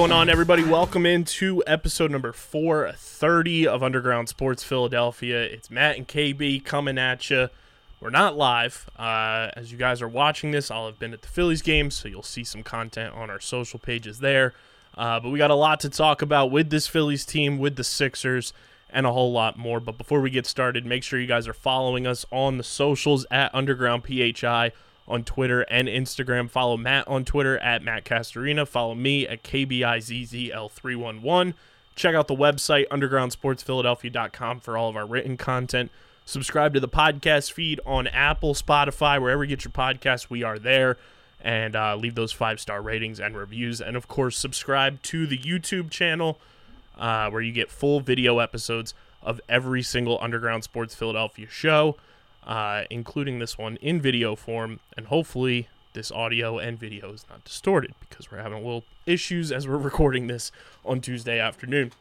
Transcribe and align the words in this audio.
Going 0.00 0.12
on, 0.12 0.30
everybody? 0.30 0.64
Welcome 0.64 1.04
into 1.04 1.62
episode 1.66 2.10
number 2.10 2.32
430 2.32 3.66
of 3.66 3.82
Underground 3.82 4.30
Sports 4.30 4.64
Philadelphia. 4.64 5.42
It's 5.42 5.70
Matt 5.70 5.98
and 5.98 6.08
KB 6.08 6.64
coming 6.64 6.96
at 6.96 7.28
you. 7.28 7.50
We're 8.00 8.08
not 8.08 8.34
live. 8.34 8.88
Uh, 8.98 9.50
as 9.54 9.70
you 9.70 9.76
guys 9.76 10.00
are 10.00 10.08
watching 10.08 10.52
this, 10.52 10.70
I'll 10.70 10.86
have 10.86 10.98
been 10.98 11.12
at 11.12 11.20
the 11.20 11.28
Phillies 11.28 11.60
game, 11.60 11.90
so 11.90 12.08
you'll 12.08 12.22
see 12.22 12.44
some 12.44 12.62
content 12.62 13.14
on 13.14 13.28
our 13.28 13.40
social 13.40 13.78
pages 13.78 14.20
there. 14.20 14.54
Uh, 14.96 15.20
but 15.20 15.28
we 15.28 15.36
got 15.36 15.50
a 15.50 15.54
lot 15.54 15.80
to 15.80 15.90
talk 15.90 16.22
about 16.22 16.50
with 16.50 16.70
this 16.70 16.86
Phillies 16.86 17.26
team, 17.26 17.58
with 17.58 17.76
the 17.76 17.84
Sixers, 17.84 18.54
and 18.88 19.04
a 19.04 19.12
whole 19.12 19.32
lot 19.32 19.58
more. 19.58 19.80
But 19.80 19.98
before 19.98 20.22
we 20.22 20.30
get 20.30 20.46
started, 20.46 20.86
make 20.86 21.02
sure 21.02 21.20
you 21.20 21.26
guys 21.26 21.46
are 21.46 21.52
following 21.52 22.06
us 22.06 22.24
on 22.32 22.56
the 22.56 22.64
socials 22.64 23.26
at 23.30 23.54
Underground 23.54 24.04
PHI 24.06 24.72
on 25.08 25.24
Twitter 25.24 25.62
and 25.62 25.88
Instagram. 25.88 26.48
Follow 26.48 26.76
Matt 26.76 27.08
on 27.08 27.24
Twitter 27.24 27.58
at 27.58 27.82
Matt 27.82 28.04
Castorina. 28.04 28.66
Follow 28.66 28.94
me 28.94 29.26
at 29.26 29.42
KBIZZL311. 29.42 31.54
Check 31.96 32.14
out 32.14 32.28
the 32.28 32.36
website, 32.36 32.86
undergroundsportsphiladelphia.com, 32.88 34.60
for 34.60 34.76
all 34.76 34.88
of 34.88 34.96
our 34.96 35.06
written 35.06 35.36
content. 35.36 35.90
Subscribe 36.24 36.72
to 36.74 36.80
the 36.80 36.88
podcast 36.88 37.52
feed 37.52 37.80
on 37.84 38.06
Apple, 38.06 38.54
Spotify, 38.54 39.20
wherever 39.20 39.42
you 39.42 39.48
get 39.48 39.64
your 39.64 39.72
podcasts. 39.72 40.30
We 40.30 40.42
are 40.42 40.58
there. 40.58 40.96
And 41.42 41.74
uh, 41.74 41.96
leave 41.96 42.14
those 42.14 42.32
five 42.32 42.60
star 42.60 42.82
ratings 42.82 43.18
and 43.18 43.36
reviews. 43.36 43.80
And 43.80 43.96
of 43.96 44.06
course, 44.06 44.36
subscribe 44.36 45.02
to 45.04 45.26
the 45.26 45.38
YouTube 45.38 45.90
channel 45.90 46.38
uh, 46.98 47.30
where 47.30 47.42
you 47.42 47.50
get 47.50 47.70
full 47.70 48.00
video 48.00 48.38
episodes 48.38 48.94
of 49.22 49.40
every 49.48 49.82
single 49.82 50.18
Underground 50.20 50.64
Sports 50.64 50.94
Philadelphia 50.94 51.46
show, 51.50 51.96
uh, 52.46 52.84
including 52.90 53.38
this 53.38 53.58
one 53.58 53.76
in 53.76 54.00
video 54.00 54.36
form. 54.36 54.80
And 54.96 55.06
hopefully, 55.06 55.68
this 55.92 56.10
audio 56.12 56.58
and 56.58 56.78
video 56.78 57.12
is 57.12 57.24
not 57.28 57.44
distorted 57.44 57.94
because 58.00 58.30
we're 58.30 58.42
having 58.42 58.58
a 58.58 58.62
little 58.62 58.84
issues 59.06 59.50
as 59.50 59.66
we're 59.66 59.76
recording 59.78 60.26
this 60.26 60.52
on 60.84 61.00
Tuesday 61.00 61.38
afternoon. 61.38 61.92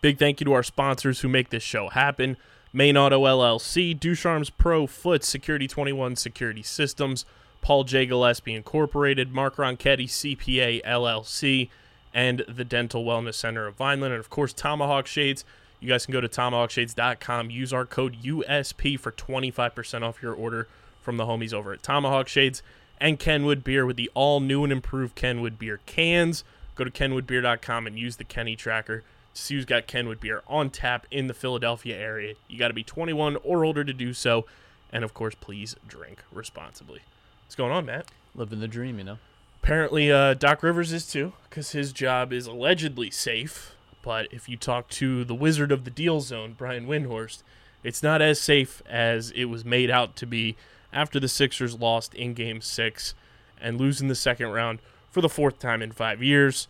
Big 0.00 0.18
thank 0.18 0.40
you 0.40 0.44
to 0.44 0.52
our 0.52 0.62
sponsors 0.62 1.20
who 1.20 1.28
make 1.28 1.50
this 1.50 1.62
show 1.62 1.88
happen. 1.88 2.36
Main 2.72 2.96
Auto 2.96 3.24
LLC, 3.24 3.98
Ducharme's 3.98 4.50
Pro 4.50 4.86
Foot, 4.86 5.22
Security 5.22 5.68
21 5.68 6.16
Security 6.16 6.62
Systems, 6.62 7.24
Paul 7.62 7.84
J. 7.84 8.04
Gillespie 8.04 8.54
Incorporated, 8.54 9.32
Mark 9.32 9.56
Ronchetti 9.56 10.06
CPA 10.06 10.82
LLC, 10.84 11.70
and 12.12 12.44
the 12.48 12.64
Dental 12.64 13.04
Wellness 13.04 13.34
Center 13.34 13.66
of 13.66 13.76
Vineland, 13.76 14.12
and 14.12 14.20
of 14.20 14.28
course 14.28 14.52
Tomahawk 14.52 15.06
Shades. 15.06 15.44
You 15.80 15.88
guys 15.88 16.06
can 16.06 16.12
go 16.12 16.20
to 16.20 16.28
tomahawkshades.com, 16.28 17.50
use 17.50 17.72
our 17.72 17.84
code 17.84 18.16
USP 18.22 18.98
for 18.98 19.12
25% 19.12 20.02
off 20.02 20.22
your 20.22 20.34
order 20.34 20.68
from 21.02 21.16
the 21.18 21.24
homies 21.24 21.52
over 21.52 21.72
at 21.72 21.82
Tomahawk 21.82 22.28
Shades 22.28 22.62
and 22.98 23.18
Kenwood 23.18 23.62
Beer 23.62 23.84
with 23.84 23.96
the 23.96 24.10
all 24.14 24.40
new 24.40 24.64
and 24.64 24.72
improved 24.72 25.14
Kenwood 25.14 25.58
Beer 25.58 25.80
cans. 25.86 26.44
Go 26.74 26.84
to 26.84 26.90
kenwoodbeer.com 26.90 27.86
and 27.86 27.98
use 27.98 28.16
the 28.16 28.24
Kenny 28.24 28.56
tracker 28.56 29.02
to 29.34 29.40
see 29.40 29.54
who's 29.54 29.64
got 29.64 29.86
Kenwood 29.86 30.20
Beer 30.20 30.42
on 30.46 30.70
tap 30.70 31.06
in 31.10 31.26
the 31.26 31.34
Philadelphia 31.34 31.96
area. 31.96 32.34
You 32.48 32.58
got 32.58 32.68
to 32.68 32.74
be 32.74 32.82
21 32.82 33.36
or 33.42 33.64
older 33.64 33.84
to 33.84 33.92
do 33.92 34.12
so, 34.12 34.46
and 34.92 35.04
of 35.04 35.14
course, 35.14 35.34
please 35.34 35.76
drink 35.86 36.20
responsibly. 36.32 37.00
What's 37.44 37.54
going 37.54 37.72
on, 37.72 37.86
Matt? 37.86 38.06
Living 38.34 38.60
the 38.60 38.68
dream, 38.68 38.98
you 38.98 39.04
know. 39.04 39.18
Apparently, 39.62 40.10
uh, 40.10 40.34
Doc 40.34 40.62
Rivers 40.62 40.92
is 40.92 41.06
too, 41.06 41.32
because 41.48 41.72
his 41.72 41.92
job 41.92 42.32
is 42.32 42.46
allegedly 42.46 43.10
safe. 43.10 43.73
But 44.04 44.28
if 44.30 44.50
you 44.50 44.58
talk 44.58 44.88
to 44.90 45.24
the 45.24 45.34
wizard 45.34 45.72
of 45.72 45.84
the 45.84 45.90
deal 45.90 46.20
zone, 46.20 46.54
Brian 46.58 46.86
Windhorst, 46.86 47.42
it's 47.82 48.02
not 48.02 48.20
as 48.20 48.38
safe 48.38 48.82
as 48.86 49.30
it 49.30 49.46
was 49.46 49.64
made 49.64 49.90
out 49.90 50.14
to 50.16 50.26
be 50.26 50.56
after 50.92 51.18
the 51.18 51.26
Sixers 51.26 51.80
lost 51.80 52.12
in 52.12 52.34
Game 52.34 52.60
6 52.60 53.14
and 53.58 53.78
losing 53.78 54.08
the 54.08 54.14
second 54.14 54.48
round 54.50 54.80
for 55.10 55.22
the 55.22 55.28
fourth 55.30 55.58
time 55.58 55.80
in 55.80 55.90
five 55.90 56.22
years. 56.22 56.68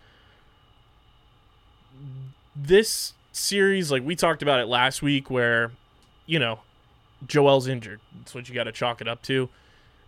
This 2.54 3.14
series, 3.32 3.90
like 3.90 4.04
we 4.04 4.14
talked 4.14 4.40
about 4.40 4.60
it 4.60 4.66
last 4.66 5.02
week, 5.02 5.28
where, 5.28 5.72
you 6.26 6.38
know, 6.38 6.60
Joel's 7.26 7.66
injured. 7.66 7.98
That's 8.16 8.32
what 8.32 8.48
you 8.48 8.54
got 8.54 8.64
to 8.64 8.72
chalk 8.72 9.00
it 9.00 9.08
up 9.08 9.22
to. 9.22 9.48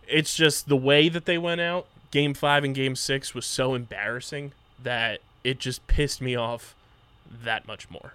It's 0.07 0.33
just 0.33 0.69
the 0.69 0.77
way 0.77 1.09
that 1.09 1.25
they 1.25 1.37
went 1.37 1.59
out. 1.59 1.87
Game 2.09 2.33
five 2.33 2.63
and 2.63 2.73
game 2.73 2.95
six 2.95 3.35
was 3.35 3.45
so 3.45 3.73
embarrassing 3.73 4.53
that 4.81 5.19
it 5.43 5.59
just 5.59 5.85
pissed 5.87 6.21
me 6.21 6.33
off 6.33 6.73
that 7.43 7.67
much 7.67 7.89
more. 7.89 8.13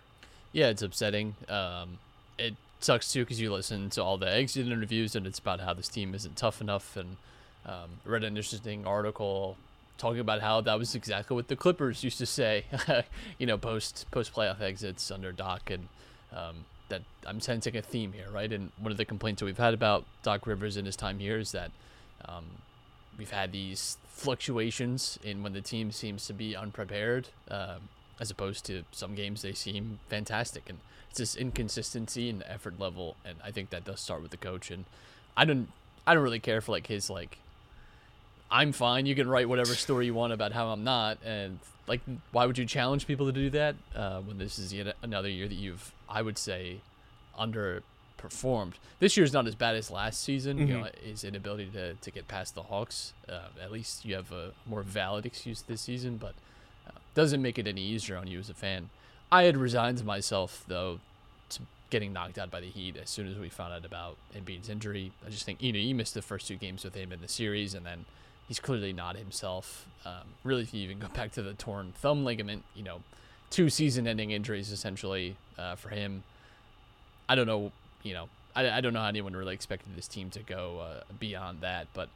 Yeah, 0.52 0.68
it's 0.68 0.82
upsetting. 0.82 1.34
Um, 1.48 1.98
it 2.38 2.54
sucks 2.80 3.12
too 3.12 3.20
because 3.20 3.40
you 3.40 3.52
listen 3.52 3.90
to 3.90 4.02
all 4.02 4.18
the 4.18 4.30
exit 4.30 4.66
interviews 4.66 5.14
and 5.14 5.26
it's 5.26 5.38
about 5.38 5.60
how 5.60 5.74
this 5.74 5.88
team 5.88 6.14
isn't 6.14 6.36
tough 6.36 6.60
enough. 6.60 6.96
And 6.96 7.16
um, 7.64 8.00
read 8.04 8.24
an 8.24 8.36
interesting 8.36 8.86
article 8.86 9.56
talking 9.98 10.20
about 10.20 10.40
how 10.40 10.60
that 10.60 10.78
was 10.78 10.94
exactly 10.94 11.34
what 11.34 11.48
the 11.48 11.56
Clippers 11.56 12.02
used 12.02 12.18
to 12.18 12.26
say, 12.26 12.64
you 13.38 13.46
know, 13.46 13.56
post 13.56 14.06
post 14.10 14.34
playoff 14.34 14.60
exits 14.60 15.10
under 15.10 15.32
Doc, 15.32 15.70
and 15.70 15.88
um, 16.34 16.64
that 16.88 17.02
I'm 17.26 17.40
sensing 17.40 17.76
a 17.76 17.82
theme 17.82 18.12
here, 18.12 18.26
right? 18.32 18.52
And 18.52 18.72
one 18.78 18.90
of 18.90 18.98
the 18.98 19.04
complaints 19.04 19.40
that 19.40 19.46
we've 19.46 19.58
had 19.58 19.74
about 19.74 20.04
Doc 20.22 20.46
Rivers 20.46 20.76
in 20.76 20.86
his 20.86 20.96
time 20.96 21.20
here 21.20 21.38
is 21.38 21.52
that 21.52 21.70
um, 22.24 22.44
we've 23.16 23.30
had 23.30 23.52
these 23.52 23.96
fluctuations 24.08 25.18
in 25.22 25.42
when 25.42 25.52
the 25.52 25.60
team 25.60 25.92
seems 25.92 26.26
to 26.26 26.32
be 26.32 26.56
unprepared, 26.56 27.28
um, 27.50 27.88
as 28.20 28.30
opposed 28.30 28.64
to 28.66 28.84
some 28.92 29.14
games 29.14 29.42
they 29.42 29.52
seem 29.52 29.98
fantastic, 30.08 30.68
and 30.68 30.78
it's 31.10 31.18
this 31.18 31.36
inconsistency 31.36 32.30
and 32.30 32.40
the 32.40 32.50
effort 32.50 32.78
level, 32.78 33.16
and 33.24 33.36
I 33.44 33.50
think 33.50 33.70
that 33.70 33.84
does 33.84 34.00
start 34.00 34.22
with 34.22 34.30
the 34.30 34.36
coach, 34.36 34.70
and 34.70 34.84
I 35.36 35.44
don't, 35.44 35.68
I 36.06 36.14
don't 36.14 36.22
really 36.22 36.40
care 36.40 36.60
for 36.60 36.72
like 36.72 36.86
his 36.86 37.10
like 37.10 37.38
I'm 38.50 38.72
fine. 38.72 39.06
You 39.06 39.14
can 39.14 39.28
write 39.28 39.48
whatever 39.48 39.74
story 39.74 40.06
you 40.06 40.14
want 40.14 40.34
about 40.34 40.52
how 40.52 40.68
I'm 40.68 40.84
not, 40.84 41.18
and 41.24 41.58
like, 41.86 42.00
why 42.30 42.46
would 42.46 42.58
you 42.58 42.66
challenge 42.66 43.06
people 43.06 43.26
to 43.26 43.32
do 43.32 43.50
that 43.50 43.74
uh, 43.96 44.20
when 44.20 44.38
this 44.38 44.58
is 44.58 44.72
yet 44.72 44.94
another 45.02 45.28
year 45.28 45.48
that 45.48 45.54
you've, 45.54 45.92
I 46.08 46.22
would 46.22 46.38
say, 46.38 46.80
underperformed. 47.38 48.74
This 49.00 49.16
year's 49.16 49.32
not 49.32 49.46
as 49.46 49.54
bad 49.54 49.74
as 49.74 49.90
last 49.90 50.22
season. 50.22 50.58
You 50.68 50.78
know, 50.78 50.86
his 51.02 51.24
inability 51.24 51.70
to, 51.72 51.94
to 51.94 52.10
get 52.10 52.28
past 52.28 52.54
the 52.54 52.62
Hawks. 52.62 53.14
Uh, 53.28 53.48
at 53.60 53.72
least 53.72 54.04
you 54.04 54.14
have 54.14 54.30
a 54.32 54.52
more 54.66 54.82
valid 54.82 55.26
excuse 55.26 55.62
this 55.62 55.80
season, 55.80 56.18
but 56.18 56.34
doesn't 57.14 57.42
make 57.42 57.58
it 57.58 57.66
any 57.66 57.82
easier 57.82 58.16
on 58.16 58.26
you 58.26 58.38
as 58.38 58.48
a 58.48 58.54
fan. 58.54 58.90
I 59.30 59.44
had 59.44 59.56
resigned 59.56 60.04
myself 60.04 60.64
though 60.68 61.00
to 61.50 61.60
getting 61.90 62.12
knocked 62.12 62.38
out 62.38 62.50
by 62.50 62.60
the 62.60 62.68
Heat 62.68 62.96
as 62.96 63.10
soon 63.10 63.26
as 63.26 63.38
we 63.38 63.48
found 63.48 63.72
out 63.72 63.84
about 63.84 64.16
Embiid's 64.36 64.68
injury. 64.68 65.12
I 65.26 65.30
just 65.30 65.44
think 65.44 65.62
you 65.62 65.72
know 65.72 65.78
you 65.78 65.94
missed 65.94 66.14
the 66.14 66.22
first 66.22 66.48
two 66.48 66.56
games 66.56 66.84
with 66.84 66.94
him 66.94 67.12
in 67.12 67.20
the 67.20 67.28
series, 67.28 67.74
and 67.74 67.84
then 67.84 68.04
he's 68.48 68.60
clearly 68.60 68.92
not 68.92 69.16
himself. 69.16 69.86
Um, 70.04 70.34
really, 70.44 70.62
if 70.62 70.74
you 70.74 70.82
even 70.82 70.98
go 70.98 71.08
back 71.14 71.32
to 71.32 71.42
the 71.42 71.54
torn 71.54 71.92
thumb 71.96 72.24
ligament, 72.24 72.64
you 72.74 72.82
know, 72.82 73.02
two 73.50 73.70
season-ending 73.70 74.30
injuries 74.30 74.70
essentially 74.70 75.36
uh, 75.58 75.76
for 75.76 75.90
him. 75.90 76.24
I 77.28 77.34
don't 77.34 77.46
know, 77.46 77.72
you 78.02 78.12
know, 78.12 78.28
I, 78.54 78.68
I 78.68 78.80
don't 78.80 78.92
know 78.92 79.00
how 79.00 79.06
anyone 79.06 79.34
really 79.34 79.54
expected 79.54 79.96
this 79.96 80.08
team 80.08 80.28
to 80.30 80.40
go 80.40 80.80
uh, 80.80 81.00
beyond 81.18 81.60
that, 81.62 81.86
but 81.94 82.10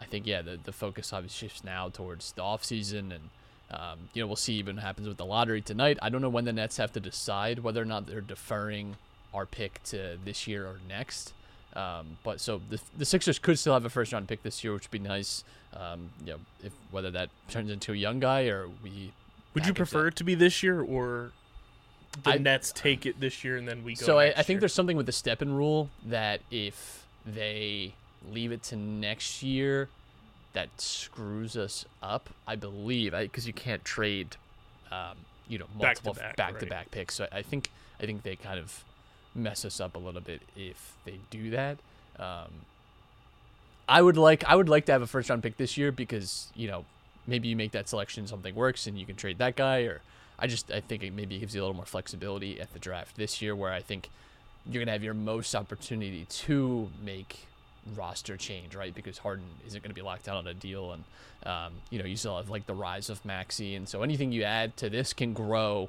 I 0.00 0.04
think 0.04 0.26
yeah, 0.26 0.42
the 0.42 0.58
the 0.62 0.72
focus 0.72 1.12
obviously 1.12 1.48
shifts 1.48 1.64
now 1.64 1.88
towards 1.88 2.32
the 2.32 2.42
offseason 2.42 3.12
and. 3.12 3.30
Um, 3.72 3.98
you 4.12 4.22
know, 4.22 4.26
we'll 4.26 4.36
see 4.36 4.54
even 4.54 4.76
what 4.76 4.84
happens 4.84 5.08
with 5.08 5.16
the 5.16 5.24
lottery 5.24 5.62
tonight. 5.62 5.98
I 6.02 6.10
don't 6.10 6.20
know 6.20 6.28
when 6.28 6.44
the 6.44 6.52
Nets 6.52 6.76
have 6.76 6.92
to 6.92 7.00
decide 7.00 7.60
whether 7.60 7.80
or 7.80 7.86
not 7.86 8.06
they're 8.06 8.20
deferring 8.20 8.96
our 9.32 9.46
pick 9.46 9.82
to 9.84 10.18
this 10.24 10.46
year 10.46 10.66
or 10.66 10.76
next. 10.88 11.32
Um, 11.74 12.18
but 12.22 12.40
so 12.40 12.60
the, 12.68 12.78
the 12.98 13.06
Sixers 13.06 13.38
could 13.38 13.58
still 13.58 13.72
have 13.72 13.84
a 13.84 13.90
first 13.90 14.12
round 14.12 14.28
pick 14.28 14.42
this 14.42 14.62
year, 14.62 14.74
which 14.74 14.84
would 14.84 15.02
be 15.02 15.08
nice. 15.08 15.42
Um, 15.74 16.10
you 16.24 16.32
know, 16.32 16.38
if 16.62 16.72
whether 16.90 17.10
that 17.12 17.30
turns 17.48 17.70
into 17.70 17.92
a 17.92 17.96
young 17.96 18.20
guy 18.20 18.42
or 18.44 18.68
we. 18.82 19.12
Would 19.54 19.66
you 19.66 19.74
prefer 19.74 20.08
it. 20.08 20.16
to 20.16 20.24
be 20.24 20.34
this 20.34 20.62
year 20.62 20.80
or 20.80 21.32
the 22.24 22.32
I- 22.32 22.38
Nets 22.38 22.72
take 22.72 23.06
it 23.06 23.20
this 23.20 23.42
year 23.42 23.56
and 23.56 23.66
then 23.66 23.84
we 23.84 23.94
go? 23.94 24.04
So 24.04 24.18
I, 24.18 24.26
I 24.26 24.32
think 24.34 24.48
year? 24.48 24.60
there's 24.60 24.74
something 24.74 24.96
with 24.96 25.06
the 25.06 25.12
step 25.12 25.40
in 25.40 25.54
rule 25.54 25.88
that 26.06 26.40
if 26.50 27.06
they 27.24 27.94
leave 28.30 28.52
it 28.52 28.62
to 28.64 28.76
next 28.76 29.42
year, 29.42 29.88
that 30.52 30.68
screws 30.80 31.56
us 31.56 31.84
up. 32.02 32.30
I 32.46 32.56
believe 32.56 33.12
because 33.12 33.46
you 33.46 33.52
can't 33.52 33.84
trade 33.84 34.36
um, 34.90 35.16
you 35.48 35.58
know 35.58 35.66
Back 35.80 35.96
to 35.98 36.04
multiple 36.04 36.34
back, 36.36 36.58
to 36.58 36.66
back 36.66 36.90
picks. 36.90 37.14
So 37.14 37.26
I 37.32 37.38
I 37.38 37.42
think 37.42 37.70
I 38.00 38.06
think 38.06 38.22
they 38.22 38.36
kind 38.36 38.58
of 38.58 38.84
mess 39.34 39.64
us 39.64 39.80
up 39.80 39.96
a 39.96 39.98
little 39.98 40.20
bit 40.20 40.42
if 40.56 40.96
they 41.04 41.18
do 41.30 41.50
that. 41.50 41.78
Um, 42.18 42.50
I 43.88 44.02
would 44.02 44.16
like 44.16 44.44
I 44.44 44.54
would 44.54 44.68
like 44.68 44.86
to 44.86 44.92
have 44.92 45.02
a 45.02 45.06
first 45.06 45.30
round 45.30 45.42
pick 45.42 45.56
this 45.56 45.76
year 45.76 45.92
because 45.92 46.48
you 46.54 46.68
know 46.68 46.84
maybe 47.26 47.48
you 47.48 47.56
make 47.56 47.72
that 47.72 47.88
selection 47.88 48.26
something 48.26 48.54
works 48.54 48.86
and 48.86 48.98
you 48.98 49.06
can 49.06 49.16
trade 49.16 49.38
that 49.38 49.56
guy 49.56 49.80
or 49.82 50.00
I 50.38 50.46
just 50.46 50.70
I 50.70 50.80
think 50.80 51.02
it 51.02 51.12
maybe 51.12 51.38
gives 51.38 51.54
you 51.54 51.60
a 51.60 51.62
little 51.62 51.76
more 51.76 51.86
flexibility 51.86 52.60
at 52.60 52.72
the 52.72 52.78
draft 52.78 53.16
this 53.16 53.40
year 53.42 53.54
where 53.54 53.72
I 53.72 53.80
think 53.80 54.08
you're 54.66 54.82
gonna 54.82 54.92
have 54.92 55.02
your 55.02 55.14
most 55.14 55.54
opportunity 55.54 56.26
to 56.28 56.90
make 57.02 57.46
roster 57.96 58.36
change 58.36 58.74
right 58.74 58.94
because 58.94 59.18
Harden 59.18 59.46
isn't 59.66 59.82
gonna 59.82 59.94
be 59.94 60.02
locked 60.02 60.24
down 60.24 60.36
on 60.36 60.46
a 60.46 60.54
deal 60.54 60.92
and 60.92 61.04
um, 61.44 61.72
you 61.90 61.98
know 61.98 62.04
you 62.04 62.16
still 62.16 62.36
have 62.36 62.48
like 62.48 62.66
the 62.66 62.74
rise 62.74 63.10
of 63.10 63.24
Maxey 63.24 63.74
and 63.74 63.88
so 63.88 64.02
anything 64.02 64.32
you 64.32 64.44
add 64.44 64.76
to 64.76 64.88
this 64.88 65.12
can 65.12 65.32
grow 65.32 65.88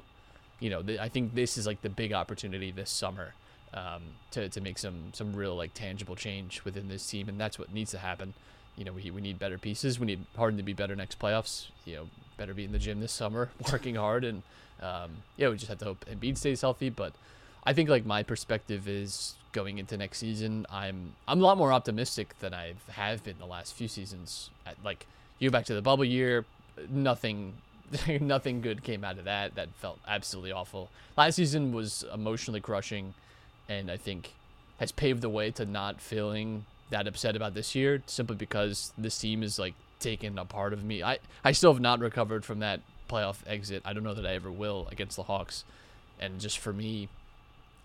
you 0.60 0.70
know 0.70 0.82
th- 0.82 0.98
I 0.98 1.08
think 1.08 1.34
this 1.34 1.56
is 1.56 1.66
like 1.66 1.82
the 1.82 1.88
big 1.88 2.12
opportunity 2.12 2.70
this 2.70 2.90
summer 2.90 3.34
um, 3.74 4.02
to, 4.30 4.48
to 4.48 4.60
make 4.60 4.78
some 4.78 5.12
some 5.12 5.34
real 5.34 5.54
like 5.56 5.74
tangible 5.74 6.16
change 6.16 6.64
within 6.64 6.88
this 6.88 7.06
team, 7.06 7.28
and 7.28 7.38
that's 7.38 7.58
what 7.58 7.74
needs 7.74 7.90
to 7.90 7.98
happen. 7.98 8.32
You 8.76 8.84
know, 8.84 8.92
we, 8.92 9.10
we 9.10 9.20
need 9.20 9.38
better 9.38 9.58
pieces. 9.58 10.00
We 10.00 10.06
need 10.06 10.24
Harden 10.36 10.56
to 10.56 10.62
be 10.62 10.72
better 10.72 10.96
next 10.96 11.18
playoffs. 11.18 11.66
You 11.84 11.96
know, 11.96 12.08
better 12.36 12.54
be 12.54 12.64
in 12.64 12.72
the 12.72 12.78
gym 12.78 13.00
this 13.00 13.12
summer, 13.12 13.50
working 13.72 13.96
hard, 13.96 14.24
and 14.24 14.42
um, 14.80 15.10
yeah, 15.36 15.48
we 15.48 15.56
just 15.56 15.68
have 15.68 15.78
to 15.78 15.84
hope 15.84 16.04
Embiid 16.10 16.38
stays 16.38 16.60
healthy. 16.60 16.88
But 16.88 17.12
I 17.64 17.72
think 17.72 17.88
like 17.88 18.06
my 18.06 18.22
perspective 18.22 18.88
is 18.88 19.34
going 19.54 19.78
into 19.78 19.96
next 19.96 20.18
season. 20.18 20.66
I'm 20.70 21.14
I'm 21.26 21.40
a 21.40 21.42
lot 21.42 21.56
more 21.56 21.72
optimistic 21.72 22.38
than 22.40 22.52
I 22.52 22.74
have 22.90 23.24
been 23.24 23.38
the 23.38 23.46
last 23.46 23.72
few 23.72 23.88
seasons. 23.88 24.50
At, 24.66 24.76
like 24.84 25.06
you 25.38 25.50
back 25.50 25.64
to 25.66 25.74
the 25.74 25.80
bubble 25.80 26.04
year, 26.04 26.44
nothing 26.90 27.54
nothing 28.20 28.60
good 28.60 28.82
came 28.82 29.02
out 29.02 29.18
of 29.18 29.24
that. 29.24 29.54
That 29.54 29.68
felt 29.76 29.98
absolutely 30.06 30.52
awful. 30.52 30.90
Last 31.16 31.36
season 31.36 31.72
was 31.72 32.04
emotionally 32.12 32.60
crushing, 32.60 33.14
and 33.66 33.90
I 33.90 33.96
think 33.96 34.32
has 34.78 34.92
paved 34.92 35.22
the 35.22 35.30
way 35.30 35.50
to 35.52 35.64
not 35.64 36.00
feeling 36.00 36.66
that 36.90 37.06
upset 37.06 37.36
about 37.36 37.54
this 37.54 37.74
year 37.74 38.02
simply 38.06 38.36
because 38.36 38.92
this 38.98 39.18
team 39.18 39.42
is 39.42 39.58
like 39.58 39.74
taken 40.00 40.38
a 40.38 40.44
part 40.44 40.74
of 40.74 40.84
me. 40.84 41.02
I 41.02 41.18
I 41.42 41.52
still 41.52 41.72
have 41.72 41.80
not 41.80 42.00
recovered 42.00 42.44
from 42.44 42.58
that 42.58 42.80
playoff 43.08 43.36
exit. 43.46 43.82
I 43.84 43.92
don't 43.92 44.02
know 44.02 44.14
that 44.14 44.26
I 44.26 44.34
ever 44.34 44.50
will 44.50 44.88
against 44.90 45.16
the 45.16 45.24
Hawks, 45.24 45.64
and 46.18 46.40
just 46.40 46.58
for 46.58 46.72
me, 46.72 47.08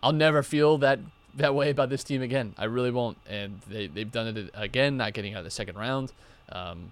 I'll 0.01 0.13
never 0.13 0.41
feel 0.43 0.77
that 0.79 0.99
that 1.35 1.55
way 1.55 1.69
about 1.69 1.89
this 1.89 2.03
team 2.03 2.21
again. 2.21 2.53
I 2.57 2.65
really 2.65 2.91
won't. 2.91 3.17
And 3.27 3.61
they 3.67 3.87
they've 3.87 4.11
done 4.11 4.35
it 4.35 4.49
again, 4.53 4.97
not 4.97 5.13
getting 5.13 5.33
out 5.33 5.39
of 5.39 5.45
the 5.45 5.51
second 5.51 5.77
round. 5.77 6.11
Um, 6.51 6.91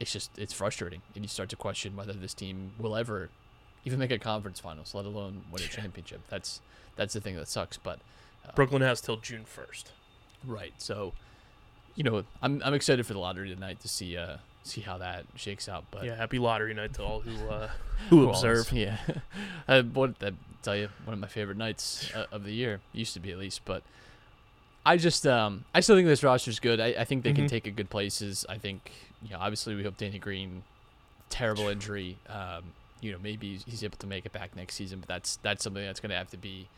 it's 0.00 0.12
just 0.12 0.30
it's 0.38 0.52
frustrating, 0.52 1.02
and 1.14 1.24
you 1.24 1.28
start 1.28 1.48
to 1.50 1.56
question 1.56 1.96
whether 1.96 2.12
this 2.12 2.34
team 2.34 2.72
will 2.78 2.96
ever 2.96 3.30
even 3.84 3.98
make 3.98 4.10
a 4.10 4.18
conference 4.18 4.60
finals, 4.60 4.94
let 4.94 5.04
alone 5.04 5.42
win 5.50 5.62
a 5.62 5.66
championship. 5.66 6.20
That's 6.28 6.60
that's 6.96 7.14
the 7.14 7.20
thing 7.20 7.36
that 7.36 7.48
sucks. 7.48 7.76
But 7.76 8.00
Brooklyn 8.54 8.82
has 8.82 9.00
till 9.00 9.16
June 9.16 9.44
first. 9.44 9.92
right, 10.46 10.74
so 10.78 11.12
you 11.94 12.04
know, 12.04 12.24
I'm 12.42 12.62
I'm 12.64 12.74
excited 12.74 13.06
for 13.06 13.12
the 13.12 13.18
lottery 13.18 13.48
tonight 13.54 13.80
to 13.80 13.88
see 13.88 14.16
uh 14.16 14.38
see 14.64 14.80
how 14.80 14.98
that 14.98 15.24
shakes 15.36 15.68
out. 15.68 15.84
But 15.92 16.04
Yeah, 16.04 16.16
happy 16.16 16.38
lottery 16.40 16.74
night 16.74 16.94
to 16.94 17.02
all 17.04 17.20
who 17.20 17.48
uh, 17.48 17.68
who 18.10 18.28
observe. 18.28 18.72
Yeah, 18.72 18.98
uh, 19.68 19.82
what 19.84 20.18
that 20.18 20.34
tell 20.62 20.74
you 20.76 20.88
one 21.04 21.14
of 21.14 21.20
my 21.20 21.28
favorite 21.28 21.56
nights 21.58 22.10
uh, 22.14 22.26
of 22.32 22.42
the 22.44 22.52
year 22.52 22.80
used 22.92 23.14
to 23.14 23.20
be 23.20 23.30
at 23.30 23.38
least, 23.38 23.60
but 23.64 23.82
I 24.86 24.96
just 24.96 25.26
um 25.26 25.64
I 25.74 25.80
still 25.80 25.96
think 25.96 26.08
this 26.08 26.22
roster's 26.22 26.58
good. 26.60 26.80
I, 26.80 26.88
I 26.98 27.04
think 27.04 27.22
they 27.24 27.32
can 27.32 27.44
Mhm. 27.44 27.48
take 27.50 27.66
it 27.66 27.76
good 27.76 27.90
places. 27.90 28.44
I 28.48 28.58
think 28.58 28.90
you 29.22 29.30
know 29.30 29.38
obviously 29.40 29.74
we 29.74 29.82
hope 29.84 29.96
Danny 29.96 30.18
Green, 30.18 30.62
terrible 31.30 31.68
injury. 31.68 32.18
Um, 32.28 32.64
you 33.00 33.12
know 33.12 33.18
maybe 33.22 33.50
he's- 33.52 33.64
he's 33.66 33.84
able 33.84 33.98
to 33.98 34.06
make 34.06 34.24
it 34.26 34.32
back 34.32 34.56
next 34.56 34.74
season, 34.74 35.00
but 35.00 35.08
that's 35.08 35.36
that's 35.36 35.62
something 35.64 35.84
that's 35.84 36.00
going 36.00 36.10
to 36.10 36.16
have 36.16 36.30
to 36.30 36.36
be 36.36 36.68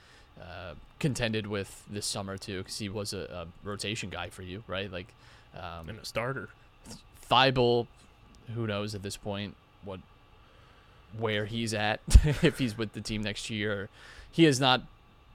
uh, 0.40 0.74
contended 0.98 1.46
with 1.46 1.82
this 1.88 2.04
summer 2.06 2.36
too, 2.36 2.58
because 2.58 2.78
he 2.78 2.88
was 2.88 3.12
a, 3.14 3.20
a 3.20 3.66
rotation 3.66 4.10
guy 4.10 4.28
for 4.28 4.42
you, 4.42 4.62
right? 4.66 4.90
Like 4.92 5.06
um, 5.54 5.88
and 5.88 5.98
a 5.98 6.04
starter. 6.04 6.48
Thybulle, 7.30 7.86
who 8.54 8.66
knows 8.66 8.94
at 8.94 9.02
this 9.02 9.16
point 9.16 9.54
what 9.84 10.00
where 11.18 11.46
he's 11.46 11.72
at 11.72 12.00
if 12.42 12.58
he's 12.58 12.76
with 12.76 12.92
the 12.92 13.00
team 13.00 13.22
next 13.22 13.50
year. 13.50 13.88
He 14.30 14.44
has 14.44 14.60
not 14.60 14.82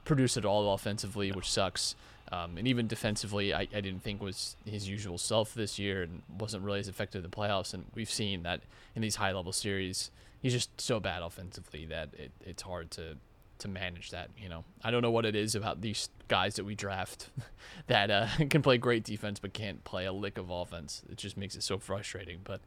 produced 0.06 0.38
at 0.38 0.46
all 0.46 0.74
offensively, 0.74 1.32
which 1.32 1.50
sucks. 1.50 1.96
Um, 2.32 2.58
and 2.58 2.68
even 2.68 2.88
defensively, 2.88 3.54
I, 3.54 3.62
I 3.62 3.82
didn't 3.82 4.04
think 4.04 4.22
was 4.22 4.56
his 4.66 4.88
usual 4.88 5.18
self 5.18 5.54
this 5.54 5.78
year 5.78 6.04
and 6.04 6.22
wasn't 6.40 6.64
really 6.64 6.80
as 6.80 6.88
effective 6.88 7.24
in 7.24 7.30
the 7.30 7.36
playoffs. 7.36 7.74
And 7.74 7.86
we've 7.94 8.10
seen 8.10 8.44
that 8.44 8.62
in 8.96 9.02
these 9.02 9.16
high 9.16 9.34
level 9.34 9.52
series, 9.52 10.12
he's 10.42 10.54
just 10.54 10.80
so 10.80 11.00
bad 11.00 11.24
offensively 11.24 11.86
that 11.86 12.10
it, 12.18 12.32
it's 12.46 12.62
hard 12.62 12.90
to 12.92 13.18
to 13.62 13.68
manage 13.68 14.12
that. 14.12 14.30
You 14.38 14.50
know, 14.50 14.64
I 14.84 14.92
don't 14.92 15.02
know 15.02 15.12
what 15.12 15.26
it 15.26 15.36
is 15.36 15.56
about 15.56 15.82
these 15.82 16.10
guys 16.28 16.56
that 16.56 16.66
we 16.66 16.76
draft 16.76 17.30
that 17.88 18.12
uh, 18.12 18.28
can 18.50 18.62
play 18.62 18.78
great 18.78 19.04
defense 19.04 19.40
but 19.40 19.54
can't 19.54 19.84
play 19.84 20.06
a 20.06 20.14
lick 20.14 20.38
of 20.38 20.50
offense. 20.50 21.04
It 21.10 21.18
just 21.18 21.38
makes 21.38 21.56
it 21.56 21.64
so 21.64 21.78
frustrating. 21.78 22.40
But 22.44 22.62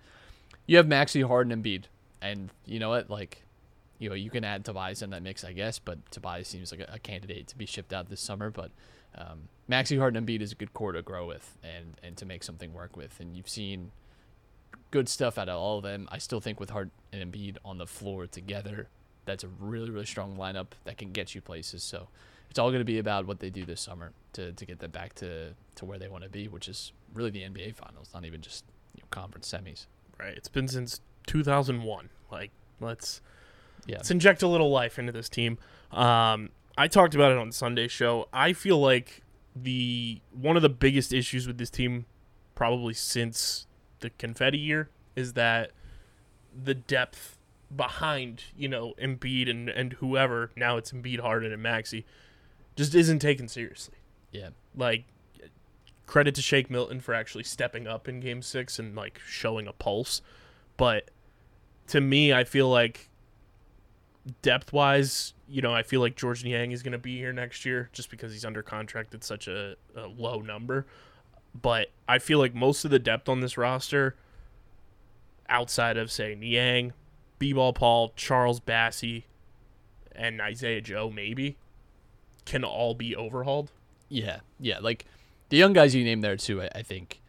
you 0.66 0.76
have 0.76 0.88
Maxey 0.88 1.22
Harden 1.22 1.52
and 1.52 1.64
Embiid, 1.64 1.84
and 2.22 2.50
you 2.66 2.78
know 2.78 2.90
what? 2.90 3.10
Like, 3.10 3.42
you 3.98 4.08
know, 4.08 4.14
you 4.14 4.30
can 4.30 4.44
add 4.44 4.64
Tobias 4.64 5.02
in 5.02 5.10
that 5.10 5.22
mix, 5.22 5.44
I 5.44 5.52
guess. 5.52 5.78
But 5.78 6.10
Tobias 6.10 6.48
seems 6.48 6.72
like 6.72 6.80
a, 6.80 6.94
a 6.94 6.98
candidate 6.98 7.48
to 7.48 7.58
be 7.58 7.66
shipped 7.66 7.92
out 7.92 8.08
this 8.08 8.20
summer. 8.20 8.50
But 8.50 8.70
um, 9.16 9.48
Maxey 9.68 9.98
Harden 9.98 10.16
and 10.16 10.26
Embiid 10.26 10.40
is 10.40 10.52
a 10.52 10.56
good 10.56 10.72
core 10.74 10.92
to 10.92 11.02
grow 11.02 11.26
with 11.26 11.56
and 11.62 11.94
and 12.02 12.16
to 12.16 12.26
make 12.26 12.42
something 12.42 12.72
work 12.72 12.96
with. 12.96 13.20
And 13.20 13.36
you've 13.36 13.48
seen 13.48 13.92
good 14.90 15.08
stuff 15.08 15.38
out 15.38 15.48
of 15.48 15.58
all 15.58 15.78
of 15.78 15.82
them. 15.82 16.08
I 16.10 16.18
still 16.18 16.40
think 16.40 16.60
with 16.60 16.70
Harden 16.70 16.92
and 17.12 17.32
Embiid 17.32 17.56
on 17.64 17.78
the 17.78 17.86
floor 17.86 18.26
together, 18.26 18.88
that's 19.24 19.44
a 19.44 19.48
really 19.58 19.90
really 19.90 20.06
strong 20.06 20.36
lineup 20.36 20.68
that 20.84 20.98
can 20.98 21.12
get 21.12 21.34
you 21.34 21.40
places. 21.40 21.82
So 21.82 22.08
it's 22.54 22.58
all 22.60 22.70
going 22.70 22.80
to 22.80 22.84
be 22.84 22.98
about 22.98 23.26
what 23.26 23.40
they 23.40 23.50
do 23.50 23.64
this 23.64 23.80
summer 23.80 24.12
to, 24.34 24.52
to 24.52 24.64
get 24.64 24.78
them 24.78 24.92
back 24.92 25.12
to, 25.14 25.54
to 25.74 25.84
where 25.84 25.98
they 25.98 26.06
want 26.06 26.22
to 26.22 26.30
be, 26.30 26.46
which 26.46 26.68
is 26.68 26.92
really 27.12 27.30
the 27.30 27.40
NBA 27.40 27.74
Finals, 27.74 28.10
not 28.14 28.24
even 28.24 28.40
just 28.42 28.64
you 28.94 29.02
know, 29.02 29.08
conference 29.10 29.52
semis. 29.52 29.86
Right. 30.20 30.36
It's 30.36 30.46
been 30.46 30.68
since 30.68 31.00
2001. 31.26 32.10
Like, 32.30 32.52
let's 32.80 33.20
Yeah, 33.86 33.96
let's 33.96 34.12
inject 34.12 34.42
a 34.42 34.46
little 34.46 34.70
life 34.70 35.00
into 35.00 35.10
this 35.10 35.28
team. 35.28 35.58
Um, 35.90 36.50
I 36.78 36.86
talked 36.86 37.16
about 37.16 37.32
it 37.32 37.38
on 37.38 37.50
Sunday 37.50 37.88
show. 37.88 38.28
I 38.32 38.52
feel 38.52 38.78
like 38.78 39.22
the 39.56 40.20
one 40.32 40.54
of 40.54 40.62
the 40.62 40.68
biggest 40.68 41.12
issues 41.12 41.48
with 41.48 41.58
this 41.58 41.70
team, 41.70 42.06
probably 42.54 42.94
since 42.94 43.66
the 43.98 44.10
confetti 44.10 44.58
year, 44.58 44.90
is 45.16 45.32
that 45.32 45.72
the 46.54 46.74
depth 46.74 47.36
behind 47.74 48.44
you 48.56 48.68
know 48.68 48.94
Embiid 49.00 49.50
and 49.50 49.68
and 49.68 49.94
whoever 49.94 50.50
now 50.56 50.76
it's 50.76 50.92
Embiid, 50.92 51.20
Harden, 51.20 51.52
and 51.52 51.62
Maxey, 51.62 52.04
just 52.76 52.94
isn't 52.94 53.18
taken 53.20 53.48
seriously. 53.48 53.96
yeah, 54.32 54.50
Like 54.76 55.04
credit 56.06 56.34
to 56.34 56.42
Shake 56.42 56.70
Milton 56.70 57.00
for 57.00 57.14
actually 57.14 57.44
stepping 57.44 57.86
up 57.86 58.08
in 58.08 58.20
Game 58.20 58.42
Six 58.42 58.78
and 58.78 58.94
like 58.94 59.20
showing 59.26 59.66
a 59.66 59.72
pulse, 59.72 60.22
but 60.76 61.10
to 61.88 62.00
me, 62.00 62.32
I 62.32 62.44
feel 62.44 62.68
like 62.68 63.10
depth 64.42 64.72
wise, 64.72 65.34
you 65.48 65.60
know, 65.62 65.74
I 65.74 65.82
feel 65.82 66.00
like 66.00 66.16
Georges 66.16 66.44
Niang 66.44 66.72
is 66.72 66.82
going 66.82 66.92
to 66.92 66.98
be 66.98 67.18
here 67.18 67.32
next 67.32 67.64
year 67.64 67.90
just 67.92 68.10
because 68.10 68.32
he's 68.32 68.44
under 68.44 68.62
contract 68.62 69.14
at 69.14 69.22
such 69.22 69.48
a, 69.48 69.76
a 69.94 70.06
low 70.06 70.40
number. 70.40 70.86
But 71.60 71.90
I 72.08 72.18
feel 72.18 72.38
like 72.38 72.54
most 72.54 72.84
of 72.84 72.90
the 72.90 72.98
depth 72.98 73.28
on 73.28 73.40
this 73.40 73.56
roster, 73.56 74.16
outside 75.48 75.96
of 75.96 76.10
say 76.10 76.34
Niang, 76.34 76.92
B-ball 77.38 77.72
Paul, 77.72 78.12
Charles 78.16 78.60
Bassey, 78.60 79.24
and 80.14 80.40
Isaiah 80.40 80.80
Joe, 80.80 81.10
maybe, 81.10 81.56
can 82.44 82.64
all 82.64 82.94
be 82.94 83.14
overhauled. 83.16 83.70
yeah, 84.08 84.40
yeah. 84.60 84.78
Like 84.80 85.06
the 85.48 85.56
young 85.56 85.72
guys 85.72 85.94
you 85.94 86.04
named 86.04 86.22
there 86.22 86.36
too, 86.36 86.62
I, 86.62 86.70
I 86.76 86.82
think 86.82 87.20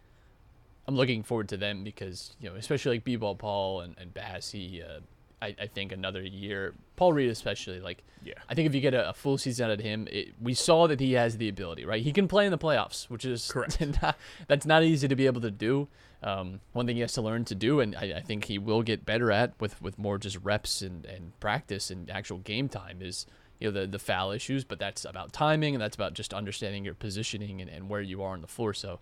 I'm 0.87 0.95
looking 0.95 1.23
forward 1.23 1.49
to 1.49 1.57
them 1.57 1.83
because 1.83 2.35
you 2.39 2.49
know, 2.49 2.55
especially 2.55 2.97
like 2.97 3.03
B-ball 3.03 3.35
Paul 3.35 3.81
and 3.81 3.95
and 3.97 4.13
Bassey. 4.13 4.83
Uh, 4.83 4.99
I, 5.41 5.55
I 5.59 5.67
think 5.67 5.91
another 5.91 6.21
year, 6.21 6.73
Paul 6.95 7.11
Reed 7.13 7.29
especially. 7.29 7.79
Like 7.81 8.03
Yeah. 8.23 8.35
I 8.49 8.55
think 8.55 8.67
if 8.67 8.73
you 8.75 8.81
get 8.81 8.93
a, 8.93 9.09
a 9.09 9.13
full 9.13 9.37
season 9.37 9.65
out 9.65 9.71
of 9.71 9.79
him, 9.79 10.07
it, 10.09 10.33
we 10.41 10.53
saw 10.53 10.87
that 10.87 10.99
he 10.99 11.13
has 11.13 11.37
the 11.37 11.49
ability, 11.49 11.85
right? 11.85 12.01
He 12.01 12.13
can 12.13 12.27
play 12.27 12.45
in 12.45 12.51
the 12.51 12.57
playoffs, 12.57 13.09
which 13.09 13.25
is 13.25 13.51
Correct. 13.51 13.81
not, 14.01 14.17
that's 14.47 14.65
not 14.65 14.83
easy 14.83 15.07
to 15.07 15.15
be 15.15 15.25
able 15.25 15.41
to 15.41 15.51
do. 15.51 15.87
Um, 16.25 16.59
one 16.73 16.87
thing 16.87 16.95
he 16.95 17.01
has 17.01 17.13
to 17.13 17.21
learn 17.21 17.45
to 17.45 17.55
do, 17.55 17.79
and 17.79 17.95
I, 17.95 18.15
I 18.17 18.21
think 18.21 18.45
he 18.45 18.57
will 18.57 18.81
get 18.81 19.05
better 19.05 19.31
at 19.31 19.53
with, 19.59 19.79
with 19.79 19.99
more 19.99 20.17
just 20.17 20.39
reps 20.41 20.81
and, 20.81 21.05
and 21.05 21.39
practice 21.39 21.91
and 21.91 22.09
actual 22.09 22.39
game 22.39 22.67
time 22.67 22.97
is 22.99 23.27
you 23.59 23.71
know 23.71 23.79
the 23.79 23.87
the 23.87 23.99
foul 23.99 24.31
issues, 24.31 24.63
but 24.63 24.79
that's 24.79 25.05
about 25.05 25.31
timing 25.31 25.75
and 25.75 25.81
that's 25.81 25.95
about 25.95 26.15
just 26.15 26.33
understanding 26.33 26.83
your 26.83 26.95
positioning 26.95 27.61
and, 27.61 27.69
and 27.69 27.89
where 27.89 28.01
you 28.01 28.23
are 28.23 28.33
on 28.33 28.41
the 28.41 28.47
floor. 28.47 28.73
So 28.73 28.99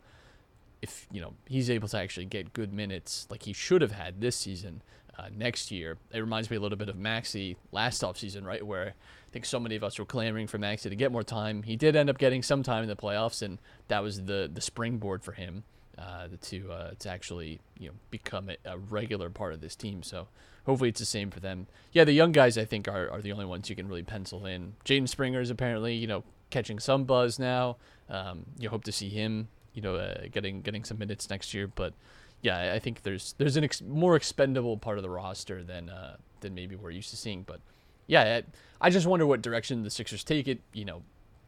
if 0.83 1.07
you 1.13 1.21
know 1.21 1.33
he's 1.47 1.69
able 1.69 1.87
to 1.87 1.97
actually 1.97 2.25
get 2.25 2.51
good 2.51 2.73
minutes 2.73 3.25
like 3.29 3.43
he 3.43 3.53
should 3.53 3.81
have 3.81 3.93
had 3.93 4.19
this 4.19 4.35
season 4.35 4.81
uh, 5.17 5.29
next 5.33 5.71
year 5.71 5.97
it 6.11 6.19
reminds 6.19 6.51
me 6.51 6.57
a 6.57 6.59
little 6.59 6.77
bit 6.77 6.89
of 6.89 6.97
Maxey 6.97 7.55
last 7.71 8.01
offseason 8.01 8.43
right 8.43 8.65
where 8.65 8.87
i 8.89 9.31
think 9.31 9.45
so 9.45 9.61
many 9.61 9.77
of 9.77 9.83
us 9.83 9.97
were 9.97 10.05
clamoring 10.05 10.45
for 10.45 10.57
Maxey 10.57 10.89
to 10.89 10.95
get 10.95 11.09
more 11.09 11.23
time 11.23 11.63
he 11.63 11.77
did 11.77 11.95
end 11.95 12.09
up 12.09 12.17
getting 12.17 12.43
some 12.43 12.63
time 12.63 12.83
in 12.83 12.89
the 12.89 12.97
playoffs 12.97 13.41
and 13.41 13.59
that 13.87 14.03
was 14.03 14.25
the 14.25 14.51
the 14.53 14.59
springboard 14.59 15.23
for 15.23 15.31
him 15.31 15.63
uh, 15.97 16.27
to 16.41 16.71
uh, 16.71 16.91
to 16.99 17.09
actually 17.09 17.59
you 17.79 17.89
know 17.89 17.93
become 18.11 18.49
a, 18.49 18.57
a 18.65 18.77
regular 18.77 19.29
part 19.29 19.53
of 19.53 19.61
this 19.61 19.75
team. 19.75 20.03
So 20.03 20.27
hopefully 20.65 20.89
it's 20.89 20.99
the 20.99 21.05
same 21.05 21.29
for 21.31 21.39
them. 21.39 21.67
Yeah, 21.91 22.03
the 22.03 22.13
young 22.13 22.31
guys 22.31 22.57
I 22.57 22.65
think 22.65 22.87
are, 22.87 23.09
are 23.09 23.21
the 23.21 23.31
only 23.31 23.45
ones 23.45 23.69
you 23.69 23.75
can 23.75 23.87
really 23.87 24.03
pencil 24.03 24.45
in. 24.45 24.73
Jaden 24.85 25.07
Springer 25.09 25.41
is 25.41 25.49
apparently 25.49 25.93
you 25.95 26.07
know 26.07 26.23
catching 26.49 26.79
some 26.79 27.03
buzz 27.03 27.39
now. 27.39 27.77
Um, 28.09 28.45
you 28.59 28.69
hope 28.69 28.83
to 28.85 28.91
see 28.91 29.09
him 29.09 29.47
you 29.73 29.81
know 29.81 29.95
uh, 29.95 30.23
getting 30.31 30.61
getting 30.61 30.83
some 30.83 30.97
minutes 30.97 31.29
next 31.29 31.53
year, 31.53 31.67
but 31.67 31.93
yeah, 32.41 32.73
I- 32.73 32.79
think 32.79 33.03
there's 33.03 33.33
there's 33.37 33.55
an 33.55 33.63
ex- 33.63 33.81
more 33.81 34.15
expendable 34.15 34.77
part 34.77 34.97
of 34.97 35.03
the 35.03 35.09
roster 35.09 35.63
than 35.63 35.89
uh, 35.89 36.17
than 36.41 36.53
maybe 36.53 36.75
we're 36.75 36.91
used 36.91 37.09
to 37.11 37.17
seeing. 37.17 37.43
But 37.43 37.59
yeah, 38.07 38.41
I, 38.81 38.87
I 38.87 38.89
just 38.89 39.07
wonder 39.07 39.25
what 39.25 39.41
direction 39.41 39.83
the 39.83 39.89
Sixers 39.89 40.23
take 40.23 40.47
it. 40.47 40.59
You 40.73 40.85
know, 40.85 41.03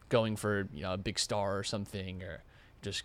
going 0.08 0.36
for 0.36 0.68
you 0.72 0.82
know 0.82 0.94
a 0.94 0.96
big 0.96 1.18
star 1.18 1.58
or 1.58 1.62
something, 1.64 2.22
or 2.22 2.42
just 2.80 3.02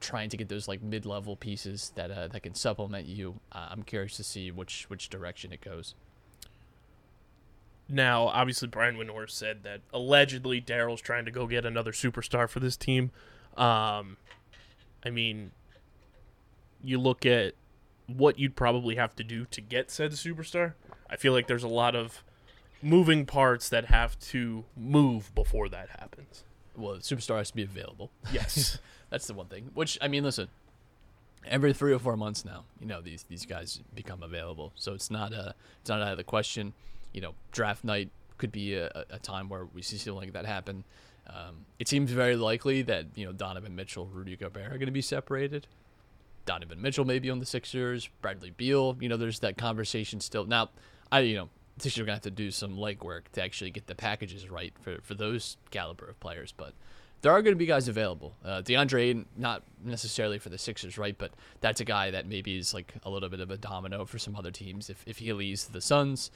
trying 0.00 0.28
to 0.30 0.36
get 0.36 0.48
those 0.48 0.68
like 0.68 0.82
mid-level 0.82 1.36
pieces 1.36 1.92
that 1.94 2.10
uh, 2.10 2.28
that 2.28 2.42
can 2.42 2.54
supplement 2.54 3.06
you. 3.06 3.40
Uh, 3.52 3.68
I'm 3.70 3.82
curious 3.82 4.16
to 4.16 4.24
see 4.24 4.50
which 4.50 4.84
which 4.88 5.08
direction 5.08 5.52
it 5.52 5.60
goes. 5.60 5.94
Now, 7.88 8.26
obviously, 8.26 8.68
Brian 8.68 8.96
Windhorst 8.96 9.30
said 9.30 9.62
that 9.62 9.80
allegedly 9.92 10.60
Daryl's 10.60 11.00
trying 11.00 11.24
to 11.24 11.30
go 11.30 11.46
get 11.46 11.64
another 11.64 11.92
superstar 11.92 12.48
for 12.48 12.58
this 12.58 12.76
team. 12.76 13.12
Um, 13.56 14.16
I 15.04 15.10
mean, 15.10 15.52
you 16.82 16.98
look 16.98 17.24
at 17.24 17.54
what 18.08 18.38
you'd 18.38 18.56
probably 18.56 18.96
have 18.96 19.14
to 19.16 19.24
do 19.24 19.44
to 19.46 19.60
get 19.60 19.90
said 19.90 20.12
superstar. 20.12 20.74
I 21.08 21.16
feel 21.16 21.32
like 21.32 21.46
there's 21.46 21.62
a 21.62 21.68
lot 21.68 21.94
of 21.94 22.24
moving 22.82 23.24
parts 23.24 23.68
that 23.68 23.86
have 23.86 24.18
to 24.18 24.64
move 24.76 25.32
before 25.34 25.68
that 25.68 25.90
happens. 26.00 26.44
Well, 26.76 26.94
the 26.94 27.00
superstar 27.00 27.38
has 27.38 27.50
to 27.50 27.56
be 27.56 27.62
available. 27.62 28.10
Yes. 28.32 28.78
That's 29.10 29.26
the 29.26 29.34
one 29.34 29.46
thing. 29.46 29.70
Which 29.74 29.96
I 30.02 30.08
mean, 30.08 30.24
listen, 30.24 30.48
every 31.46 31.72
three 31.72 31.92
or 31.92 31.98
four 32.00 32.16
months 32.16 32.44
now, 32.44 32.64
you 32.80 32.86
know, 32.86 33.00
these 33.00 33.22
these 33.24 33.46
guys 33.46 33.80
become 33.94 34.22
available. 34.22 34.72
So 34.74 34.94
it's 34.94 35.10
not 35.10 35.32
a 35.32 35.54
it's 35.80 35.88
not 35.88 36.02
out 36.02 36.10
of 36.12 36.16
the 36.18 36.24
question. 36.24 36.72
You 37.12 37.20
know, 37.20 37.34
draft 37.52 37.84
night 37.84 38.10
could 38.36 38.50
be 38.52 38.74
a, 38.74 38.90
a- 39.10 39.18
time 39.20 39.48
where 39.48 39.64
we 39.64 39.80
see 39.80 39.96
something 39.96 40.20
like 40.20 40.32
that 40.32 40.44
happen. 40.44 40.84
Um, 41.28 41.64
it 41.78 41.88
seems 41.88 42.10
very 42.10 42.36
likely 42.36 42.82
that 42.82 43.06
you 43.14 43.24
know 43.26 43.32
Donovan 43.32 43.74
Mitchell, 43.76 44.06
Rudy 44.06 44.36
Gobert 44.36 44.66
are 44.66 44.76
going 44.78 44.86
to 44.86 44.90
be 44.92 45.00
separated. 45.02 45.66
Donovan 46.44 46.80
Mitchell 46.82 47.04
maybe 47.04 47.30
on 47.30 47.38
the 47.38 47.46
Sixers, 47.46 48.08
Bradley 48.20 48.50
Beal. 48.50 48.96
You 49.00 49.08
know, 49.08 49.16
there's 49.16 49.38
that 49.40 49.56
conversation 49.56 50.20
still. 50.20 50.44
Now, 50.46 50.70
I 51.10 51.20
you 51.20 51.36
know, 51.36 51.48
Sixers 51.78 52.00
are 52.00 52.04
gonna 52.04 52.14
have 52.14 52.22
to 52.22 52.30
do 52.30 52.50
some 52.50 52.76
legwork 52.76 53.28
to 53.32 53.42
actually 53.42 53.70
get 53.70 53.86
the 53.86 53.94
packages 53.94 54.48
right 54.48 54.72
for 54.80 54.98
for 55.02 55.14
those 55.14 55.56
caliber 55.70 56.06
of 56.06 56.18
players, 56.20 56.52
but 56.52 56.72
there 57.22 57.32
are 57.32 57.42
to 57.42 57.54
be 57.54 57.66
guys 57.66 57.88
available. 57.88 58.34
Uh, 58.44 58.62
DeAndre, 58.62 59.24
not 59.36 59.62
necessarily 59.84 60.38
for 60.38 60.48
the 60.48 60.58
Sixers, 60.58 60.98
right? 60.98 61.16
But 61.16 61.32
that's 61.60 61.80
a 61.80 61.84
guy 61.84 62.10
that 62.10 62.26
maybe 62.26 62.56
is 62.56 62.74
like 62.74 62.94
a 63.02 63.10
little 63.10 63.28
bit 63.28 63.40
of 63.40 63.50
a 63.50 63.56
domino 63.56 64.04
for 64.04 64.18
some 64.18 64.36
other 64.36 64.50
teams. 64.50 64.90
If 64.90 65.02
if 65.06 65.18
he 65.18 65.32
leaves 65.32 65.66
the 65.66 65.80
Suns, 65.80 66.30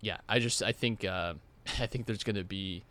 yeah, 0.00 0.18
I 0.28 0.38
just 0.38 0.62
I 0.62 0.72
think 0.72 1.04
uh, 1.04 1.34
I 1.80 1.86
think 1.86 2.06
there's 2.06 2.22
to 2.36 2.44
be 2.44 2.84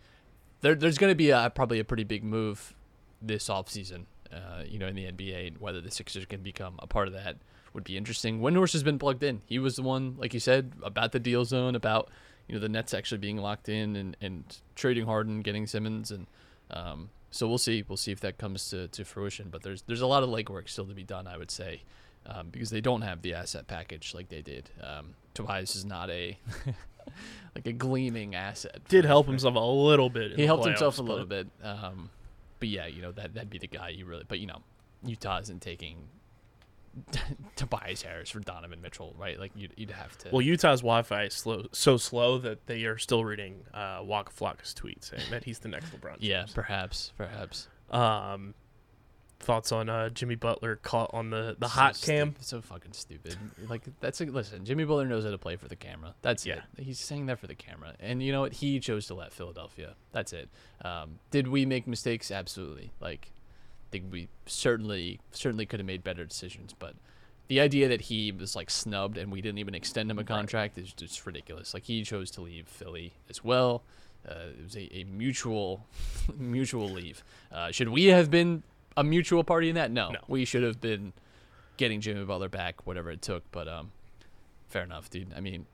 there 0.62 0.75
there's 0.75 0.98
to 0.98 1.15
be 1.15 1.30
a, 1.30 1.51
probably 1.53 1.80
a 1.80 1.84
pretty 1.84 2.03
big 2.03 2.24
move 2.24 2.74
this 3.22 3.48
offseason, 3.48 4.06
uh, 4.32 4.63
you 4.68 4.80
know, 4.80 4.88
in 4.88 4.96
the 4.96 5.06
NBA. 5.06 5.60
Whether 5.60 5.82
the 5.82 5.92
Sixers 5.92 6.25
can 6.25 6.42
become 6.42 6.75
a 6.80 6.88
part 6.88 7.08
of 7.08 7.13
that 7.13 7.38
would 7.74 7.84
be 7.84 7.98
interesting. 7.98 8.39
Windhorst 8.39 8.74
has 8.74 8.84
been 8.84 9.00
plugged 9.00 9.24
in. 9.24 9.42
He 9.46 9.60
was 9.60 9.75
the 9.75 9.82
one, 9.82 10.15
like 10.18 10.34
you 10.34 10.39
said, 10.39 10.74
about 10.84 11.12
the 11.12 11.20
deal 11.20 11.46
zone, 11.46 11.75
about 11.75 12.10
you 12.48 12.56
know 12.56 12.62
the 12.62 12.70
Nets 12.70 12.94
actually 12.94 13.20
being 13.20 13.38
locked 13.38 13.70
in 13.70 13.96
and, 13.96 14.18
and 14.22 14.44
trading 14.75 15.06
Harden, 15.06 15.42
getting 15.42 15.65
Simmons, 15.65 16.12
and 16.12 16.27
um, 16.72 17.10
so 17.32 17.48
we'll 17.48 17.58
see. 17.58 17.84
We'll 17.88 17.98
see 17.98 18.12
if 18.12 18.20
that 18.22 18.38
comes 18.38 18.70
to, 18.70 18.88
to 18.89 19.06
fruition. 19.06 19.50
But 19.50 19.63
there's 19.63 19.82
there's 19.84 20.01
a 20.01 20.08
lot 20.08 20.24
of 20.24 20.30
legwork 20.30 20.70
still 20.70 20.86
to 20.86 20.94
be 20.94 21.03
done, 21.03 21.27
I 21.27 21.38
would 21.38 21.51
say, 21.51 21.82
um, 22.25 22.50
because 22.51 22.70
they 22.70 22.82
don't 22.82 23.01
have 23.01 23.22
the 23.22 23.34
asset 23.34 23.68
package 23.68 24.13
like 24.13 24.30
they 24.30 24.42
did. 24.42 24.70
Um, 24.82 25.15
Tobias 25.34 25.75
is 25.75 25.86
not 25.86 26.10
a 26.10 26.38
like 27.56 27.65
a 27.65 27.74
gleaming 27.74 28.36
asset. 28.36 28.82
Did 28.88 29.06
help 29.06 29.27
himself 29.27 29.56
a 29.56 29.60
little 29.60 30.10
bit. 30.10 30.38
He 30.38 30.46
helped 30.46 30.65
himself 30.65 30.96
playoffs, 30.96 31.00
a 31.00 31.03
little 31.03 31.25
bit. 31.25 31.48
Um, 31.63 32.10
but 32.60 32.70
yeah, 32.70 32.86
you 32.86 33.01
know 33.01 33.12
that 33.13 33.34
that'd 33.34 33.50
be 33.50 33.58
the 33.58 33.68
guy 33.68 33.89
you 33.89 34.06
really. 34.06 34.25
But 34.27 34.39
you 34.39 34.48
know, 34.48 34.62
Utah 35.03 35.39
isn't 35.39 35.62
taking 35.62 35.98
Tobias 37.55 38.01
Harris 38.03 38.29
for 38.29 38.39
Donovan 38.39 38.81
Mitchell, 38.81 39.15
right? 39.17 39.39
Like 39.39 39.51
you'd, 39.55 39.73
you'd 39.77 39.91
have 39.91 40.17
to. 40.19 40.29
Well, 40.31 40.41
Utah's 40.41 40.81
Wi-Fi 40.81 41.23
is 41.23 41.33
slow, 41.33 41.65
so 41.71 41.97
slow 41.97 42.38
that 42.39 42.67
they 42.67 42.83
are 42.85 42.97
still 42.97 43.23
reading 43.25 43.62
uh, 43.73 44.01
Waka 44.03 44.31
Flocka's 44.31 44.73
tweet 44.73 45.03
saying 45.03 45.23
that 45.31 45.43
he's 45.43 45.59
the 45.59 45.69
next 45.69 45.91
LeBron. 45.91 46.17
yeah, 46.19 46.45
perhaps, 46.53 47.12
perhaps. 47.17 47.67
Um, 47.89 48.53
thoughts 49.39 49.71
on 49.73 49.89
uh, 49.89 50.09
Jimmy 50.09 50.35
Butler 50.35 50.77
caught 50.77 51.09
on 51.13 51.29
the 51.29 51.55
the 51.59 51.67
So 51.67 51.73
hot 51.73 51.95
stu- 51.97 52.12
cam? 52.12 52.35
so 52.39 52.62
fucking 52.62 52.93
stupid. 52.93 53.35
Like 53.67 53.81
that's 54.00 54.21
a, 54.21 54.25
listen. 54.25 54.63
Jimmy 54.65 54.85
Butler 54.85 55.05
knows 55.05 55.25
how 55.25 55.31
to 55.31 55.38
play 55.38 55.55
for 55.57 55.67
the 55.67 55.75
camera. 55.75 56.15
That's 56.21 56.45
Yeah. 56.45 56.62
it. 56.77 56.83
He's 56.83 57.00
saying 57.00 57.25
that 57.25 57.39
for 57.39 57.47
the 57.47 57.55
camera, 57.55 57.93
and 58.00 58.23
you 58.23 58.31
know 58.31 58.41
what? 58.41 58.53
He 58.53 58.79
chose 58.79 59.07
to 59.07 59.15
let 59.15 59.33
Philadelphia. 59.33 59.95
That's 60.12 60.31
it. 60.33 60.50
Um, 60.85 61.19
did 61.31 61.47
we 61.47 61.65
make 61.65 61.88
mistakes? 61.88 62.31
Absolutely. 62.31 62.91
Like, 63.01 63.31
think 64.00 64.12
we 64.12 64.27
certainly 64.45 65.19
certainly 65.31 65.65
could 65.65 65.79
have 65.79 65.88
made 65.88 66.03
better 66.03 66.25
decisions, 66.25 66.73
but. 66.77 66.95
The 67.50 67.59
idea 67.59 67.89
that 67.89 68.01
he 68.01 68.31
was 68.31 68.55
like 68.55 68.69
snubbed 68.69 69.17
and 69.17 69.29
we 69.29 69.41
didn't 69.41 69.59
even 69.59 69.75
extend 69.75 70.09
him 70.09 70.17
a 70.17 70.23
contract 70.23 70.77
is 70.77 70.93
just 70.93 71.23
ridiculous. 71.25 71.73
Like 71.73 71.83
he 71.83 72.01
chose 72.03 72.31
to 72.31 72.41
leave 72.41 72.67
Philly 72.67 73.13
as 73.29 73.43
well. 73.43 73.83
Uh, 74.27 74.47
it 74.57 74.63
was 74.63 74.75
a, 74.77 74.97
a 74.97 75.03
mutual 75.03 75.85
mutual 76.38 76.89
leave. 76.89 77.21
Uh, 77.51 77.69
should 77.69 77.89
we 77.89 78.05
have 78.05 78.31
been 78.31 78.63
a 78.95 79.03
mutual 79.03 79.43
party 79.43 79.67
in 79.67 79.75
that? 79.75 79.91
No. 79.91 80.12
No. 80.12 80.19
We 80.27 80.45
should 80.45 80.63
have 80.63 80.79
been 80.79 81.12
getting 81.77 82.01
Jimmy 82.01 82.23
Butler 82.23 82.50
back, 82.50 82.88
whatever 82.88 83.12
it 83.12 83.21
took. 83.21 83.43
But 83.51 83.67
um, 83.67 83.91
fair 84.69 84.83
enough, 84.83 85.09
dude. 85.09 85.33
I 85.35 85.41
mean, 85.41 85.65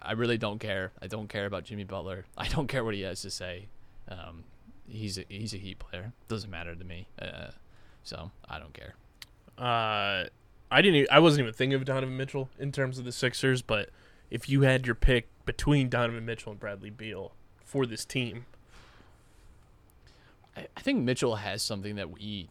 I 0.00 0.12
really 0.12 0.38
don't 0.38 0.58
care. 0.58 0.92
I 1.02 1.06
don't 1.08 1.28
care 1.28 1.46
about 1.46 1.64
Jimmy 1.64 1.84
Butler. 1.84 2.24
I 2.38 2.48
don't 2.48 2.68
care 2.68 2.84
what 2.84 2.94
he 2.94 3.02
has 3.02 3.22
to 3.22 3.30
say. 3.30 3.68
Um, 4.08 4.44
he's 4.88 5.18
a, 5.18 5.24
he's 5.28 5.52
a 5.54 5.58
Heat 5.58 5.78
player. 5.78 6.12
Doesn't 6.28 6.50
matter 6.50 6.74
to 6.74 6.84
me. 6.84 7.06
Uh, 7.20 7.48
so 8.08 8.30
I 8.48 8.58
don't 8.58 8.72
care. 8.72 8.94
Uh, 9.58 10.28
I 10.70 10.82
didn't. 10.82 11.08
I 11.10 11.18
wasn't 11.18 11.42
even 11.42 11.52
thinking 11.52 11.74
of 11.74 11.84
Donovan 11.84 12.16
Mitchell 12.16 12.48
in 12.58 12.72
terms 12.72 12.98
of 12.98 13.04
the 13.04 13.12
Sixers, 13.12 13.60
but 13.62 13.90
if 14.30 14.48
you 14.48 14.62
had 14.62 14.86
your 14.86 14.94
pick 14.94 15.28
between 15.44 15.88
Donovan 15.88 16.24
Mitchell 16.24 16.52
and 16.52 16.60
Bradley 16.60 16.90
Beal 16.90 17.32
for 17.64 17.86
this 17.86 18.04
team, 18.04 18.46
I, 20.56 20.66
I 20.76 20.80
think 20.80 21.02
Mitchell 21.02 21.36
has 21.36 21.62
something 21.62 21.96
that 21.96 22.10
we 22.10 22.48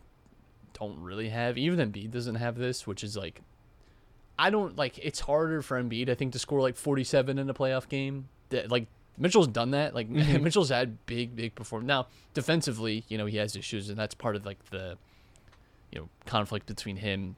don't 0.73 0.99
really 1.01 1.29
have. 1.29 1.57
Even 1.57 1.91
Embiid 1.91 2.11
doesn't 2.11 2.35
have 2.35 2.57
this, 2.57 2.85
which 2.85 3.03
is 3.03 3.17
like, 3.17 3.41
I 4.37 4.49
don't 4.51 4.77
like. 4.77 4.99
It's 4.99 5.21
harder 5.21 5.61
for 5.61 5.81
Embiid, 5.81 6.09
I 6.09 6.13
think, 6.13 6.33
to 6.33 6.39
score 6.39 6.61
like 6.61 6.75
47 6.75 7.39
in 7.39 7.49
a 7.49 7.53
playoff 7.53 7.89
game. 7.89 8.29
That 8.49 8.71
like 8.71 8.87
Mitchell's 9.17 9.47
done 9.47 9.71
that. 9.71 9.95
Like 9.95 10.09
Mitchell's 10.09 10.69
had 10.69 11.05
big, 11.05 11.35
big 11.35 11.55
performance. 11.55 11.87
Now 11.87 12.07
defensively, 12.33 13.03
you 13.07 13.17
know, 13.17 13.25
he 13.25 13.37
has 13.37 13.55
issues, 13.55 13.89
and 13.89 13.97
that's 13.97 14.13
part 14.13 14.35
of 14.35 14.45
like 14.45 14.63
the, 14.69 14.97
you 15.91 15.99
know, 15.99 16.09
conflict 16.25 16.65
between 16.65 16.97
him 16.97 17.35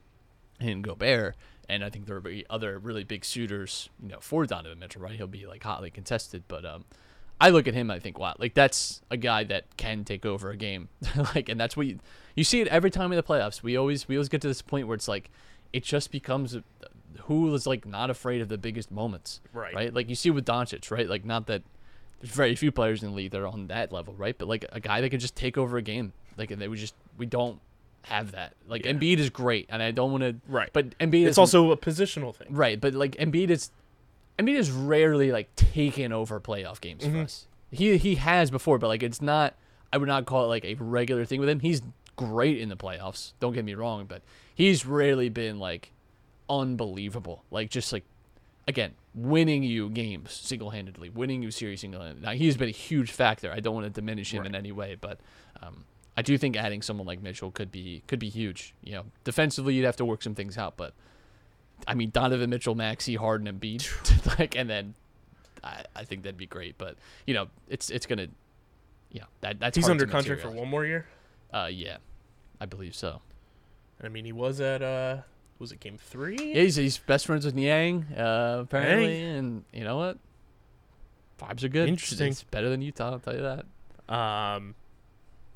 and 0.58 0.82
Gobert. 0.84 1.36
And 1.68 1.84
I 1.84 1.90
think 1.90 2.06
there 2.06 2.16
will 2.16 2.22
be 2.22 2.44
other 2.50 2.78
really 2.78 3.04
big 3.04 3.24
shooters, 3.24 3.88
you 4.02 4.08
know, 4.08 4.18
for 4.20 4.44
Donovan 4.44 4.78
Mitchell, 4.80 5.02
right? 5.02 5.14
He'll 5.14 5.26
be 5.28 5.46
like 5.46 5.62
hotly 5.62 5.90
contested, 5.90 6.42
but 6.48 6.64
um, 6.64 6.84
I 7.40 7.50
look 7.50 7.68
at 7.68 7.74
him, 7.74 7.90
I 7.90 8.00
think, 8.00 8.18
wow, 8.18 8.34
like 8.38 8.54
that's 8.54 9.00
a 9.10 9.16
guy 9.16 9.44
that 9.44 9.76
can 9.76 10.04
take 10.04 10.26
over 10.26 10.50
a 10.50 10.56
game, 10.56 10.88
like, 11.34 11.48
and 11.48 11.58
that's 11.60 11.76
what 11.76 11.86
you, 11.86 12.00
you 12.34 12.44
see 12.44 12.60
it 12.60 12.68
every 12.68 12.90
time 12.90 13.12
in 13.12 13.16
the 13.16 13.22
playoffs. 13.22 13.62
We 13.62 13.76
always 13.76 14.08
we 14.08 14.16
always 14.16 14.28
get 14.28 14.40
to 14.42 14.48
this 14.48 14.62
point 14.62 14.88
where 14.88 14.94
it's 14.94 15.08
like, 15.08 15.30
it 15.72 15.84
just 15.84 16.10
becomes 16.10 16.58
who 17.22 17.54
is 17.54 17.66
like 17.66 17.86
not 17.86 18.10
afraid 18.10 18.40
of 18.40 18.48
the 18.48 18.58
biggest 18.58 18.90
moments, 18.90 19.40
Right. 19.52 19.74
Right, 19.74 19.94
like 19.94 20.08
you 20.08 20.14
see 20.16 20.30
with 20.30 20.44
Doncic, 20.44 20.90
right? 20.90 21.08
Like 21.08 21.24
not 21.24 21.46
that 21.46 21.62
there's 22.20 22.32
very 22.32 22.54
few 22.56 22.72
players 22.72 23.02
in 23.02 23.10
the 23.10 23.14
league 23.16 23.30
that 23.30 23.40
are 23.40 23.46
on 23.46 23.68
that 23.68 23.92
level, 23.92 24.14
right? 24.14 24.36
But 24.36 24.48
like 24.48 24.64
a 24.72 24.80
guy 24.80 25.00
that 25.00 25.10
can 25.10 25.20
just 25.20 25.36
take 25.36 25.56
over 25.56 25.76
a 25.78 25.82
game, 25.82 26.12
like 26.36 26.50
and 26.50 26.60
they 26.60 26.68
we 26.68 26.76
just 26.76 26.94
we 27.16 27.26
don't 27.26 27.60
have 28.02 28.32
that. 28.32 28.54
Like 28.66 28.84
Yeah. 28.84 28.92
Embiid 28.92 29.18
is 29.18 29.30
great, 29.30 29.66
and 29.68 29.82
I 29.82 29.90
don't 29.90 30.10
want 30.10 30.22
to, 30.22 30.36
Right. 30.48 30.70
But 30.72 30.98
Embiid 30.98 31.22
it's 31.26 31.32
is 31.32 31.38
also 31.38 31.70
a 31.70 31.76
positional 31.76 32.34
thing. 32.34 32.48
Right, 32.50 32.80
but 32.80 32.94
like 32.94 33.12
Embiid 33.16 33.50
is 33.50 33.70
Embiid 34.38 34.56
is 34.56 34.70
rarely 34.70 35.32
like 35.32 35.54
taken 35.56 36.12
over 36.12 36.40
playoff 36.40 36.80
games 36.80 37.04
for 37.04 37.18
us. 37.18 37.46
He 37.70 37.96
he 37.98 38.16
has 38.16 38.50
before, 38.50 38.78
but 38.78 38.88
like 38.88 39.02
it's 39.02 39.20
not 39.20 39.54
I 39.92 39.98
would 39.98 40.08
not 40.08 40.26
call 40.26 40.44
it 40.44 40.48
like 40.48 40.64
a 40.64 40.74
regular 40.74 41.24
thing 41.24 41.40
with 41.40 41.48
him. 41.48 41.60
He's 41.60 41.82
great 42.16 42.58
in 42.58 42.68
the 42.68 42.76
playoffs. 42.76 43.32
Don't 43.40 43.52
get 43.52 43.64
me 43.64 43.74
wrong, 43.74 44.06
but 44.06 44.22
he's 44.54 44.86
rarely 44.86 45.28
been 45.28 45.58
like 45.58 45.92
unbelievable. 46.48 47.44
Like 47.50 47.70
just 47.70 47.92
like 47.92 48.04
again, 48.68 48.94
winning 49.14 49.62
you 49.62 49.88
games 49.90 50.32
single-handedly, 50.32 51.10
winning 51.10 51.42
you 51.42 51.50
series 51.50 51.80
single-handedly. 51.80 52.22
Now 52.24 52.32
he's 52.32 52.56
been 52.56 52.68
a 52.68 52.72
huge 52.72 53.10
factor. 53.10 53.52
I 53.52 53.60
don't 53.60 53.74
want 53.74 53.86
to 53.86 53.90
diminish 53.90 54.32
him 54.32 54.46
in 54.46 54.54
any 54.54 54.72
way, 54.72 54.96
but 55.00 55.18
um, 55.62 55.84
I 56.20 56.22
do 56.22 56.36
think 56.36 56.54
adding 56.54 56.82
someone 56.82 57.06
like 57.06 57.22
Mitchell 57.22 57.50
could 57.50 57.72
be 57.72 58.02
could 58.06 58.18
be 58.18 58.28
huge. 58.28 58.74
You 58.84 58.92
know, 58.92 59.04
defensively 59.24 59.72
you'd 59.72 59.86
have 59.86 59.96
to 59.96 60.04
work 60.04 60.22
some 60.22 60.34
things 60.34 60.58
out, 60.58 60.76
but 60.76 60.92
I 61.88 61.94
mean 61.94 62.10
Donovan 62.10 62.50
Mitchell, 62.50 62.74
Maxey, 62.74 63.14
Harden, 63.14 63.48
Embiid, 63.48 63.88
like, 64.38 64.54
and 64.54 64.68
then 64.68 64.94
I, 65.64 65.84
I 65.96 66.04
think 66.04 66.24
that'd 66.24 66.36
be 66.36 66.44
great. 66.44 66.76
But 66.76 66.96
you 67.26 67.32
know, 67.32 67.48
it's 67.70 67.88
it's 67.88 68.04
gonna, 68.04 68.26
yeah, 69.10 69.22
that 69.40 69.60
that's 69.60 69.76
He's 69.76 69.88
under 69.88 70.06
contract 70.06 70.42
for 70.42 70.50
one 70.50 70.68
more 70.68 70.84
year. 70.84 71.06
Uh, 71.54 71.70
yeah, 71.72 71.96
I 72.60 72.66
believe 72.66 72.94
so. 72.94 73.22
I 74.04 74.08
mean, 74.08 74.26
he 74.26 74.32
was 74.32 74.60
at 74.60 74.82
uh, 74.82 75.22
was 75.58 75.72
it 75.72 75.80
game 75.80 75.96
three? 75.96 76.36
Yeah, 76.36 76.64
he's, 76.64 76.76
he's 76.76 76.98
best 76.98 77.24
friends 77.24 77.46
with 77.46 77.54
Niang, 77.54 78.04
uh, 78.14 78.58
apparently, 78.60 79.22
and 79.22 79.64
you 79.72 79.84
know 79.84 79.96
what? 79.96 80.18
Vibes 81.40 81.64
are 81.64 81.68
good. 81.68 81.88
Interesting. 81.88 82.28
It's 82.28 82.42
better 82.42 82.68
than 82.68 82.82
Utah. 82.82 83.12
I'll 83.12 83.20
tell 83.20 83.34
you 83.34 83.40
that. 83.40 84.14
Um, 84.14 84.74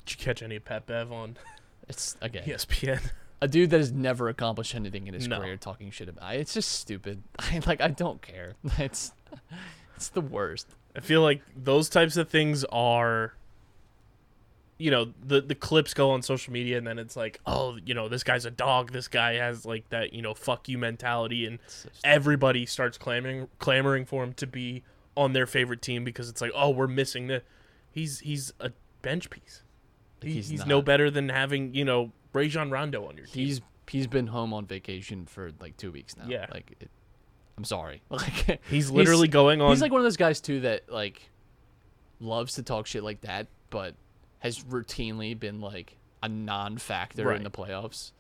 did 0.04 0.18
you 0.18 0.24
catch 0.24 0.42
any 0.42 0.56
of 0.56 0.64
Pat 0.64 0.86
Bev 0.86 1.10
on 1.12 1.36
It's 1.88 2.16
again 2.20 2.44
ESPN? 2.44 3.00
a 3.42 3.48
dude 3.48 3.70
that 3.70 3.78
has 3.78 3.92
never 3.92 4.28
accomplished 4.28 4.74
anything 4.74 5.06
in 5.06 5.14
his 5.14 5.28
No. 5.28 5.38
career 5.40 5.56
talking 5.56 5.90
shit 5.90 6.08
about. 6.08 6.34
It's 6.36 6.54
just 6.54 6.72
stupid. 6.72 7.22
I 7.38 7.60
like. 7.66 7.80
I 7.80 7.88
don't 7.88 8.22
care. 8.22 8.54
It's 8.78 9.12
it's 9.96 10.08
the 10.08 10.20
worst. 10.22 10.66
I 10.96 11.00
feel 11.00 11.20
like 11.22 11.42
those 11.56 11.88
types 11.88 12.16
of 12.16 12.28
things 12.28 12.64
are 12.72 13.34
you 14.76 14.90
know, 14.90 15.12
the 15.24 15.40
the 15.40 15.54
clips 15.54 15.94
go 15.94 16.10
on 16.10 16.20
social 16.22 16.52
media 16.52 16.76
and 16.78 16.86
then 16.86 16.98
it's 16.98 17.16
like, 17.16 17.38
oh, 17.46 17.78
you 17.84 17.94
know, 17.94 18.08
this 18.08 18.24
guy's 18.24 18.44
a 18.44 18.50
dog, 18.50 18.92
this 18.92 19.06
guy 19.08 19.34
has 19.34 19.64
like 19.64 19.88
that, 19.90 20.12
you 20.12 20.20
know, 20.22 20.34
fuck 20.34 20.68
you 20.68 20.78
mentality 20.78 21.46
and 21.46 21.58
It's 21.64 21.86
everybody 22.02 22.66
starts 22.66 22.98
clamoring 22.98 23.48
clamoring 23.58 24.04
for 24.04 24.24
him 24.24 24.32
to 24.34 24.46
be 24.46 24.82
on 25.16 25.32
their 25.32 25.46
favorite 25.46 25.80
team 25.80 26.02
because 26.02 26.28
it's 26.28 26.40
like, 26.40 26.50
oh, 26.54 26.70
we're 26.70 26.88
missing 26.88 27.28
the 27.28 27.42
he's 27.92 28.18
he's 28.20 28.52
a 28.58 28.72
bench 29.02 29.30
piece. 29.30 29.62
He- 30.24 30.32
He's 30.34 30.48
he's, 30.48 30.66
no 30.66 30.82
better 30.82 31.10
than 31.10 31.28
having, 31.28 31.74
you 31.74 31.84
know, 31.84 32.12
Rajon 32.32 32.70
Rondo 32.70 33.06
on 33.08 33.16
your 33.16 33.26
team. 33.26 33.46
he's 33.46 33.60
he's 33.88 34.06
been 34.06 34.26
home 34.26 34.52
on 34.52 34.66
vacation 34.66 35.26
for 35.26 35.52
like 35.60 35.76
two 35.76 35.92
weeks 35.92 36.16
now. 36.16 36.24
Yeah. 36.26 36.46
Like, 36.52 36.74
it, 36.80 36.90
I'm 37.56 37.64
sorry. 37.64 38.02
Like 38.10 38.60
He's 38.70 38.90
literally 38.90 39.28
going 39.28 39.60
on 39.60 39.70
He's 39.70 39.80
like 39.82 39.92
one 39.92 40.00
of 40.00 40.04
those 40.04 40.16
guys 40.16 40.40
too 40.40 40.60
that 40.60 40.90
like 40.90 41.30
loves 42.20 42.54
to 42.54 42.62
talk 42.62 42.86
shit 42.86 43.04
like 43.04 43.20
that, 43.22 43.46
but 43.70 43.94
has 44.40 44.62
routinely 44.64 45.38
been 45.38 45.60
like 45.60 45.96
a 46.22 46.28
non-factor 46.28 47.24
Right. 47.26 47.36
in 47.36 47.42
the 47.44 47.50
playoffs. 47.50 48.12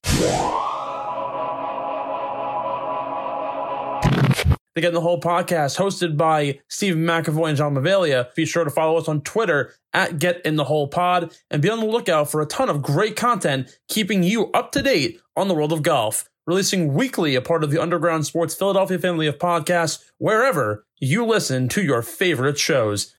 The 4.74 4.80
Get 4.80 4.88
in 4.88 4.94
the 4.94 5.00
Hole 5.00 5.20
podcast, 5.20 5.78
hosted 5.78 6.16
by 6.16 6.58
Steve 6.66 6.96
McAvoy 6.96 7.50
and 7.50 7.56
John 7.56 7.74
Mavalia. 7.74 8.34
Be 8.34 8.44
sure 8.44 8.64
to 8.64 8.70
follow 8.70 8.98
us 8.98 9.06
on 9.06 9.20
Twitter 9.20 9.72
at 9.92 10.18
Get 10.18 10.44
in 10.44 10.56
the 10.56 10.64
Hole 10.64 10.88
Pod 10.88 11.32
and 11.48 11.62
be 11.62 11.70
on 11.70 11.78
the 11.78 11.86
lookout 11.86 12.28
for 12.28 12.40
a 12.40 12.46
ton 12.46 12.68
of 12.68 12.82
great 12.82 13.14
content 13.14 13.78
keeping 13.86 14.24
you 14.24 14.50
up 14.50 14.72
to 14.72 14.82
date 14.82 15.20
on 15.36 15.46
the 15.46 15.54
world 15.54 15.72
of 15.72 15.84
golf. 15.84 16.28
Releasing 16.44 16.92
weekly, 16.92 17.36
a 17.36 17.40
part 17.40 17.62
of 17.62 17.70
the 17.70 17.80
Underground 17.80 18.26
Sports 18.26 18.56
Philadelphia 18.56 18.98
family 18.98 19.28
of 19.28 19.38
podcasts, 19.38 20.10
wherever 20.18 20.84
you 20.98 21.24
listen 21.24 21.68
to 21.68 21.80
your 21.80 22.02
favorite 22.02 22.58
shows. 22.58 23.14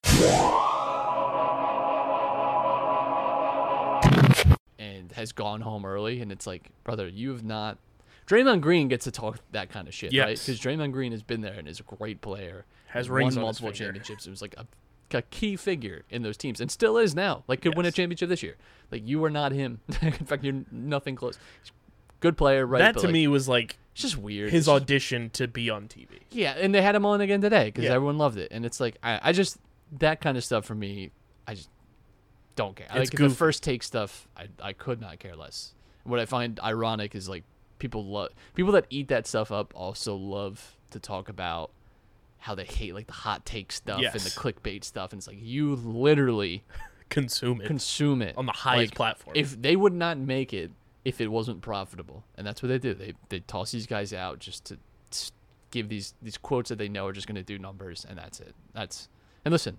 and 4.78 5.10
has 5.12 5.32
gone 5.32 5.62
home 5.62 5.86
early, 5.86 6.20
and 6.20 6.30
it's 6.30 6.46
like, 6.46 6.68
brother, 6.84 7.08
you 7.08 7.30
have 7.30 7.44
not. 7.44 7.78
Draymond 8.26 8.60
Green 8.60 8.88
gets 8.88 9.04
to 9.04 9.10
talk 9.10 9.38
that 9.52 9.70
kind 9.70 9.86
of 9.86 9.94
shit, 9.94 10.12
right? 10.16 10.38
Because 10.38 10.58
Draymond 10.60 10.92
Green 10.92 11.12
has 11.12 11.22
been 11.22 11.40
there 11.42 11.54
and 11.54 11.68
is 11.68 11.80
a 11.80 11.82
great 11.84 12.20
player. 12.20 12.64
Has 12.88 13.08
won 13.08 13.16
rings 13.18 13.36
on 13.36 13.42
multiple 13.42 13.72
championships. 13.72 14.26
It 14.26 14.30
was 14.30 14.42
like 14.42 14.54
a, 14.58 14.66
a 15.16 15.22
key 15.22 15.56
figure 15.56 16.02
in 16.10 16.22
those 16.22 16.36
teams, 16.36 16.60
and 16.60 16.70
still 16.70 16.96
is 16.98 17.14
now. 17.14 17.44
Like 17.46 17.60
could 17.62 17.76
win 17.76 17.86
a 17.86 17.92
championship 17.92 18.28
this 18.28 18.42
year. 18.42 18.56
Like 18.90 19.06
you 19.06 19.22
are 19.24 19.30
not 19.30 19.52
him. 19.52 19.80
in 20.02 20.12
fact, 20.12 20.42
you're 20.44 20.64
nothing 20.72 21.14
close. 21.14 21.38
Good 22.20 22.36
player, 22.36 22.66
right? 22.66 22.78
that 22.78 22.96
to 22.98 23.06
like, 23.06 23.12
me 23.12 23.28
was 23.28 23.48
like 23.48 23.78
it's 23.92 24.02
just 24.02 24.16
weird. 24.16 24.50
his 24.50 24.60
It's 24.62 24.66
just- 24.66 24.82
audition 24.82 25.30
to 25.30 25.46
be 25.46 25.70
on 25.70 25.86
TV. 25.88 26.08
Yeah, 26.30 26.52
and 26.58 26.74
they 26.74 26.82
had 26.82 26.94
him 26.94 27.06
on 27.06 27.20
again 27.20 27.40
today 27.40 27.66
because 27.66 27.84
Yeah. 27.84 27.92
everyone 27.92 28.18
loved 28.18 28.38
it, 28.38 28.48
and 28.50 28.64
it's 28.64 28.80
like 28.80 28.96
I, 29.02 29.20
I 29.22 29.32
just 29.32 29.58
that 29.98 30.20
kind 30.20 30.36
of 30.36 30.42
stuff 30.44 30.64
for 30.64 30.74
me, 30.74 31.10
I 31.46 31.54
just 31.54 31.68
don't 32.56 32.74
care. 32.74 32.86
It's 32.90 33.12
like 33.12 33.18
the 33.18 33.30
first 33.30 33.62
take 33.62 33.82
stuff, 33.82 34.26
I 34.36 34.46
I 34.60 34.72
could 34.72 35.00
not 35.00 35.18
care 35.18 35.36
less. 35.36 35.74
What 36.04 36.18
I 36.18 36.24
find 36.26 36.58
ironic 36.60 37.14
is 37.14 37.28
like 37.28 37.44
people 37.78 38.04
love 38.06 38.30
people 38.54 38.72
that 38.72 38.86
eat 38.90 39.08
that 39.08 39.26
stuff 39.26 39.50
up 39.52 39.72
also 39.76 40.14
love 40.16 40.76
to 40.90 40.98
talk 41.00 41.28
about 41.28 41.70
how 42.38 42.54
they 42.54 42.64
hate 42.64 42.94
like 42.94 43.06
the 43.06 43.12
hot 43.12 43.44
take 43.44 43.72
stuff 43.72 44.00
and 44.14 44.22
the 44.24 44.30
clickbait 44.30 44.84
stuff, 44.84 45.12
and 45.12 45.18
it's 45.20 45.26
like 45.26 45.38
you 45.40 45.74
literally 45.76 46.62
Consume 47.08 47.60
it. 47.60 47.66
consume 47.68 48.20
it 48.20 48.36
On 48.36 48.46
the 48.46 48.52
highest 48.52 48.90
Like, 48.92 48.96
platform. 48.96 49.36
If 49.36 49.60
they 49.62 49.76
would 49.76 49.92
not 49.92 50.18
make 50.18 50.52
it 50.52 50.72
if 51.04 51.20
it 51.20 51.28
wasn't 51.28 51.60
profitable, 51.62 52.24
and 52.36 52.44
that's 52.44 52.62
what 52.62 52.68
they 52.68 52.78
do. 52.78 52.94
They 52.94 53.14
they 53.28 53.38
toss 53.40 53.70
these 53.70 53.86
guys 53.86 54.12
out 54.12 54.40
just 54.40 54.64
to 54.66 54.78
give 55.70 55.88
these 55.88 56.14
these 56.20 56.36
quotes 56.36 56.68
that 56.70 56.78
they 56.78 56.88
know 56.88 57.06
are 57.06 57.12
just 57.12 57.26
going 57.28 57.36
to 57.36 57.44
do 57.44 57.58
numbers, 57.60 58.04
and 58.08 58.18
that's 58.18 58.40
it. 58.40 58.54
That's 58.74 59.08
and 59.44 59.52
listen, 59.52 59.78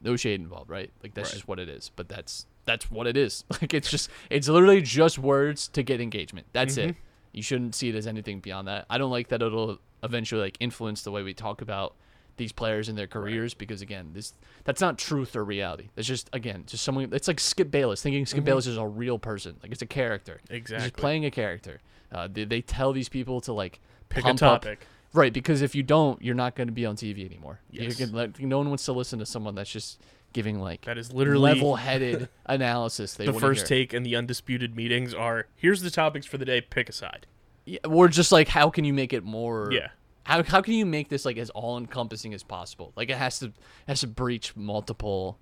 no 0.00 0.14
shade 0.16 0.40
involved, 0.40 0.70
right? 0.70 0.90
Like 1.02 1.14
that's 1.14 1.30
Right. 1.30 1.34
just 1.34 1.48
what 1.48 1.58
it 1.58 1.68
is. 1.68 1.90
But 1.96 2.08
that's 2.08 2.46
that's 2.66 2.90
what 2.90 3.06
it 3.06 3.16
is. 3.16 3.44
Like 3.60 3.74
it's 3.74 3.90
just 3.90 4.10
it's 4.30 4.48
literally 4.48 4.82
just 4.82 5.18
words 5.18 5.68
to 5.68 5.82
get 5.82 6.00
engagement. 6.00 6.46
That's 6.52 6.76
it. 6.76 6.90
Mm-hmm. 6.90 6.98
You 7.32 7.42
shouldn't 7.42 7.74
see 7.74 7.88
it 7.88 7.94
as 7.94 8.06
anything 8.06 8.40
beyond 8.40 8.68
that. 8.68 8.86
I 8.90 8.98
don't 8.98 9.10
like 9.10 9.28
that 9.28 9.42
it'll 9.42 9.78
eventually 10.02 10.40
like 10.40 10.56
influence 10.60 11.02
the 11.02 11.10
way 11.10 11.22
we 11.22 11.34
talk 11.34 11.60
about 11.62 11.94
these 12.36 12.52
players 12.52 12.88
and 12.88 12.96
their 12.96 13.06
careers 13.06 13.52
because 13.54 13.82
again, 13.82 14.10
this 14.14 14.32
that's 14.64 14.80
not 14.80 14.96
truth 14.98 15.36
or 15.36 15.44
reality. 15.44 15.90
That's 15.94 16.08
just 16.08 16.30
again 16.32 16.64
just 16.66 16.82
someone. 16.84 17.10
It's 17.12 17.28
like 17.28 17.38
Skip 17.40 17.70
Bayless 17.70 18.02
thinking 18.02 18.24
Skip 18.26 18.44
Bayless 18.44 18.66
is 18.66 18.78
a 18.78 18.86
real 18.86 19.18
person. 19.18 19.56
Like 19.62 19.72
it's 19.72 19.82
a 19.82 19.86
character. 19.86 20.40
He's 20.48 20.56
Exactly. 20.58 20.88
just 20.88 20.96
playing 20.96 21.24
a 21.26 21.30
character. 21.30 21.80
Uh, 22.12 22.28
they, 22.32 22.44
they 22.44 22.60
tell 22.60 22.92
these 22.92 23.08
people 23.08 23.40
to 23.42 23.52
like 23.52 23.78
Pick 24.08 24.24
a 24.24 24.28
pump 24.28 24.42
up- 24.42 24.62
topic. 24.62 24.86
Right, 25.12 25.32
because 25.32 25.60
if 25.60 25.74
you 25.74 25.82
don't, 25.82 26.22
you're 26.22 26.36
not 26.36 26.54
going 26.54 26.68
to 26.68 26.72
be 26.72 26.86
on 26.86 26.94
TV 26.94 27.26
anymore. 27.26 27.58
Yes. 27.72 27.96
Can, 27.96 28.12
like, 28.12 28.38
no 28.38 28.58
one 28.58 28.68
wants 28.68 28.84
to 28.84 28.92
listen 28.92 29.18
to 29.18 29.26
someone 29.26 29.56
that's 29.56 29.68
just 29.70 30.00
giving 30.32 30.60
like 30.60 30.82
That 30.82 30.98
is 30.98 31.12
literally 31.12 31.54
level-headed 31.54 32.28
analysis. 32.46 33.14
They 33.14 33.26
the 33.26 33.32
first 33.32 33.68
hear. 33.68 33.78
take 33.78 33.92
and 33.92 34.04
the 34.04 34.16
undisputed 34.16 34.76
meetings 34.76 35.14
are 35.14 35.46
here's 35.56 35.82
the 35.82 35.90
topics 35.90 36.26
for 36.26 36.38
the 36.38 36.44
day. 36.44 36.60
Pick 36.60 36.88
a 36.88 36.92
side. 36.92 37.26
Yeah, 37.64 37.78
or 37.86 38.08
just 38.08 38.32
like 38.32 38.48
how 38.48 38.70
can 38.70 38.84
you 38.84 38.92
make 38.92 39.12
it 39.12 39.24
more? 39.24 39.70
Yeah. 39.72 39.88
How 40.24 40.42
how 40.42 40.60
can 40.60 40.74
you 40.74 40.86
make 40.86 41.08
this 41.08 41.24
like 41.24 41.36
as 41.36 41.50
all-encompassing 41.50 42.34
as 42.34 42.42
possible? 42.42 42.92
Like 42.96 43.10
it 43.10 43.16
has 43.16 43.38
to 43.40 43.52
has 43.86 44.00
to 44.00 44.06
breach 44.06 44.54
multiple 44.56 45.38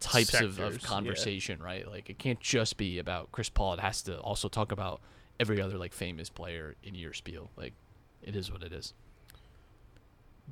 types 0.00 0.34
of, 0.34 0.54
Sectors, 0.54 0.76
of 0.76 0.82
yeah. 0.82 0.88
conversation, 0.88 1.62
right? 1.62 1.88
Like 1.88 2.10
it 2.10 2.18
can't 2.18 2.40
just 2.40 2.76
be 2.76 2.98
about 2.98 3.32
Chris 3.32 3.48
Paul. 3.48 3.74
It 3.74 3.80
has 3.80 4.02
to 4.02 4.18
also 4.18 4.48
talk 4.48 4.72
about 4.72 5.00
every 5.40 5.60
other 5.60 5.78
like 5.78 5.92
famous 5.92 6.30
player 6.30 6.76
in 6.82 6.94
your 6.94 7.12
spiel. 7.12 7.50
Like 7.56 7.74
it 8.22 8.34
is 8.34 8.50
what 8.50 8.62
it 8.62 8.72
is. 8.72 8.94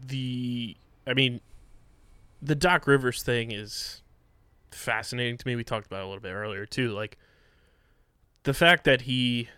The 0.06 0.76
I 1.06 1.14
mean, 1.14 1.40
the 2.40 2.54
Doc 2.54 2.86
Rivers 2.86 3.22
thing 3.22 3.50
is 3.50 4.02
fascinating 4.70 5.38
to 5.38 5.46
me. 5.46 5.56
We 5.56 5.64
talked 5.64 5.86
about 5.86 6.00
it 6.00 6.04
a 6.04 6.06
little 6.06 6.22
bit 6.22 6.32
earlier 6.32 6.66
too. 6.66 6.90
Like 6.90 7.18
the 8.42 8.54
fact 8.54 8.84
that 8.84 9.02
he 9.02 9.48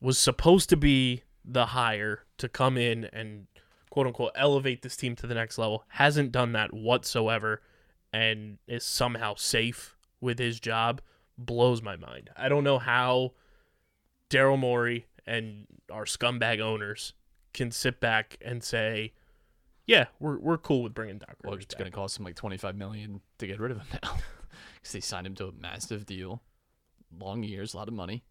was 0.00 0.18
supposed 0.18 0.68
to 0.70 0.76
be 0.76 1.22
the 1.44 1.66
hire 1.66 2.24
to 2.38 2.48
come 2.48 2.76
in 2.76 3.04
and 3.12 3.46
quote 3.90 4.06
unquote 4.06 4.32
elevate 4.34 4.82
this 4.82 4.96
team 4.96 5.16
to 5.16 5.26
the 5.26 5.34
next 5.34 5.58
level 5.58 5.84
hasn't 5.88 6.32
done 6.32 6.52
that 6.52 6.74
whatsoever 6.74 7.62
and 8.12 8.58
is 8.66 8.84
somehow 8.84 9.34
safe 9.34 9.96
with 10.20 10.38
his 10.38 10.60
job 10.60 11.00
blows 11.38 11.82
my 11.82 11.96
mind. 11.96 12.30
I 12.36 12.48
don't 12.48 12.64
know 12.64 12.78
how 12.78 13.32
Daryl 14.30 14.58
Morey 14.58 15.06
and 15.26 15.66
our 15.90 16.04
scumbag 16.04 16.60
owners 16.60 17.12
can 17.52 17.70
sit 17.70 18.00
back 18.00 18.36
and 18.40 18.62
say, 18.62 19.12
"Yeah, 19.86 20.06
we're 20.20 20.38
we're 20.38 20.58
cool 20.58 20.82
with 20.82 20.94
bringing 20.94 21.18
Doc 21.18 21.36
Well, 21.44 21.54
it's 21.54 21.66
back." 21.66 21.78
going 21.78 21.90
to 21.90 21.94
cost 21.94 22.18
him 22.18 22.24
like 22.24 22.36
25 22.36 22.76
million 22.76 23.20
to 23.38 23.46
get 23.46 23.60
rid 23.60 23.72
of 23.72 23.78
him 23.78 23.86
now 24.02 24.16
because 24.74 24.92
they 24.92 25.00
signed 25.00 25.26
him 25.26 25.34
to 25.36 25.46
a 25.48 25.52
massive 25.52 26.06
deal, 26.06 26.42
long 27.18 27.42
years, 27.42 27.74
a 27.74 27.76
lot 27.76 27.88
of 27.88 27.94
money. 27.94 28.24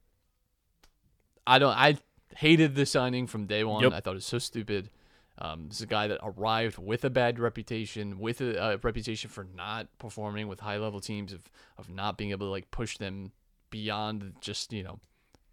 I 1.48 1.60
don't. 1.60 1.76
I 1.76 1.98
hated 2.38 2.76
the 2.76 2.86
signing 2.86 3.28
from 3.28 3.46
day 3.46 3.63
one. 3.63 3.84
Yep. 3.84 3.94
I 3.94 4.00
thought 4.00 4.12
it 4.12 4.15
was 4.15 4.26
so 4.26 4.39
stupid. 4.39 4.89
Um, 5.38 5.68
this 5.68 5.78
is 5.78 5.84
a 5.84 5.88
guy 5.88 6.08
that 6.08 6.20
arrived 6.24 6.78
with 6.78 7.04
a 7.04 7.10
bad 7.10 7.39
reputation, 7.39 8.20
with 8.20 8.39
a, 8.39 8.74
a 8.74 8.78
reputation 8.78 9.30
for 9.30 9.46
not 9.56 9.88
performing 10.00 10.48
with 10.48 10.62
high 10.62 10.78
level 10.78 11.00
teams, 11.00 11.34
of 11.34 11.41
of 11.78 11.89
not 11.89 12.18
being 12.18 12.32
able 12.32 12.48
to 12.48 12.52
like 12.52 12.72
push 12.72 12.98
them 12.98 13.32
beyond 13.70 14.36
just 14.39 14.72
you 14.72 14.84
know 14.84 15.00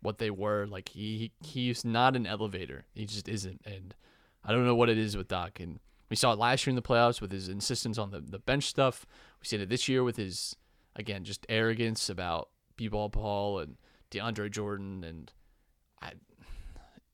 what 0.00 0.18
they 0.18 0.30
were. 0.30 0.66
Like 0.66 0.90
he, 0.90 1.32
he 1.42 1.48
he's 1.48 1.84
not 1.84 2.16
an 2.16 2.26
elevator. 2.26 2.84
He 2.94 3.06
just 3.06 3.28
isn't. 3.28 3.60
And 3.64 3.94
I 4.44 4.52
don't 4.52 4.66
know 4.66 4.74
what 4.74 4.88
it 4.88 4.98
is 4.98 5.16
with 5.16 5.28
Doc. 5.28 5.58
And 5.60 5.80
we 6.12 6.16
saw 6.16 6.32
it 6.34 6.38
last 6.38 6.66
year 6.66 6.72
in 6.72 6.76
the 6.76 6.82
playoffs 6.82 7.22
with 7.22 7.32
his 7.32 7.48
insistence 7.48 7.96
on 7.96 8.10
the, 8.10 8.20
the 8.20 8.38
bench 8.38 8.64
stuff. 8.64 9.06
We 9.40 9.46
seen 9.46 9.62
it 9.62 9.70
this 9.70 9.88
year 9.88 10.04
with 10.04 10.16
his 10.18 10.54
again 10.94 11.24
just 11.24 11.46
arrogance 11.48 12.10
about 12.10 12.50
B-ball 12.76 13.08
Paul 13.08 13.60
and 13.60 13.76
DeAndre 14.10 14.50
Jordan 14.50 15.02
and 15.04 15.32
I 16.02 16.12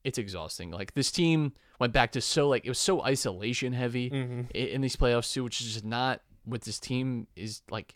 it's 0.02 0.18
exhausting. 0.18 0.72
Like 0.72 0.94
this 0.94 1.12
team 1.12 1.52
went 1.78 1.92
back 1.92 2.11
to 2.12 2.20
so 2.20 2.48
like 2.48 2.64
it 2.64 2.68
was 2.70 2.78
so 2.80 3.02
isolation 3.04 3.72
heavy 3.72 4.11
Mm-hmm. 4.11 4.40
i- 4.52 4.58
in 4.58 4.80
these 4.80 4.96
playoffs 4.96 5.32
too, 5.32 5.44
which 5.44 5.61
is 5.61 5.72
just 5.74 5.84
not 5.84 6.20
what 6.44 6.62
this 6.62 6.80
team 6.80 7.28
is 7.37 7.62
like. 7.70 7.94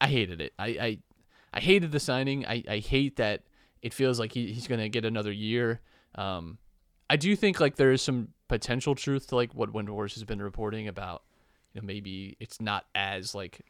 I 0.00 0.06
hated 0.08 0.40
it. 0.40 0.52
I 0.58 0.66
I, 0.68 0.98
I 1.52 1.60
hated 1.60 1.92
the 1.92 2.00
signing. 2.00 2.46
I, 2.46 2.62
I 2.68 2.78
hate 2.78 3.16
that 3.16 3.42
it 3.82 3.92
feels 3.92 4.18
like 4.18 4.32
he, 4.32 4.52
he's 4.52 4.66
gonna 4.66 4.88
get 4.88 5.04
another 5.04 5.32
year. 5.32 5.80
Um, 6.14 6.58
I 7.10 7.16
do 7.16 7.34
think 7.36 7.60
like 7.60 7.76
there 7.76 7.92
is 7.92 8.00
some 8.02 8.28
potential 8.50 8.96
truth 8.96 9.28
to 9.28 9.36
like 9.36 9.54
what 9.54 9.72
Windhorst 9.72 10.14
has 10.14 10.24
been 10.24 10.42
reporting 10.42 10.88
about. 10.88 11.22
You 11.72 11.80
know, 11.80 11.86
maybe 11.86 12.36
it's 12.40 12.60
not 12.60 12.84
as 12.96 13.32
like 13.34 13.60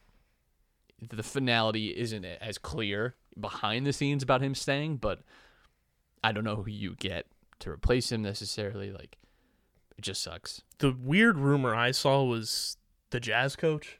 the 0.99 1.21
finality 1.23 1.89
isn't 1.89 2.25
as 2.25 2.57
clear 2.57 3.13
behind 3.39 3.85
the 3.85 3.93
scenes 3.93 4.23
about 4.23 4.41
him 4.41 4.55
staying, 4.55 4.97
but 4.97 5.21
I 6.23 6.31
don't 6.31 6.43
know 6.43 6.55
who 6.55 6.69
you 6.71 6.95
get 6.95 7.27
to 7.59 7.69
replace 7.69 8.11
him 8.11 8.23
necessarily. 8.23 8.91
Like, 8.91 9.17
it 9.97 10.01
just 10.01 10.23
sucks. 10.23 10.63
The 10.79 10.95
weird 10.99 11.37
rumor 11.37 11.75
I 11.75 11.91
saw 11.91 12.23
was 12.23 12.77
the 13.11 13.19
Jazz 13.19 13.55
coach. 13.55 13.99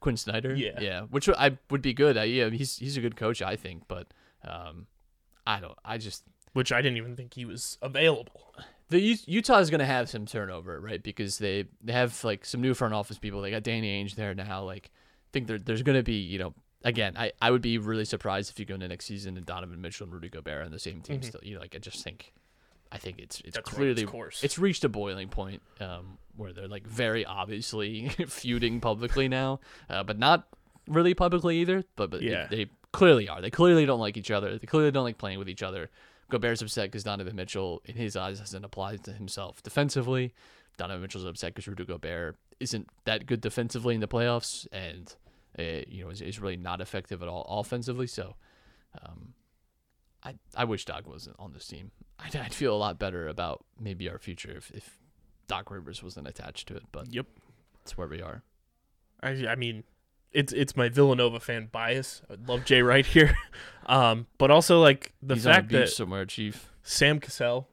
Quin 0.00 0.16
Snyder, 0.16 0.54
Yeah. 0.54 0.80
yeah, 0.80 1.00
which 1.02 1.28
I 1.28 1.56
would 1.70 1.80
be 1.82 1.94
good. 1.94 2.18
I, 2.18 2.24
yeah, 2.24 2.50
he's 2.50 2.76
he's 2.78 2.96
a 2.96 3.00
good 3.00 3.16
coach, 3.16 3.40
I 3.40 3.54
think, 3.56 3.84
but 3.88 4.08
um, 4.46 4.86
I 5.46 5.60
don't. 5.60 5.78
I 5.84 5.98
just 5.98 6.24
which 6.52 6.72
I 6.72 6.82
didn't 6.82 6.98
even 6.98 7.14
think 7.16 7.34
he 7.34 7.44
was 7.44 7.78
available. 7.80 8.54
The 8.88 9.00
U- 9.00 9.16
Utah 9.26 9.58
is 9.58 9.70
going 9.70 9.78
to 9.80 9.86
have 9.86 10.08
some 10.10 10.26
turnover, 10.26 10.80
right? 10.80 11.02
Because 11.02 11.38
they 11.38 11.64
they 11.82 11.92
have 11.92 12.22
like 12.24 12.44
some 12.44 12.60
new 12.60 12.74
front 12.74 12.94
office 12.94 13.18
people. 13.18 13.40
They 13.40 13.50
got 13.50 13.62
Danny 13.62 14.02
Ainge 14.04 14.14
there 14.14 14.34
now. 14.34 14.62
Like, 14.62 14.90
I 14.94 15.28
think 15.32 15.46
there, 15.46 15.58
there's 15.58 15.82
going 15.82 15.96
to 15.98 16.02
be, 16.02 16.14
you 16.16 16.38
know, 16.38 16.54
again, 16.84 17.14
I, 17.16 17.32
I 17.40 17.50
would 17.50 17.62
be 17.62 17.78
really 17.78 18.04
surprised 18.04 18.50
if 18.50 18.58
you 18.60 18.66
go 18.66 18.74
into 18.74 18.86
next 18.88 19.06
season 19.06 19.36
and 19.36 19.46
Donovan 19.46 19.80
Mitchell 19.80 20.04
and 20.04 20.12
Rudy 20.12 20.28
Gobert 20.28 20.58
are 20.62 20.64
on 20.64 20.70
the 20.70 20.78
same 20.78 21.00
team 21.00 21.22
still. 21.22 21.40
You 21.42 21.54
know, 21.54 21.60
like 21.60 21.74
I 21.74 21.78
just 21.78 22.04
think, 22.04 22.32
I 22.92 22.98
think 22.98 23.18
it's 23.18 23.40
it's 23.40 23.56
That's 23.56 23.72
run 23.72 23.88
its 23.88 23.94
clearly 24.00 24.04
course. 24.04 24.44
it's 24.44 24.58
reached 24.58 24.84
a 24.84 24.88
boiling 24.88 25.28
point 25.28 25.62
um, 25.80 26.18
where 26.36 26.52
they're 26.52 26.68
like 26.68 26.86
very 26.86 27.24
obviously 27.24 28.08
feuding 28.28 28.80
publicly 28.80 29.28
now, 29.28 29.60
uh, 29.88 30.02
but 30.02 30.18
not 30.18 30.46
really 30.86 31.14
publicly 31.14 31.58
either. 31.58 31.84
But 31.96 32.10
but 32.10 32.22
Yeah. 32.22 32.46
they, 32.50 32.64
they 32.64 32.70
clearly 32.92 33.28
are. 33.28 33.40
They 33.40 33.50
clearly 33.50 33.86
don't 33.86 33.98
like 34.00 34.16
each 34.16 34.30
other. 34.30 34.58
They 34.58 34.66
clearly 34.66 34.90
don't 34.92 35.04
like 35.04 35.18
playing 35.18 35.38
with 35.38 35.48
each 35.48 35.62
other. 35.62 35.90
Gobert's 36.30 36.62
upset 36.62 36.90
because 36.90 37.04
Donovan 37.04 37.36
Mitchell, 37.36 37.82
in 37.84 37.96
his 37.96 38.16
eyes, 38.16 38.38
hasn't 38.40 38.64
applied 38.64 39.04
to 39.04 39.12
himself 39.12 39.62
defensively. 39.62 40.32
Donovan 40.76 41.02
Mitchell's 41.02 41.24
upset 41.24 41.54
because 41.54 41.68
Rudy 41.68 41.84
Gobert 41.84 42.36
isn't 42.60 42.88
that 43.04 43.26
good 43.26 43.40
defensively 43.40 43.94
in 43.94 44.00
the 44.00 44.08
playoffs, 44.08 44.66
and 44.72 45.14
uh, 45.58 45.82
you 45.86 46.02
know 46.04 46.10
is, 46.10 46.20
is 46.20 46.40
really 46.40 46.56
not 46.56 46.80
effective 46.80 47.22
at 47.22 47.28
all 47.28 47.44
offensively. 47.60 48.06
So, 48.06 48.34
um, 49.02 49.34
I 50.22 50.34
I 50.56 50.64
wish 50.64 50.84
Doc 50.84 51.06
wasn't 51.06 51.36
on 51.38 51.52
this 51.52 51.66
team. 51.66 51.90
I'd, 52.18 52.34
I'd 52.36 52.54
feel 52.54 52.74
a 52.74 52.78
lot 52.78 52.98
better 52.98 53.28
about 53.28 53.64
maybe 53.78 54.08
our 54.08 54.18
future 54.18 54.52
if, 54.56 54.70
if 54.72 54.98
Doc 55.46 55.70
Rivers 55.70 56.02
wasn't 56.02 56.26
attached 56.28 56.68
to 56.68 56.76
it. 56.76 56.84
But 56.92 57.12
Yep. 57.12 57.26
that's 57.78 57.96
where 57.98 58.08
we 58.08 58.22
are. 58.22 58.42
I 59.22 59.30
I 59.46 59.54
mean, 59.56 59.84
it's 60.34 60.52
it's 60.52 60.76
my 60.76 60.88
Villanova 60.88 61.40
fan 61.40 61.68
bias. 61.72 62.20
I 62.28 62.34
love 62.46 62.64
Jay 62.64 62.82
Wright 62.82 63.06
here, 63.06 63.36
um, 63.86 64.26
but 64.36 64.50
also 64.50 64.80
like 64.80 65.14
the 65.22 65.34
He's 65.34 65.44
fact 65.44 65.70
that 65.70 65.88
somewhere, 65.88 66.26
Chief. 66.26 66.70
Sam 66.82 67.20
Cassell 67.20 67.68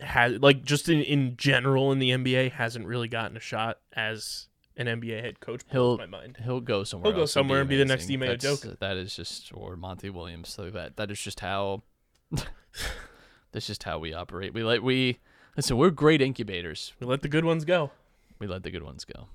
had 0.00 0.42
like 0.42 0.64
just 0.64 0.88
in 0.88 1.02
in 1.02 1.36
general 1.36 1.92
in 1.92 1.98
the 1.98 2.10
NBA 2.10 2.52
hasn't 2.52 2.86
really 2.86 3.08
gotten 3.08 3.36
a 3.36 3.40
shot 3.40 3.78
as 3.92 4.48
an 4.76 4.86
NBA 4.86 5.20
head 5.20 5.40
coach. 5.40 5.62
He'll 5.70 5.98
my 5.98 6.06
mind. 6.06 6.38
he'll 6.42 6.60
go 6.60 6.84
somewhere. 6.84 7.12
He'll 7.12 7.22
go 7.22 7.26
somewhere 7.26 7.60
and 7.60 7.68
be 7.68 7.76
the 7.76 7.84
next. 7.84 8.10
Ime 8.10 8.20
That's- 8.20 8.60
That 8.78 8.96
is 8.96 9.14
just 9.14 9.50
or 9.52 9.76
Monty 9.76 10.08
Williams. 10.08 10.48
So 10.48 10.70
that 10.70 10.96
that 10.96 11.10
is 11.10 11.20
just 11.20 11.40
how. 11.40 11.82
that's 13.52 13.66
just 13.66 13.82
how 13.82 13.98
we 13.98 14.14
operate. 14.14 14.54
We 14.54 14.62
let 14.62 14.82
we 14.82 15.18
listen. 15.56 15.76
We're 15.76 15.90
great 15.90 16.22
incubators. 16.22 16.94
We 17.00 17.06
let 17.06 17.22
the 17.22 17.28
good 17.28 17.44
ones 17.44 17.64
go. 17.64 17.90
We 18.38 18.46
let 18.46 18.62
the 18.62 18.70
good 18.70 18.84
ones 18.84 19.04
go. 19.04 19.26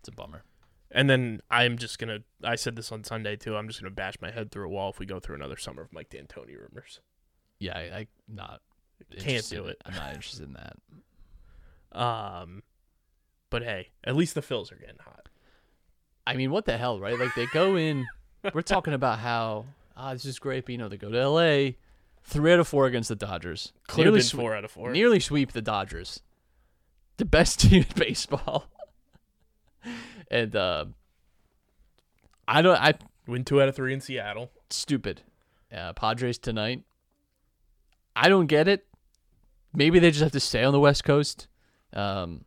It's 0.00 0.08
a 0.08 0.12
bummer. 0.12 0.42
And 0.90 1.10
then 1.10 1.40
I'm 1.50 1.78
just 1.78 1.98
gonna. 1.98 2.20
I 2.44 2.54
said 2.56 2.76
this 2.76 2.92
on 2.92 3.04
Sunday 3.04 3.36
too. 3.36 3.56
I'm 3.56 3.68
just 3.68 3.80
gonna 3.80 3.90
bash 3.90 4.14
my 4.20 4.30
head 4.30 4.50
through 4.50 4.66
a 4.66 4.68
wall 4.68 4.90
if 4.90 4.98
we 4.98 5.06
go 5.06 5.18
through 5.20 5.36
another 5.36 5.56
summer 5.56 5.82
of 5.82 5.92
Mike 5.92 6.10
D'Antoni 6.10 6.56
rumors. 6.56 7.00
Yeah, 7.58 7.76
I, 7.76 7.80
I 7.80 8.06
not 8.28 8.60
Can't 9.18 9.48
do 9.48 9.66
it. 9.66 9.80
I'm 9.84 9.94
not 9.94 10.14
interested 10.14 10.46
in 10.46 10.54
that. 10.54 11.98
Um, 11.98 12.62
but 13.50 13.62
hey, 13.62 13.88
at 14.04 14.14
least 14.14 14.34
the 14.34 14.42
Phils 14.42 14.70
are 14.70 14.76
getting 14.76 14.98
hot. 15.00 15.28
I 16.26 16.34
mean, 16.34 16.50
what 16.50 16.64
the 16.64 16.76
hell, 16.76 17.00
right? 17.00 17.18
Like 17.18 17.34
they 17.34 17.46
go 17.46 17.76
in. 17.76 18.06
we're 18.54 18.62
talking 18.62 18.94
about 18.94 19.18
how 19.18 19.66
ah, 19.96 20.12
this 20.12 20.24
is 20.24 20.38
great. 20.38 20.66
But, 20.66 20.72
you 20.72 20.78
know, 20.78 20.88
they 20.88 20.96
go 20.96 21.10
to 21.10 21.18
L.A. 21.18 21.76
Three 22.24 22.52
out 22.52 22.58
of 22.58 22.66
four 22.66 22.86
against 22.86 23.08
the 23.08 23.16
Dodgers. 23.16 23.72
Could 23.86 23.98
have 23.98 24.06
Nearly 24.06 24.18
been 24.18 24.26
swe- 24.26 24.40
four 24.40 24.56
out 24.56 24.64
of 24.64 24.70
four. 24.70 24.90
Nearly 24.90 25.20
sweep 25.20 25.52
the 25.52 25.62
Dodgers. 25.62 26.20
The 27.18 27.24
best 27.24 27.60
team 27.60 27.84
in 27.88 27.94
baseball. 27.96 28.66
And 30.30 30.54
uh, 30.56 30.86
I 32.48 32.62
don't. 32.62 32.76
I 32.80 32.94
Win 33.26 33.44
two 33.44 33.60
out 33.60 33.68
of 33.68 33.74
three 33.74 33.92
in 33.92 34.00
Seattle. 34.00 34.52
stupid. 34.70 35.22
Uh, 35.76 35.92
Padres 35.94 36.38
tonight. 36.38 36.84
I 38.14 38.28
don't 38.28 38.46
get 38.46 38.68
it. 38.68 38.86
Maybe 39.74 39.98
they 39.98 40.10
just 40.10 40.22
have 40.22 40.32
to 40.32 40.40
stay 40.40 40.62
on 40.62 40.72
the 40.72 40.78
West 40.80 41.02
Coast. 41.02 41.48
Um, 41.92 42.44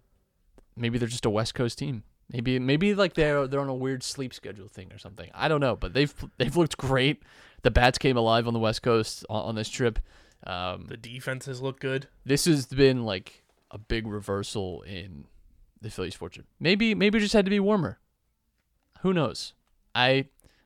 maybe 0.78 0.98
they're 0.98 1.08
just 1.10 1.26
a 1.26 1.30
West 1.30 1.54
Coast 1.54 1.78
team. 1.78 2.04
Maybe 2.32 2.60
maybe 2.60 2.94
like 2.96 3.15
they're 3.15 3.46
they're 3.48 3.60
on 3.60 3.68
a 3.70 3.76
weird 3.76 4.04
sleep 4.04 4.34
schedule 4.34 4.68
thing 4.70 4.92
or 4.94 4.98
something. 4.98 5.30
I 5.34 5.48
don't 5.50 5.60
know, 5.60 5.76
but 5.76 5.94
they've 5.94 6.13
they've 6.38 6.56
looked 6.56 6.78
great. 6.78 7.24
The 7.63 7.72
bats 7.72 7.98
came 7.98 8.15
alive 8.15 8.48
on 8.48 8.54
the 8.54 8.60
West 8.60 8.82
Coast 8.82 9.26
on, 9.30 9.50
on 9.50 9.56
this 9.56 9.68
trip. 9.70 10.00
Um, 10.48 10.86
The 10.88 10.96
defenses 10.96 11.62
look 11.62 11.82
good. 11.82 12.08
this 12.26 12.46
has 12.46 12.65
been 12.68 13.04
like 13.04 13.44
a 13.72 13.78
big 13.78 14.08
reversal 14.08 14.82
in 14.84 15.26
the 15.82 15.89
Phillies' 15.89 16.15
fortune. 16.15 16.46
Maybe 16.60 16.96
maybe 16.96 17.18
it 17.18 17.22
just 17.22 17.34
had 17.34 17.46
to 17.46 17.52
be 17.52 17.60
warmer. 17.60 18.00
Who 19.02 19.13
knows? 19.13 19.54
I 19.96 20.26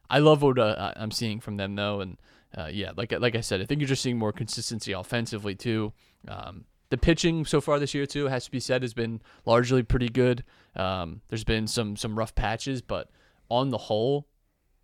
I 0.10 0.20
love 0.20 0.42
what 0.42 0.60
uh, 0.60 0.94
I'm 0.96 1.12
seeing 1.12 1.40
from 1.40 1.58
them 1.58 1.76
though, 1.76 2.02
and 2.02 2.18
uh, 2.56 2.70
yeah, 2.72 2.92
like 2.96 3.12
like 3.12 3.36
I 3.36 3.42
said, 3.42 3.62
I 3.62 3.66
think 3.66 3.82
you're 3.82 3.88
just 3.88 4.04
seeing 4.04 4.18
more 4.18 4.32
consistency 4.32 4.92
offensively 4.92 5.56
too. 5.56 5.94
Um, 6.28 6.66
the 6.90 6.98
pitching 6.98 7.46
so 7.46 7.60
far 7.60 7.80
this 7.80 7.94
year 7.94 8.06
too 8.06 8.28
has 8.28 8.46
to 8.46 8.52
be 8.52 8.60
said 8.60 8.84
has 8.84 8.94
been 8.94 9.22
largely 9.46 9.82
pretty 9.82 10.10
good. 10.10 10.44
Um, 10.76 11.22
there's 11.30 11.44
been 11.44 11.68
some 11.68 11.96
some 11.96 12.18
rough 12.18 12.36
patches, 12.36 12.82
but 12.82 13.10
on 13.50 13.70
the 13.70 13.78
whole, 13.78 14.28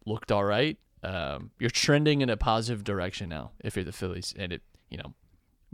looked 0.05 0.31
all 0.31 0.43
right. 0.43 0.77
Um, 1.03 1.51
you're 1.59 1.69
trending 1.69 2.21
in 2.21 2.29
a 2.29 2.37
positive 2.37 2.83
direction 2.83 3.29
now 3.29 3.51
if 3.63 3.75
you're 3.75 3.85
the 3.85 3.91
Phillies, 3.91 4.33
and 4.37 4.51
it 4.51 4.61
you 4.89 4.97
know 4.97 5.13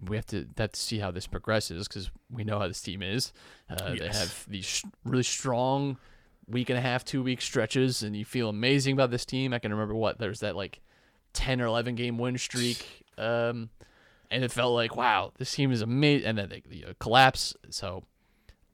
we 0.01 0.15
have 0.15 0.25
to 0.27 0.47
have 0.57 0.71
to 0.73 0.79
see 0.79 0.99
how 0.99 1.11
this 1.11 1.27
progresses 1.27 1.87
because 1.87 2.11
we 2.29 2.43
know 2.43 2.59
how 2.59 2.67
this 2.67 2.81
team 2.81 3.01
is. 3.01 3.31
Uh, 3.69 3.95
They 3.95 4.07
have 4.07 4.45
these 4.47 4.83
really 5.03 5.23
strong 5.23 5.97
week 6.47 6.69
and 6.69 6.77
a 6.77 6.81
half, 6.81 7.03
two 7.05 7.23
week 7.23 7.41
stretches, 7.41 8.03
and 8.03 8.15
you 8.15 8.25
feel 8.25 8.49
amazing 8.49 8.93
about 8.93 9.11
this 9.11 9.25
team. 9.25 9.53
I 9.53 9.59
can 9.59 9.71
remember 9.71 9.95
what 9.95 10.17
there's 10.19 10.41
that 10.41 10.55
like 10.55 10.81
ten 11.33 11.61
or 11.61 11.65
eleven 11.65 11.95
game 11.95 12.17
win 12.17 12.37
streak, 12.37 13.03
um, 13.17 13.69
and 14.29 14.43
it 14.43 14.51
felt 14.51 14.73
like 14.73 14.95
wow, 14.95 15.31
this 15.37 15.53
team 15.53 15.71
is 15.71 15.81
amazing. 15.81 16.27
And 16.27 16.37
then 16.37 16.49
they, 16.49 16.61
they 16.69 16.83
uh, 16.83 16.93
collapse. 16.99 17.55
So 17.69 18.03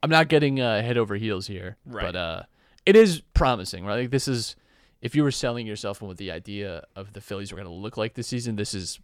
I'm 0.04 0.10
not 0.10 0.28
getting 0.28 0.60
uh, 0.60 0.82
head 0.82 0.98
over 0.98 1.16
heels 1.16 1.48
here, 1.48 1.78
Right. 1.86 2.06
but 2.06 2.16
uh, 2.16 2.44
it 2.86 2.96
is 2.96 3.22
promising, 3.34 3.86
right? 3.86 4.00
Like 4.02 4.12
this 4.12 4.28
is 4.28 4.56
if 5.02 5.16
you 5.16 5.24
were 5.24 5.32
selling 5.32 5.66
yourself 5.68 6.02
with 6.02 6.18
the 6.18 6.32
idea 6.32 6.84
of 6.96 7.14
the 7.14 7.22
Phillies 7.22 7.52
were 7.52 7.56
going 7.58 7.68
to 7.68 7.74
look 7.74 7.98
like 7.98 8.16
this 8.16 8.28
season, 8.28 8.56
this 8.56 8.74
is 8.74 9.00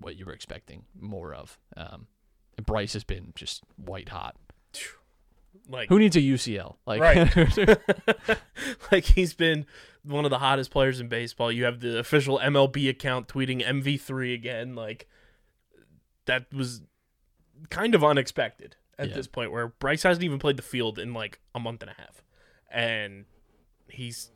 what 0.00 0.16
you 0.16 0.24
were 0.26 0.32
expecting 0.32 0.84
more 0.98 1.34
of. 1.34 1.58
Um, 1.76 2.06
and 2.56 2.66
Bryce 2.66 2.94
has 2.94 3.04
been 3.04 3.32
just 3.34 3.62
white 3.76 4.08
hot. 4.08 4.36
Like 5.68 5.88
Who 5.88 5.98
needs 5.98 6.14
a 6.16 6.20
UCL? 6.20 6.76
Like, 6.86 7.00
Right. 7.00 7.78
like 8.92 9.04
he's 9.04 9.34
been 9.34 9.66
one 10.04 10.24
of 10.24 10.30
the 10.30 10.38
hottest 10.38 10.70
players 10.70 11.00
in 11.00 11.08
baseball. 11.08 11.50
You 11.50 11.64
have 11.64 11.80
the 11.80 11.98
official 11.98 12.38
MLB 12.38 12.88
account 12.88 13.26
tweeting 13.28 13.64
MV3 13.66 14.32
again. 14.32 14.74
Like 14.76 15.08
that 16.26 16.52
was 16.54 16.82
kind 17.68 17.94
of 17.96 18.04
unexpected 18.04 18.76
at 18.98 19.08
Yeah. 19.08 19.14
this 19.14 19.26
point 19.26 19.50
where 19.50 19.68
Bryce 19.68 20.04
hasn't 20.04 20.22
even 20.24 20.38
played 20.38 20.56
the 20.56 20.62
field 20.62 20.98
in 21.00 21.12
like 21.14 21.40
a 21.54 21.58
month 21.60 21.82
and 21.82 21.90
a 21.90 21.94
half. 21.94 22.22
And 22.70 23.24
he's 23.88 24.30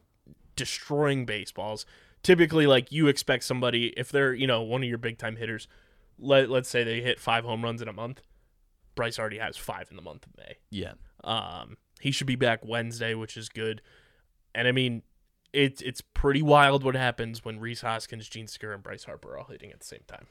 destroying 0.56 1.26
baseballs. 1.26 1.86
Typically 2.24 2.66
like 2.66 2.90
you 2.90 3.06
expect 3.06 3.44
somebody 3.44 3.94
if 3.96 4.10
they're, 4.10 4.34
you 4.34 4.48
know, 4.48 4.62
one 4.62 4.82
of 4.82 4.88
your 4.88 4.98
big 4.98 5.18
time 5.18 5.36
hitters, 5.36 5.68
let 6.18 6.50
let's 6.50 6.68
say 6.68 6.82
they 6.82 7.00
hit 7.00 7.20
5 7.20 7.44
home 7.44 7.62
runs 7.62 7.80
in 7.80 7.86
a 7.86 7.92
month. 7.92 8.22
Bryce 8.96 9.18
already 9.18 9.38
has 9.38 9.56
5 9.56 9.88
in 9.90 9.96
the 9.96 10.02
month 10.02 10.26
of 10.26 10.36
May. 10.36 10.56
yeah, 10.70 10.94
Um, 11.22 11.76
he 12.00 12.10
should 12.10 12.26
be 12.26 12.36
back 12.36 12.64
Wednesday, 12.64 13.14
which 13.14 13.36
is 13.36 13.48
good. 13.48 13.80
And 14.54 14.66
I 14.66 14.72
mean, 14.72 15.02
it's 15.52 15.80
it's 15.82 16.00
pretty 16.00 16.42
wild 16.42 16.82
what 16.82 16.96
happens 16.96 17.44
when 17.44 17.60
Rhys 17.60 17.82
Hoskins, 17.82 18.28
Jean 18.28 18.46
Segura, 18.48 18.74
and 18.74 18.82
Bryce 18.82 19.04
Harper 19.04 19.32
are 19.34 19.38
all 19.38 19.46
hitting 19.46 19.70
at 19.70 19.78
the 19.80 19.86
same 19.86 20.02
time. 20.08 20.26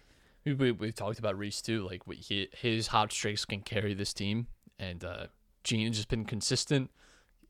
we, 0.45 0.53
we 0.53 0.71
we've 0.71 0.95
talked 0.95 1.19
about 1.19 1.37
Rhys 1.37 1.61
too. 1.61 1.85
Like 1.87 2.01
he, 2.11 2.49
his 2.57 2.87
hot 2.87 3.11
streaks 3.11 3.45
can 3.45 3.61
carry 3.61 3.93
this 3.93 4.13
team, 4.13 4.47
and 4.79 5.03
uh, 5.03 5.27
Jean 5.63 5.87
has 5.87 5.95
just 5.97 6.09
been 6.09 6.25
consistent. 6.25 6.89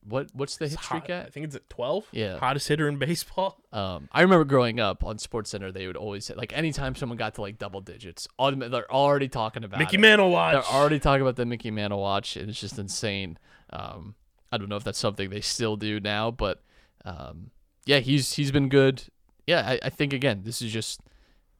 What 0.08 0.30
what's 0.34 0.58
the 0.58 0.66
hit 0.68 0.74
It's 0.76 0.86
streak 0.86 1.04
hot. 1.04 1.10
at? 1.12 1.26
I 1.28 1.30
think 1.30 1.46
it's 1.46 1.56
at 1.56 1.70
twelve. 1.70 2.06
Yeah. 2.12 2.38
hottest 2.38 2.68
hitter 2.68 2.88
in 2.88 2.98
baseball. 2.98 3.60
Um, 3.72 4.08
I 4.12 4.22
remember 4.22 4.44
growing 4.46 4.80
up 4.80 5.04
on 5.04 5.18
Sports 5.18 5.50
Center, 5.50 5.72
they 5.72 5.88
would 5.88 5.96
always 5.98 6.26
say 6.26 6.34
like 6.36 6.52
anytime 6.56 6.96
someone 6.96 7.18
got 7.18 7.36
to 7.36 7.42
like 7.42 7.58
double 7.58 7.82
digits, 7.82 8.28
they're 8.40 8.92
already 8.92 9.28
talking 9.30 9.64
about 9.64 9.80
Mickey 9.80 9.96
it. 9.98 10.00
Mantle 10.02 10.30
watch. 10.32 10.54
They're 10.54 10.64
already 10.76 11.00
talking 11.00 11.22
about 11.22 11.36
the 11.38 11.46
Mickey 11.46 11.72
Mantle 11.72 12.00
watch, 12.02 12.38
and 12.38 12.50
it's 12.50 12.60
just 12.60 12.78
insane. 12.78 13.38
Um, 13.72 14.16
I 14.52 14.58
don't 14.58 14.70
know 14.70 14.76
if 14.76 14.84
that's 14.84 15.00
something 15.00 15.30
they 15.30 15.42
still 15.42 15.76
do 15.78 16.00
now, 16.00 16.30
but 16.32 16.62
um, 17.06 17.50
yeah, 17.86 18.00
he's 18.00 18.34
he's 18.34 18.52
been 18.52 18.70
good. 18.70 19.04
Yeah, 19.48 19.62
I, 19.68 19.80
I 19.84 19.90
think 19.90 20.14
again, 20.14 20.42
this 20.44 20.62
is 20.62 20.72
just 20.72 21.02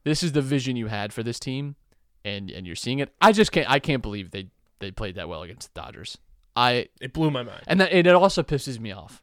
this 0.04 0.22
is 0.22 0.32
the 0.32 0.42
vision 0.42 0.76
you 0.76 0.86
had 0.86 1.12
for 1.12 1.22
this 1.22 1.40
team, 1.40 1.76
and 2.24 2.50
and 2.50 2.66
you're 2.66 2.76
seeing 2.76 3.00
it. 3.00 3.12
I 3.20 3.32
just 3.32 3.52
can't 3.52 3.68
I 3.68 3.78
can't 3.78 4.02
believe 4.02 4.30
they 4.30 4.48
they 4.78 4.90
played 4.90 5.16
that 5.16 5.28
well 5.28 5.42
against 5.42 5.74
the 5.74 5.80
Dodgers. 5.80 6.18
I 6.56 6.88
it 7.00 7.12
blew 7.12 7.30
my 7.30 7.42
mind. 7.42 7.62
and 7.66 7.80
that 7.80 7.92
and 7.92 8.06
it 8.06 8.14
also 8.14 8.42
pisses 8.42 8.78
me 8.78 8.92
off. 8.92 9.22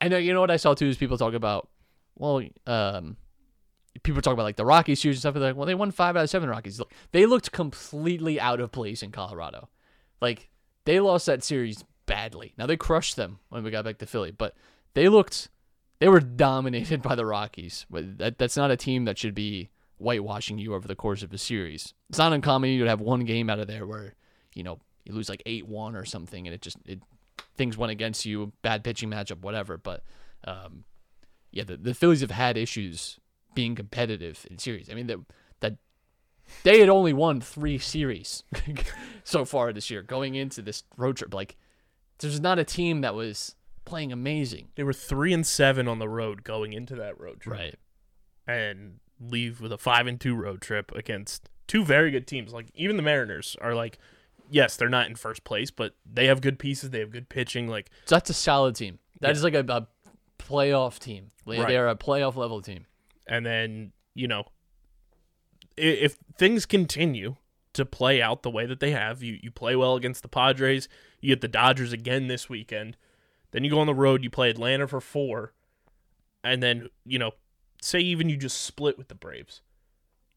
And 0.00 0.14
uh, 0.14 0.18
you 0.18 0.32
know 0.32 0.40
what 0.40 0.50
I 0.50 0.56
saw 0.56 0.74
too 0.74 0.86
is 0.86 0.96
people 0.96 1.18
talk 1.18 1.34
about, 1.34 1.68
well, 2.14 2.42
um, 2.66 3.16
people 4.02 4.22
talk 4.22 4.32
about 4.32 4.44
like 4.44 4.56
the 4.56 4.64
Rockies 4.64 5.00
series 5.00 5.16
and 5.16 5.20
stuff. 5.20 5.34
They're 5.34 5.42
like, 5.42 5.56
well, 5.56 5.66
they 5.66 5.74
won 5.74 5.90
five 5.90 6.16
out 6.16 6.24
of 6.24 6.30
seven 6.30 6.48
Rockies. 6.48 6.78
Look, 6.78 6.92
they 7.12 7.26
looked 7.26 7.52
completely 7.52 8.40
out 8.40 8.60
of 8.60 8.70
place 8.70 9.02
in 9.02 9.10
Colorado. 9.10 9.68
Like 10.20 10.48
they 10.84 11.00
lost 11.00 11.26
that 11.26 11.42
series 11.42 11.84
badly. 12.06 12.54
Now 12.56 12.66
they 12.66 12.76
crushed 12.76 13.16
them 13.16 13.40
when 13.48 13.64
we 13.64 13.70
got 13.70 13.84
back 13.84 13.98
to 13.98 14.06
Philly, 14.06 14.30
but 14.30 14.54
they 14.94 15.08
looked 15.08 15.48
they 15.98 16.08
were 16.08 16.20
dominated 16.20 17.02
by 17.02 17.14
the 17.14 17.26
Rockies. 17.26 17.86
But 17.90 18.18
that 18.18 18.38
that's 18.38 18.56
not 18.56 18.70
a 18.70 18.76
team 18.76 19.04
that 19.06 19.18
should 19.18 19.34
be 19.34 19.70
whitewashing 19.96 20.58
you 20.58 20.74
over 20.74 20.86
the 20.86 20.94
course 20.94 21.22
of 21.22 21.32
a 21.32 21.38
series. 21.38 21.94
It's 22.08 22.18
not 22.18 22.32
uncommon 22.32 22.70
you 22.70 22.84
to 22.84 22.90
have 22.90 23.00
one 23.00 23.24
game 23.24 23.50
out 23.50 23.58
of 23.58 23.66
there 23.66 23.86
where 23.86 24.14
you 24.54 24.62
know 24.62 24.78
you 25.08 25.14
lose 25.14 25.28
like 25.28 25.42
eight 25.46 25.66
one 25.66 25.96
or 25.96 26.04
something, 26.04 26.46
and 26.46 26.54
it 26.54 26.62
just 26.62 26.76
it 26.84 27.00
things 27.56 27.76
went 27.76 27.90
against 27.90 28.24
you, 28.24 28.52
bad 28.62 28.84
pitching 28.84 29.10
matchup, 29.10 29.40
whatever. 29.40 29.76
But 29.76 30.04
um, 30.44 30.84
yeah, 31.50 31.64
the, 31.64 31.76
the 31.76 31.94
Phillies 31.94 32.20
have 32.20 32.30
had 32.30 32.56
issues 32.56 33.18
being 33.54 33.74
competitive 33.74 34.46
in 34.50 34.58
series. 34.58 34.88
I 34.90 34.94
mean 34.94 35.06
that 35.08 35.18
that 35.60 35.76
they 36.62 36.78
had 36.80 36.88
only 36.88 37.12
won 37.12 37.40
three 37.40 37.78
series 37.78 38.44
so 39.24 39.44
far 39.44 39.72
this 39.72 39.90
year 39.90 40.02
going 40.02 40.34
into 40.34 40.62
this 40.62 40.84
road 40.96 41.16
trip. 41.16 41.34
Like 41.34 41.56
there's 42.18 42.40
not 42.40 42.58
a 42.58 42.64
team 42.64 43.00
that 43.00 43.14
was 43.14 43.54
playing 43.84 44.12
amazing. 44.12 44.68
They 44.74 44.84
were 44.84 44.92
three 44.92 45.32
and 45.32 45.46
seven 45.46 45.88
on 45.88 45.98
the 45.98 46.08
road 46.08 46.44
going 46.44 46.72
into 46.74 46.94
that 46.96 47.18
road 47.18 47.40
trip, 47.40 47.58
Right. 47.58 47.74
and 48.46 48.98
leave 49.20 49.60
with 49.60 49.72
a 49.72 49.78
five 49.78 50.06
and 50.06 50.20
two 50.20 50.34
road 50.34 50.60
trip 50.60 50.92
against 50.94 51.48
two 51.66 51.84
very 51.84 52.10
good 52.10 52.26
teams. 52.26 52.52
Like 52.52 52.66
even 52.74 52.96
the 52.96 53.02
Mariners 53.02 53.56
are 53.60 53.74
like, 53.74 53.98
yes, 54.50 54.76
they're 54.76 54.88
not 54.88 55.08
in 55.08 55.16
first 55.16 55.44
place, 55.44 55.70
but 55.70 55.94
they 56.10 56.26
have 56.26 56.40
good 56.40 56.58
pieces. 56.58 56.90
They 56.90 57.00
have 57.00 57.10
good 57.10 57.28
pitching. 57.28 57.68
Like 57.68 57.90
So 58.06 58.14
that's 58.14 58.30
a 58.30 58.34
solid 58.34 58.74
team. 58.76 58.98
That 59.20 59.28
Yeah. 59.28 59.32
is 59.32 59.42
like 59.44 59.54
a, 59.54 59.64
a 59.68 59.86
playoff 60.38 60.98
team. 60.98 61.28
They, 61.46 61.58
Right. 61.58 61.68
they 61.68 61.76
are 61.76 61.88
a 61.88 61.96
playoff 61.96 62.36
level 62.36 62.60
team. 62.62 62.86
and 63.26 63.44
then 63.44 63.92
you 64.14 64.26
know 64.26 64.44
i- 65.78 65.82
if 65.82 66.16
things 66.36 66.64
continue 66.66 67.36
to 67.74 67.84
play 67.84 68.22
out 68.22 68.42
the 68.42 68.50
way 68.50 68.64
that 68.66 68.80
they 68.80 68.90
have 68.92 69.22
you 69.22 69.38
you 69.42 69.50
play 69.50 69.76
well 69.76 69.94
against 69.96 70.22
the 70.22 70.28
Padres 70.28 70.88
you 71.20 71.28
get 71.32 71.40
the 71.42 71.48
Dodgers 71.48 71.92
again 71.92 72.26
this 72.28 72.48
weekend 72.48 72.96
then 73.50 73.64
you 73.64 73.70
go 73.70 73.78
on 73.80 73.86
the 73.86 73.94
road 73.94 74.24
you 74.24 74.30
play 74.30 74.48
Atlanta 74.50 74.88
for 74.88 75.00
4 75.00 75.52
and 76.42 76.62
then 76.62 76.88
you 77.04 77.18
know 77.18 77.32
say 77.82 78.00
even 78.00 78.28
you 78.30 78.36
just 78.36 78.60
split 78.62 78.96
with 78.96 79.08
the 79.08 79.14
Braves 79.14 79.60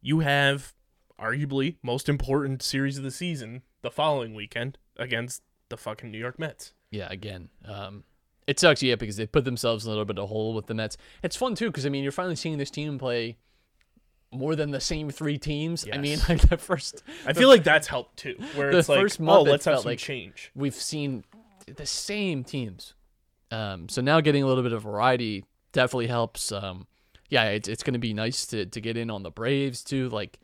you 0.02 0.20
have 0.20 0.74
arguably 1.20 1.78
most 1.82 2.10
important 2.10 2.62
series 2.62 2.98
of 2.98 3.04
the 3.04 3.12
season 3.12 3.62
the 3.82 3.92
following 3.92 4.34
weekend 4.34 4.78
against 4.98 5.42
the 5.70 5.78
fucking 5.78 6.12
New 6.12 6.18
York 6.20 6.38
Mets 6.40 6.74
Yeah, 6.92 7.08
again, 7.10 7.50
um, 7.66 8.04
it 8.48 8.60
sucks. 8.60 8.82
Yeah, 8.84 8.96
because 8.96 9.18
they 9.18 9.26
put 9.28 9.46
themselves 9.46 9.86
in 9.86 9.90
a 9.90 9.92
little 9.92 10.06
bit 10.06 10.18
of 10.18 10.26
a 10.26 10.28
hole 10.28 10.54
with 10.54 10.66
the 10.68 10.74
Mets. 10.74 10.98
It's 11.24 11.36
fun 11.36 11.56
too 11.56 11.68
because 11.68 11.86
I 11.86 11.90
mean 11.90 12.04
you're 12.04 12.12
finally 12.12 12.36
seeing 12.36 12.58
this 12.58 12.72
team 12.72 12.98
play 13.00 13.38
more 14.34 14.56
than 14.56 14.72
the 14.72 14.80
same 14.80 15.10
three 15.10 15.38
teams. 15.38 15.86
I 15.92 15.98
mean, 15.98 16.12
Yes. 16.18 16.30
like 16.30 16.42
the 16.50 16.58
first, 16.58 17.04
I 17.26 17.34
feel 17.34 17.50
like 17.50 17.64
that's 17.64 17.88
helped 17.88 18.18
too 18.18 18.36
where 18.56 18.72
the 18.72 18.80
it's 18.80 18.90
like 18.90 19.00
first 19.00 19.20
oh 19.22 19.24
month 19.26 19.48
it 19.48 19.52
let's 19.52 19.66
have 19.66 19.80
some 19.80 19.86
like- 19.92 20.00
change 20.00 20.52
we've 20.56 20.76
seen 20.76 21.24
the 21.68 21.86
same 21.86 22.44
teams. 22.44 22.94
Um, 23.52 23.90
so 23.90 24.02
now 24.02 24.22
getting 24.22 24.44
a 24.44 24.48
little 24.48 24.64
bit 24.64 24.72
of 24.74 24.84
variety 24.84 25.44
definitely 25.74 26.08
helps. 26.08 26.52
Um, 26.52 26.88
yeah, 27.30 27.50
it's 27.50 27.68
it's 27.70 27.84
gonna 27.84 28.00
be 28.00 28.14
nice 28.14 28.46
to 28.48 28.66
to 28.66 28.82
get 28.82 28.98
in 28.98 29.10
on 29.10 29.24
the 29.24 29.32
Braves 29.32 29.84
too. 29.84 30.10
Like, 30.10 30.40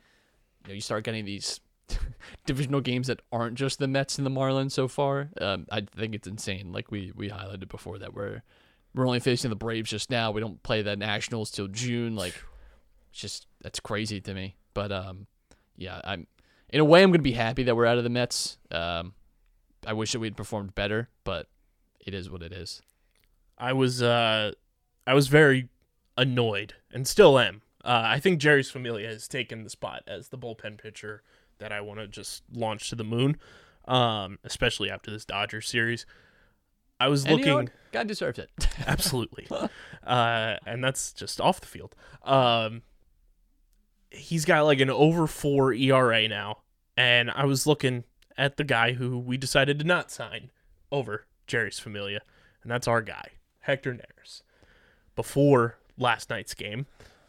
you 0.64 0.68
know, 0.68 0.74
you 0.74 0.80
start 0.80 1.04
getting 1.04 1.24
these 1.24 1.60
divisional 2.46 2.80
games 2.80 3.06
that 3.06 3.20
aren't 3.32 3.56
just 3.56 3.78
the 3.78 3.88
Mets 3.88 4.18
and 4.18 4.26
the 4.26 4.30
Marlins 4.30 4.72
so 4.72 4.88
far. 4.88 5.30
Um, 5.40 5.66
I 5.70 5.82
think 5.82 6.14
it's 6.14 6.28
insane. 6.28 6.72
Like 6.72 6.90
we 6.90 7.12
we 7.14 7.30
highlighted 7.30 7.68
before 7.68 7.98
that 7.98 8.14
we're 8.14 8.42
we're 8.94 9.06
only 9.06 9.20
facing 9.20 9.50
the 9.50 9.56
Braves 9.56 9.90
just 9.90 10.10
now. 10.10 10.30
We 10.30 10.40
don't 10.40 10.62
play 10.62 10.82
the 10.82 10.96
Nationals 10.96 11.50
till 11.50 11.68
June. 11.68 12.16
Like, 12.16 12.34
it's 13.10 13.20
just 13.20 13.46
that's 13.60 13.80
crazy 13.80 14.20
to 14.20 14.34
me. 14.34 14.56
But 14.74 14.92
um, 14.92 15.26
yeah, 15.76 16.00
I'm 16.04 16.26
in 16.70 16.80
a 16.80 16.84
way 16.84 17.02
I'm 17.02 17.10
gonna 17.10 17.22
be 17.22 17.32
happy 17.32 17.62
that 17.64 17.76
we're 17.76 17.86
out 17.86 17.98
of 17.98 18.04
the 18.04 18.10
Mets. 18.10 18.58
Um, 18.70 19.14
I 19.86 19.92
wish 19.92 20.12
that 20.12 20.20
we'd 20.20 20.36
performed 20.36 20.74
better, 20.74 21.08
but 21.24 21.46
it 22.00 22.14
is 22.14 22.30
what 22.30 22.42
it 22.42 22.52
is. 22.52 22.82
I 23.56 23.72
was 23.72 24.02
uh 24.02 24.52
I 25.06 25.14
was 25.14 25.28
very 25.28 25.68
annoyed 26.16 26.74
and 26.92 27.06
still 27.06 27.38
am. 27.38 27.62
Uh, 27.84 28.02
I 28.04 28.20
think 28.20 28.40
Jeurys 28.40 28.70
Familia 28.70 29.08
has 29.08 29.28
taken 29.28 29.62
the 29.62 29.70
spot 29.70 30.02
as 30.06 30.28
the 30.28 30.38
bullpen 30.38 30.78
pitcher 30.78 31.22
that 31.58 31.72
I 31.72 31.80
want 31.80 32.00
to 32.00 32.06
just 32.06 32.42
launch 32.52 32.90
to 32.90 32.96
the 32.96 33.04
moon, 33.04 33.36
um, 33.86 34.38
especially 34.44 34.90
after 34.90 35.10
this 35.10 35.24
Dodgers 35.24 35.68
series. 35.68 36.06
I 37.00 37.08
was 37.08 37.24
And 37.24 37.30
you 37.30 37.36
looking 37.36 37.50
know 37.50 37.56
what? 37.58 37.70
God 37.92 38.06
deserves 38.08 38.38
it. 38.38 38.50
absolutely, 38.86 39.46
uh, 40.06 40.56
and 40.66 40.82
that's 40.82 41.12
just 41.12 41.40
off 41.40 41.60
the 41.60 41.66
field. 41.66 41.94
Um, 42.24 42.82
he's 44.10 44.44
got 44.44 44.62
like 44.62 44.80
an 44.80 44.90
over 44.90 45.26
four 45.26 45.72
ERA 45.72 46.26
now, 46.28 46.58
and 46.96 47.30
I 47.30 47.44
was 47.44 47.66
looking 47.66 48.04
at 48.36 48.56
the 48.56 48.64
guy 48.64 48.92
who 48.92 49.18
we 49.18 49.36
decided 49.36 49.78
to 49.78 49.84
not 49.84 50.10
sign 50.10 50.50
over 50.90 51.26
Jeurys 51.46 51.80
Familia, 51.80 52.20
and 52.62 52.70
that's 52.70 52.88
our 52.88 53.02
guy 53.02 53.32
Hector 53.60 53.92
Neris. 53.92 54.42
Before 55.14 55.78
last 55.96 56.30
night's 56.30 56.54
game, 56.54 56.86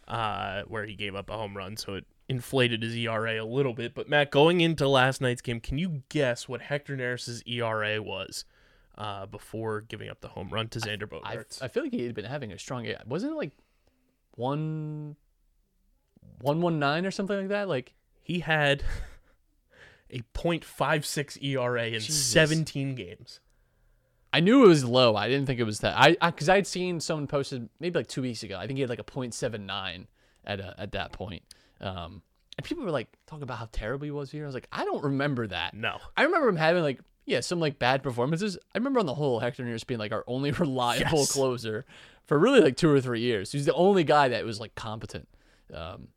uh, 0.07 0.63
where 0.67 0.85
he 0.85 0.95
gave 0.95 1.15
up 1.15 1.29
a 1.29 1.33
home 1.33 1.55
run, 1.55 1.77
so 1.77 1.95
it 1.95 2.05
inflated 2.29 2.83
his 2.83 2.95
ERA 2.95 3.43
a 3.43 3.45
little 3.45 3.73
bit. 3.73 3.93
But 3.93 4.07
Matt, 4.07 4.31
going 4.31 4.61
into 4.61 4.87
last 4.87 5.19
night's 5.19 5.41
game, 5.41 5.59
can 5.59 5.77
you 5.77 6.03
guess 6.09 6.47
what 6.47 6.61
Hector 6.61 6.95
Neris's 6.95 7.43
ERA 7.45 8.01
was? 8.01 8.45
Uh, 8.97 9.25
before 9.25 9.79
giving 9.79 10.09
up 10.09 10.19
the 10.19 10.27
home 10.27 10.49
run 10.49 10.67
to 10.67 10.77
Xander 10.77 11.03
I, 11.23 11.37
Bogaerts. 11.37 11.61
I 11.61 11.69
feel 11.69 11.83
like 11.83 11.93
he 11.93 12.03
had 12.03 12.13
been 12.13 12.25
having 12.25 12.51
a 12.51 12.59
strong. 12.59 12.85
Wasn't 13.07 13.31
it 13.31 13.35
like 13.35 13.51
one 14.35 15.15
one 16.41 16.59
one 16.59 16.79
nine 16.79 17.05
or 17.05 17.11
something 17.11 17.37
like 17.37 17.47
that? 17.47 17.69
Like 17.69 17.93
he 18.21 18.39
had 18.39 18.83
a 20.11 20.19
.56 20.35 21.41
ERA 21.41 21.87
in 21.87 21.93
Jesus. 22.01 22.25
17 22.25 22.95
games. 22.95 23.39
I 24.33 24.41
knew 24.41 24.65
it 24.65 24.67
was 24.67 24.83
low. 24.83 25.15
I 25.15 25.29
didn't 25.29 25.45
think 25.45 25.61
it 25.61 25.63
was 25.63 25.79
that. 25.79 25.95
I 25.97 26.17
because 26.29 26.49
I, 26.49 26.55
had 26.55 26.67
seen 26.67 26.99
someone 26.99 27.27
posted 27.27 27.69
maybe 27.79 27.99
like 27.99 28.07
two 28.07 28.21
weeks 28.21 28.43
ago. 28.43 28.57
I 28.57 28.67
think 28.67 28.77
he 28.77 28.81
had 28.81 28.89
like 28.89 28.99
a 28.99 29.03
.79 29.03 30.07
at 30.43 30.59
a, 30.59 30.75
at 30.77 30.91
that 30.91 31.13
point. 31.13 31.43
Um, 31.81 32.21
and 32.57 32.65
people 32.65 32.83
were 32.83 32.91
like 32.91 33.07
talking 33.27 33.43
about 33.43 33.57
how 33.57 33.69
terrible 33.71 34.05
he 34.05 34.11
was 34.11 34.29
here. 34.31 34.43
I 34.43 34.45
was 34.45 34.53
like, 34.55 34.67
I 34.71 34.83
don't 34.85 35.03
remember 35.03 35.47
that. 35.47 35.73
No. 35.73 35.97
I 36.17 36.23
remember 36.23 36.47
him 36.49 36.55
having 36.57 36.83
like 36.83 36.99
yeah 37.25 37.39
some 37.41 37.59
like 37.59 37.79
bad 37.79 38.03
performances. 38.03 38.57
I 38.75 38.77
remember 38.77 38.99
on 38.99 39.05
the 39.05 39.13
whole 39.13 39.39
Hector 39.39 39.63
Neris 39.63 39.85
being 39.87 39.99
like 39.99 40.11
our 40.11 40.23
only 40.27 40.51
reliable 40.65 41.19
Yes. 41.19 41.31
closer 41.31 41.85
for 42.25 42.37
really 42.37 42.59
like 42.59 42.75
two 42.75 42.89
or 42.89 42.99
three 43.01 43.21
years. 43.21 43.51
He's 43.51 43.65
the 43.65 43.73
only 43.73 44.03
guy 44.03 44.27
that 44.29 44.43
was 44.45 44.59
like 44.59 44.75
competent. 44.75 45.27
Um, 45.73 46.09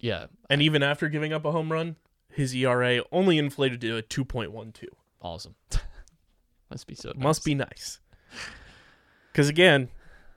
yeah, 0.00 0.26
And 0.50 0.60
even 0.60 0.82
after 0.82 1.08
giving 1.08 1.32
up 1.32 1.44
a 1.46 1.50
home 1.52 1.72
run, 1.72 1.96
his 2.30 2.54
ERA 2.54 3.02
only 3.10 3.38
inflated 3.38 3.80
to 3.82 3.96
a 3.96 4.02
2.12. 4.02 4.84
awesome. 5.22 5.54
Must 6.70 6.86
be 6.86 6.94
so. 6.94 7.12
Must 7.16 7.42
be 7.44 7.54
nice. 7.54 8.00
Because 9.32 9.48
again, 9.48 9.88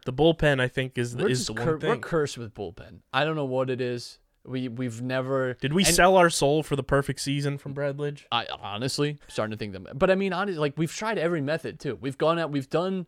the 0.06 0.14
bullpen 0.14 0.62
I 0.62 0.68
think 0.68 0.98
is 0.98 1.16
We're 1.16 1.30
is 1.30 1.48
the 1.48 1.54
cur- 1.54 1.64
one 1.64 1.74
we're 1.74 1.80
thing. 1.96 2.02
cursed 2.02 2.38
with 2.38 2.54
bullpen. 2.54 3.00
I 3.12 3.26
don't 3.26 3.36
know 3.36 3.46
what 3.46 3.70
it 3.70 3.82
is. 3.82 4.20
We 4.48 4.70
we've 4.70 5.02
never 5.02 5.56
Did 5.56 5.74
we 5.74 5.84
and 5.84 5.94
sell 5.94 6.16
our 6.16 6.30
soul 6.30 6.64
for 6.64 6.76
the 6.76 6.84
perfect 6.84 7.20
season 7.20 7.58
from 7.58 7.74
Brad 7.74 7.98
Lidge? 7.98 8.24
I 8.32 8.48
honestly 8.62 9.18
starting 9.28 9.52
to 9.52 9.58
think 9.58 9.74
that. 9.74 10.00
But 10.00 10.10
I 10.10 10.16
mean, 10.16 10.34
honestly, 10.34 10.60
like 10.60 10.74
we've 10.78 10.94
tried 10.94 11.18
every 11.18 11.42
method 11.42 11.80
too. 11.80 11.98
We've 12.00 12.18
gone 12.18 12.40
out, 12.40 12.52
we've 12.52 12.70
done 12.70 13.08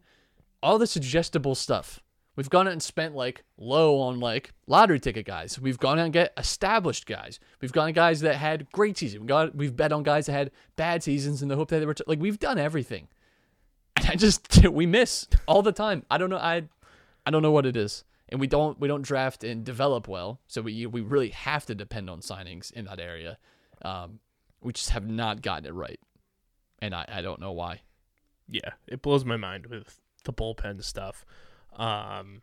all 0.62 0.78
the 0.78 0.88
suggestible 0.88 1.56
stuff. 1.56 2.02
We've 2.36 2.50
gone 2.50 2.68
out 2.68 2.74
and 2.74 2.84
spent 2.84 3.16
like 3.16 3.44
low 3.58 4.00
on 4.00 4.20
like 4.20 4.54
lottery 4.68 5.00
ticket 5.00 5.26
guys. 5.26 5.60
We've 5.60 5.78
gone 5.78 6.00
out 6.00 6.06
and 6.06 6.14
get 6.14 6.34
established 6.38 7.06
guys. 7.06 7.40
We've 7.62 7.72
gone 7.72 7.92
guys 7.92 8.22
that 8.22 8.36
had 8.36 8.72
great 8.72 8.98
seasons. 8.98 9.22
We 9.22 9.28
got 9.28 9.56
we've 9.56 9.76
bet 9.76 9.92
on 9.92 10.04
guys 10.04 10.28
that 10.28 10.34
had 10.34 10.52
bad 10.76 11.04
seasons 11.04 11.42
in 11.42 11.48
the 11.48 11.56
hope 11.56 11.70
that 11.70 11.80
they 11.80 11.86
were 11.86 11.94
t- 11.94 12.04
like 12.08 12.20
we've 12.20 12.40
done 12.40 12.58
everything. 12.58 13.08
And 13.98 14.06
I 14.08 14.16
just 14.16 14.68
we 14.72 14.86
miss 14.86 15.28
all 15.48 15.62
the 15.62 15.72
time. 15.72 16.06
I 16.10 16.18
don't 16.18 16.30
know. 16.30 16.38
I 16.38 16.64
I 17.26 17.32
don't 17.32 17.42
know 17.42 17.52
what 17.52 17.66
it 17.66 17.76
is. 17.76 18.04
And 18.30 18.40
we 18.40 18.48
don't 18.48 18.80
we 18.80 18.88
don't 18.88 19.02
draft 19.02 19.44
and 19.44 19.64
develop 19.66 20.08
well, 20.08 20.40
so 20.48 20.62
we 20.62 20.86
we 20.86 21.02
really 21.02 21.30
have 21.30 21.66
to 21.66 21.76
depend 21.76 22.10
on 22.10 22.20
signings 22.22 22.72
in 22.72 22.86
that 22.86 23.00
area. 23.00 23.38
Um, 23.82 24.20
we 24.62 24.72
just 24.74 24.92
have 24.92 25.08
not 25.08 25.42
gotten 25.42 25.66
it 25.66 25.74
right, 25.74 26.00
and 26.80 26.94
I, 26.94 27.06
I 27.08 27.22
don't 27.22 27.40
know 27.42 27.52
why. 27.52 27.82
Yeah, 28.48 28.72
it 28.88 29.02
blows 29.02 29.26
my 29.26 29.38
mind 29.38 29.66
with 29.68 30.00
the 30.26 30.34
bullpen 30.34 30.84
stuff. 30.84 31.26
Um, 31.76 32.42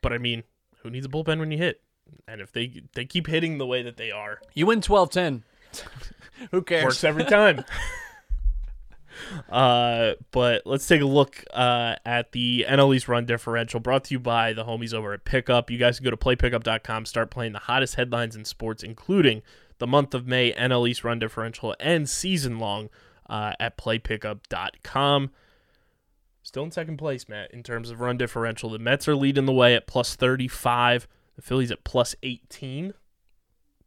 but 0.00 0.12
I 0.12 0.18
mean, 0.18 0.44
who 0.82 0.90
needs 0.90 1.06
a 1.06 1.08
bullpen 1.10 1.38
when 1.38 1.50
you 1.50 1.58
hit? 1.58 1.82
And 2.26 2.40
if 2.40 2.52
they 2.52 2.82
they 2.94 3.04
keep 3.04 3.26
hitting 3.26 3.58
the 3.58 3.66
way 3.66 3.82
that 3.82 3.96
they 3.96 4.10
are, 4.10 4.40
You 4.54 4.66
win 4.66 4.80
12-10. 4.80 5.42
Who 6.50 6.62
cares? 6.62 6.84
works 6.84 7.04
every 7.04 7.24
time. 7.24 7.64
uh, 9.48 10.12
but 10.30 10.62
let's 10.66 10.86
take 10.86 11.00
a 11.00 11.06
look 11.06 11.44
uh, 11.52 11.96
at 12.04 12.32
the 12.32 12.64
NL 12.68 12.94
East 12.94 13.08
run 13.08 13.26
differential 13.26 13.80
brought 13.80 14.04
to 14.04 14.14
you 14.14 14.20
by 14.20 14.52
the 14.52 14.64
homies 14.64 14.94
over 14.94 15.12
at 15.12 15.24
Pickup. 15.24 15.70
You 15.70 15.78
guys 15.78 15.98
can 15.98 16.04
go 16.04 16.10
to 16.10 16.16
playpickup.com, 16.16 17.06
start 17.06 17.30
playing 17.30 17.52
the 17.52 17.60
hottest 17.60 17.96
headlines 17.96 18.36
in 18.36 18.44
sports, 18.44 18.82
including 18.82 19.42
the 19.78 19.86
month 19.86 20.14
of 20.14 20.26
May 20.26 20.52
NL 20.52 20.88
East 20.88 21.04
run 21.04 21.18
differential 21.18 21.74
and 21.80 22.08
season 22.08 22.58
long 22.58 22.90
uh, 23.28 23.52
at 23.58 23.76
playpickup.com. 23.78 25.30
still 26.42 26.64
in 26.64 26.70
second 26.70 26.98
place, 26.98 27.28
Matt, 27.28 27.52
in 27.52 27.62
terms 27.62 27.90
of 27.90 28.00
run 28.00 28.16
differential. 28.16 28.70
The 28.70 28.78
Mets 28.78 29.08
are 29.08 29.16
leading 29.16 29.46
the 29.46 29.52
way 29.52 29.74
at 29.74 29.86
plus 29.86 30.14
35. 30.16 31.08
The 31.36 31.42
Phillies 31.42 31.70
at 31.70 31.84
plus 31.84 32.14
18. 32.22 32.92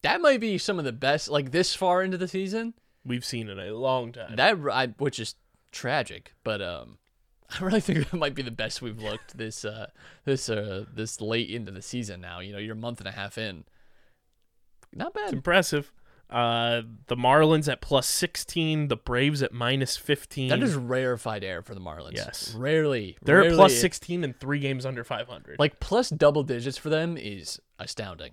That 0.01 0.21
might 0.21 0.41
be 0.41 0.57
some 0.57 0.79
of 0.79 0.85
the 0.85 0.91
best, 0.91 1.29
like 1.29 1.51
this 1.51 1.75
far 1.75 2.01
into 2.03 2.17
the 2.17 2.27
season. 2.27 2.73
We've 3.05 3.25
seen 3.25 3.49
in 3.49 3.59
a 3.59 3.71
long 3.73 4.11
time. 4.13 4.35
That 4.37 4.57
I, 4.71 4.87
which 4.97 5.19
is 5.19 5.35
tragic, 5.71 6.33
but 6.43 6.61
um, 6.61 6.97
I 7.59 7.63
really 7.63 7.81
think 7.81 7.99
that 8.11 8.17
might 8.17 8.35
be 8.35 8.41
the 8.43 8.51
best 8.51 8.81
we've 8.81 9.01
looked 9.01 9.37
this 9.37 9.65
uh 9.65 9.87
this 10.25 10.49
uh 10.49 10.85
this 10.93 11.19
late 11.21 11.49
into 11.49 11.71
the 11.71 11.81
season. 11.81 12.21
Now 12.21 12.39
you 12.39 12.53
know 12.53 12.59
you're 12.59 12.75
a 12.75 12.77
month 12.77 12.99
and 12.99 13.07
a 13.07 13.11
half 13.11 13.37
in. 13.37 13.65
Not 14.93 15.13
It's 15.15 15.25
bad. 15.25 15.33
impressive. 15.33 15.91
Uh, 16.29 16.81
the 17.07 17.15
Marlins 17.15 17.71
at 17.71 17.79
plus 17.81 18.07
16. 18.07 18.87
The 18.87 18.95
Braves 18.95 19.43
at 19.43 19.51
minus 19.53 19.97
15. 19.97 20.49
That 20.49 20.63
is 20.63 20.73
rarefied 20.75 21.43
air 21.43 21.61
for 21.61 21.75
the 21.75 21.81
Marlins. 21.81 22.13
Yes. 22.15 22.55
rarely. 22.57 23.17
They're 23.21 23.39
at 23.39 23.41
rarely- 23.43 23.55
plus 23.57 23.79
16 23.79 24.23
and 24.23 24.39
three 24.39 24.59
games 24.59 24.83
under 24.85 25.03
500. 25.03 25.59
Like 25.59 25.79
plus 25.79 26.09
double 26.09 26.41
digits 26.43 26.77
for 26.77 26.89
them 26.89 27.17
is 27.17 27.59
astounding. 27.77 28.31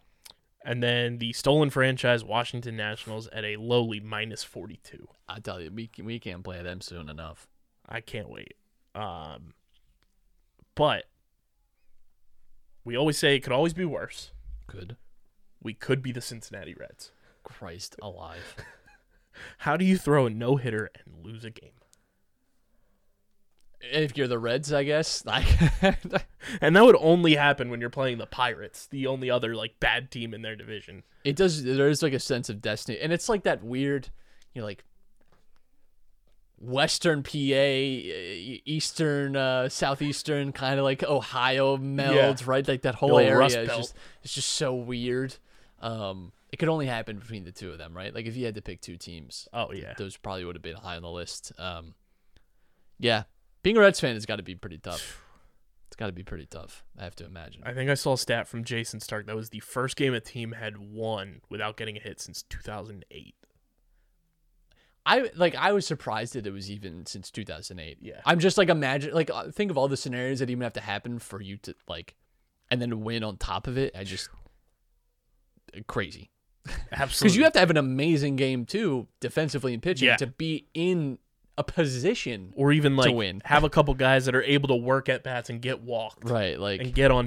And 0.65 0.83
then 0.83 1.19
the 1.19 1.33
stolen 1.33 1.71
franchise 1.71 2.23
Washington 2.23 2.77
Nationals 2.77 3.29
at 3.29 3.45
a 3.45 3.57
lowly 3.57 4.01
minus 4.01 4.45
42. 4.45 5.09
I 5.29 5.41
tell 5.41 5.61
you, 5.61 5.71
we 5.71 5.87
can, 5.87 6.05
we 6.05 6.19
can't 6.19 6.45
play 6.45 6.63
them 6.63 6.81
soon 6.81 7.09
enough. 7.09 7.49
I 7.89 8.01
can't 8.01 8.29
wait. 8.29 8.55
Um, 8.95 9.55
but 10.75 11.05
we 12.85 12.97
always 12.97 13.19
say 13.19 13.37
it 13.37 13.41
could 13.41 13.53
always 13.53 13.75
be 13.75 13.85
worse. 13.85 14.33
Could 14.67 14.97
We 15.63 15.75
could 15.75 16.03
be 16.03 16.13
the 16.13 16.21
Cincinnati 16.21 16.75
Reds. 16.75 17.13
Christ 17.43 17.97
alive. 18.03 18.57
How 19.59 19.77
do 19.77 19.85
you 19.85 19.97
throw 19.97 20.27
a 20.27 20.31
no 20.31 20.57
hitter 20.57 20.91
and 20.95 21.25
lose 21.25 21.45
a 21.45 21.51
game? 21.51 21.80
If 23.81 24.17
you're 24.17 24.29
the 24.29 24.39
Reds, 24.39 24.73
I 24.73 24.85
guess. 24.85 25.25
Like, 25.27 25.47
And 26.61 26.75
that 26.77 26.85
would 26.85 26.97
only 26.99 27.35
happen 27.35 27.71
when 27.71 27.81
you're 27.81 27.91
playing 27.91 28.19
the 28.19 28.27
Pirates, 28.27 28.87
the 28.87 29.07
only 29.07 29.31
other 29.31 29.55
like 29.55 29.79
bad 29.81 30.11
team 30.11 30.35
in 30.35 30.43
their 30.43 30.57
division. 30.57 31.03
it 31.25 31.37
does. 31.37 31.63
There 31.65 31.89
is 31.89 32.03
like 32.03 32.13
a 32.13 32.19
sense 32.21 32.49
of 32.49 32.61
destiny, 32.61 32.99
and 33.01 33.13
it's 33.13 33.29
like 33.29 33.43
that 33.45 33.63
weird, 33.63 34.09
you 34.55 34.61
know, 34.63 34.67
like 34.67 34.85
Western 36.59 37.23
PA, 37.23 37.31
Eastern, 38.67 39.35
uh, 39.37 39.69
Southeastern, 39.69 40.53
kind 40.53 40.79
of 40.79 40.85
like 40.85 41.03
Ohio 41.03 41.77
meld, 41.79 42.47
right? 42.47 42.67
Like 42.67 42.83
that 42.83 42.97
whole 42.97 43.19
area 43.19 43.47
is 43.63 43.69
just 43.69 43.95
it's 44.23 44.35
just 44.35 44.53
so 44.53 44.75
weird. 44.75 45.37
Um, 45.81 46.33
it 46.53 46.59
could 46.59 46.69
only 46.69 46.87
happen 46.87 47.19
between 47.19 47.45
the 47.45 47.53
two 47.53 47.71
of 47.71 47.79
them, 47.79 47.97
right? 47.97 48.15
Like 48.15 48.27
if 48.27 48.37
you 48.37 48.45
had 48.45 48.57
to 48.57 48.63
pick 48.63 48.81
two 48.83 48.97
teams, 48.97 49.49
Oh 49.55 49.73
yeah. 49.73 49.95
those 49.97 50.17
probably 50.19 50.45
would 50.45 50.57
have 50.57 50.63
been 50.63 50.77
high 50.77 50.97
on 50.97 51.03
the 51.03 51.11
list. 51.11 51.53
Um, 51.59 51.95
yeah, 52.99 53.23
being 53.63 53.77
a 53.77 53.81
Reds 53.81 54.01
fan 54.01 54.15
has 54.15 54.27
got 54.27 54.37
to 54.37 54.43
be 54.43 54.55
pretty 54.55 54.79
tough. 54.79 55.23
It's 55.89 55.97
got 55.97 56.07
to 56.07 56.13
be 56.13 56.23
pretty 56.23 56.47
tough. 56.47 56.85
I 56.99 57.05
have 57.05 57.17
to 57.17 57.25
imagine. 57.27 57.63
I 57.65 57.73
think 57.75 57.91
I 57.91 57.95
saw 57.95 58.13
a 58.13 58.19
stat 58.19 58.47
from 58.47 58.63
Jason 58.65 59.01
Stark 59.01 59.27
that 59.27 59.35
was 59.37 59.51
the 59.51 59.61
first 59.61 59.97
game 59.97 60.15
a 60.15 60.21
team 60.21 60.53
had 60.53 60.79
won 60.79 61.41
without 61.51 61.77
getting 61.77 61.97
a 61.97 62.01
hit 62.01 62.21
since 62.21 62.43
2008. 62.45 63.35
I 65.07 65.31
like 65.35 65.55
I 65.57 65.73
was 65.73 65.87
surprised 65.87 66.35
that 66.35 66.47
it 66.47 66.53
was 66.53 66.71
even 66.71 67.07
since 67.07 67.31
2008. 67.31 67.99
Yeah. 68.01 68.21
I'm 68.25 68.39
just 68.39 68.59
like 68.59 68.69
imagine 68.69 69.15
like 69.15 69.31
uh, 69.31 69.51
think 69.51 69.71
of 69.71 69.79
all 69.79 69.89
the 69.89 69.97
scenarios 69.97 70.39
that 70.41 70.51
even 70.51 70.63
have 70.63 70.75
to 70.75 70.81
happen 70.81 71.19
for 71.19 71.41
you 71.41 71.57
to 71.59 71.75
like 71.89 72.15
and 72.71 72.81
then 72.81 73.01
win 73.01 73.25
on 73.25 73.37
top 73.39 73.67
of 73.67 73.79
it. 73.79 73.97
I 73.97 74.05
just 74.05 74.29
crazy. 75.87 76.31
Absolutely. 76.93 77.29
Cuz 77.31 77.37
you 77.37 77.45
have 77.45 77.55
to 77.55 77.59
have 77.61 77.71
an 77.71 77.79
amazing 77.79 78.37
game 78.37 78.67
too 78.67 79.09
defensively 79.21 79.73
and 79.73 79.83
pitching 79.83 80.07
Yeah. 80.09 80.17
to 80.17 80.27
be 80.27 80.69
in 80.75 81.19
a 81.61 81.63
position 81.63 82.55
or 82.57 82.73
even 82.73 82.97
like 82.97 83.15
win. 83.15 83.43
have 83.45 83.65
a 83.65 83.71
couple 83.71 83.93
guys 83.95 84.25
that 84.25 84.35
are 84.35 84.43
able 84.43 84.69
to 84.69 84.75
work 84.75 85.11
at 85.11 85.23
bats 85.23 85.51
and 85.51 85.61
get 85.61 85.83
walked 85.83 86.25
right 86.29 86.59
like 86.59 86.81
and 86.81 86.95
get 86.95 87.11
on. 87.11 87.27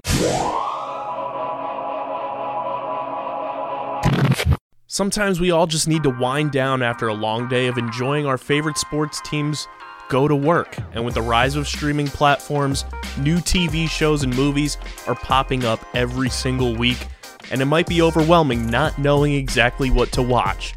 Sometimes 4.87 5.39
we 5.39 5.51
all 5.51 5.67
just 5.67 5.87
need 5.87 6.03
to 6.03 6.09
wind 6.09 6.51
down 6.51 6.81
after 6.81 7.07
a 7.07 7.13
long 7.13 7.47
day 7.47 7.67
of 7.67 7.77
enjoying 7.77 8.25
our 8.25 8.37
favorite 8.37 8.77
sports 8.77 9.21
teams 9.21 9.67
go 10.09 10.27
to 10.27 10.35
work. 10.35 10.77
And 10.93 11.05
with 11.05 11.13
the 11.13 11.21
rise 11.21 11.55
of 11.55 11.67
streaming 11.67 12.07
platforms, 12.07 12.85
new 13.17 13.37
TV 13.37 13.87
shows 13.87 14.23
and 14.23 14.35
movies 14.35 14.77
are 15.07 15.15
popping 15.15 15.63
up 15.63 15.83
every 15.95 16.29
single 16.29 16.75
week, 16.75 17.07
and 17.51 17.61
it 17.61 17.65
might 17.65 17.87
be 17.87 18.01
overwhelming 18.01 18.67
not 18.69 18.97
knowing 18.99 19.33
exactly 19.33 19.89
what 19.89 20.11
to 20.11 20.21
watch. 20.21 20.75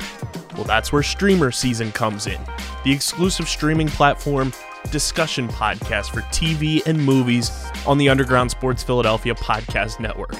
Well, 0.56 0.64
that's 0.64 0.92
where 0.92 1.02
Streamer 1.02 1.50
Season 1.50 1.92
comes 1.92 2.26
in, 2.26 2.40
the 2.84 2.92
exclusive 2.92 3.48
streaming 3.48 3.88
platform 3.88 4.52
discussion 4.90 5.48
podcast 5.48 6.10
for 6.10 6.22
TV 6.32 6.84
and 6.86 6.98
movies 7.04 7.50
on 7.86 7.98
the 7.98 8.08
Underground 8.08 8.50
Sports 8.50 8.82
Philadelphia 8.82 9.34
Podcast 9.34 10.00
Network. 10.00 10.34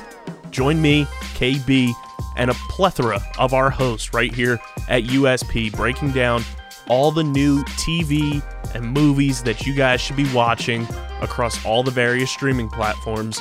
Join 0.50 0.80
me, 0.80 1.04
KB, 1.34 1.92
and 2.36 2.50
a 2.50 2.54
plethora 2.70 3.20
of 3.38 3.52
our 3.52 3.70
hosts 3.70 4.14
right 4.14 4.32
here 4.32 4.58
at 4.88 5.04
USP 5.04 5.74
breaking 5.76 6.12
down 6.12 6.44
all 6.88 7.10
the 7.10 7.24
new 7.24 7.64
TV 7.64 8.42
and 8.74 8.86
movies 8.92 9.42
that 9.42 9.66
you 9.66 9.74
guys 9.74 10.00
should 10.00 10.16
be 10.16 10.32
watching 10.32 10.86
across 11.20 11.64
all 11.64 11.82
the 11.82 11.90
various 11.90 12.30
streaming 12.30 12.68
platforms 12.68 13.40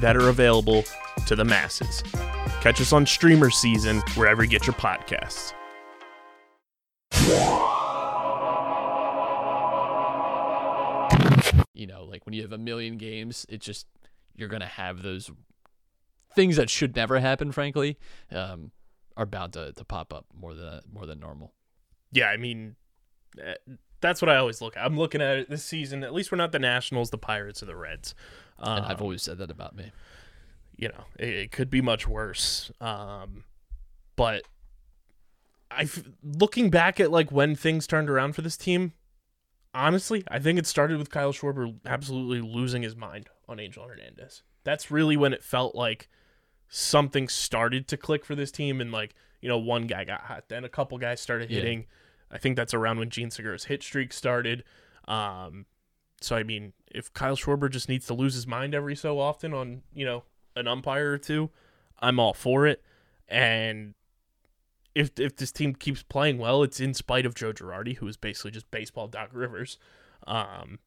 that 0.00 0.16
are 0.16 0.28
available 0.28 0.84
to 1.26 1.34
the 1.34 1.44
masses. 1.44 2.02
Catch 2.60 2.80
us 2.80 2.92
on 2.92 3.06
Streamer 3.06 3.50
Season 3.50 4.00
wherever 4.14 4.42
you 4.42 4.48
get 4.48 4.66
your 4.66 4.74
podcasts. 4.74 5.52
You 11.74 11.86
know 11.86 12.04
like 12.04 12.24
when 12.26 12.32
you 12.32 12.42
have 12.42 12.52
a 12.52 12.58
million 12.58 12.96
games 12.96 13.46
it 13.48 13.60
just 13.60 13.86
you're 14.36 14.48
going 14.48 14.60
to 14.60 14.66
have 14.66 15.02
those 15.02 15.30
things 16.34 16.56
that 16.56 16.70
should 16.70 16.94
never 16.96 17.18
happen 17.20 17.52
frankly 17.52 17.98
um 18.32 18.70
are 19.16 19.26
bound 19.26 19.52
to, 19.52 19.72
to 19.72 19.84
pop 19.84 20.12
up 20.12 20.26
more 20.34 20.54
than 20.54 20.80
more 20.92 21.06
than 21.06 21.20
normal. 21.20 21.52
Yeah, 22.10 22.30
I 22.30 22.36
mean, 22.36 22.74
eh, 23.40 23.54
that's 24.00 24.20
what 24.20 24.28
I 24.28 24.34
always 24.38 24.60
look 24.60 24.76
at. 24.76 24.84
I'm 24.84 24.98
looking 24.98 25.22
at 25.22 25.36
it 25.38 25.48
this 25.48 25.64
season. 25.64 26.02
At 26.02 26.12
least 26.12 26.32
we're 26.32 26.38
not 26.38 26.50
the 26.50 26.58
Nationals, 26.58 27.10
the 27.10 27.18
Pirates, 27.18 27.62
or 27.62 27.66
the 27.66 27.76
Reds. 27.76 28.16
Um, 28.58 28.78
And 28.78 28.86
I've 28.86 29.00
always 29.00 29.22
said 29.22 29.38
that 29.38 29.52
about 29.52 29.76
me. 29.76 29.92
you 30.76 30.88
know, 30.88 31.04
it, 31.16 31.28
it 31.28 31.50
could 31.52 31.70
be 31.70 31.80
much 31.80 32.08
worse. 32.08 32.72
Um, 32.80 33.44
but 34.16 34.42
I, 35.76 35.88
looking 36.22 36.70
back 36.70 37.00
at 37.00 37.10
like 37.10 37.30
when 37.32 37.54
things 37.56 37.86
turned 37.86 38.08
around 38.10 38.34
for 38.34 38.42
this 38.42 38.56
team, 38.56 38.92
honestly, 39.74 40.24
I 40.28 40.38
think 40.38 40.58
it 40.58 40.66
started 40.66 40.98
with 40.98 41.10
Kyle 41.10 41.32
Schwarber 41.32 41.74
absolutely 41.86 42.40
losing 42.40 42.82
his 42.82 42.96
mind 42.96 43.28
on 43.48 43.58
Angel 43.60 43.86
Hernandez. 43.86 44.42
That's 44.64 44.90
really 44.90 45.16
when 45.16 45.32
it 45.32 45.42
felt 45.42 45.74
like 45.74 46.08
something 46.68 47.28
started 47.28 47.86
to 47.88 47.96
click 47.96 48.24
for 48.24 48.34
this 48.34 48.50
team, 48.50 48.80
and 48.80 48.90
like 48.92 49.14
you 49.40 49.48
know, 49.48 49.58
one 49.58 49.86
guy 49.86 50.04
got 50.04 50.22
hot, 50.22 50.48
then 50.48 50.64
a 50.64 50.68
couple 50.70 50.96
guys 50.98 51.20
started 51.20 51.50
Yeah. 51.50 51.56
hitting. 51.58 51.86
I 52.30 52.38
think 52.38 52.56
that's 52.56 52.72
around 52.74 52.98
when 52.98 53.10
Jean 53.10 53.30
Segura's 53.30 53.64
hit 53.64 53.82
streak 53.82 54.12
started. 54.12 54.64
Um, 55.06 55.66
so 56.20 56.34
I 56.36 56.42
mean, 56.42 56.72
if 56.90 57.12
Kyle 57.12 57.36
Schwarber 57.36 57.70
just 57.70 57.88
needs 57.88 58.06
to 58.06 58.14
lose 58.14 58.34
his 58.34 58.46
mind 58.46 58.74
every 58.74 58.96
so 58.96 59.18
often 59.18 59.52
on 59.52 59.82
you 59.92 60.04
know 60.06 60.24
an 60.56 60.66
umpire 60.66 61.12
or 61.12 61.18
two, 61.18 61.50
I'm 62.00 62.18
all 62.18 62.32
for 62.32 62.66
it. 62.66 62.82
And 63.28 63.94
if 64.94 65.18
if 65.18 65.36
this 65.36 65.52
team 65.52 65.74
keeps 65.74 66.02
playing 66.02 66.38
well, 66.38 66.62
it's 66.62 66.80
in 66.80 66.94
spite 66.94 67.26
of 67.26 67.34
Joe 67.34 67.52
Girardi, 67.52 67.96
who 67.96 68.06
is 68.06 68.16
basically 68.16 68.52
just 68.52 68.70
baseball 68.70 69.08
Doc 69.08 69.30
Rivers. 69.32 69.78
Um, 70.26 70.78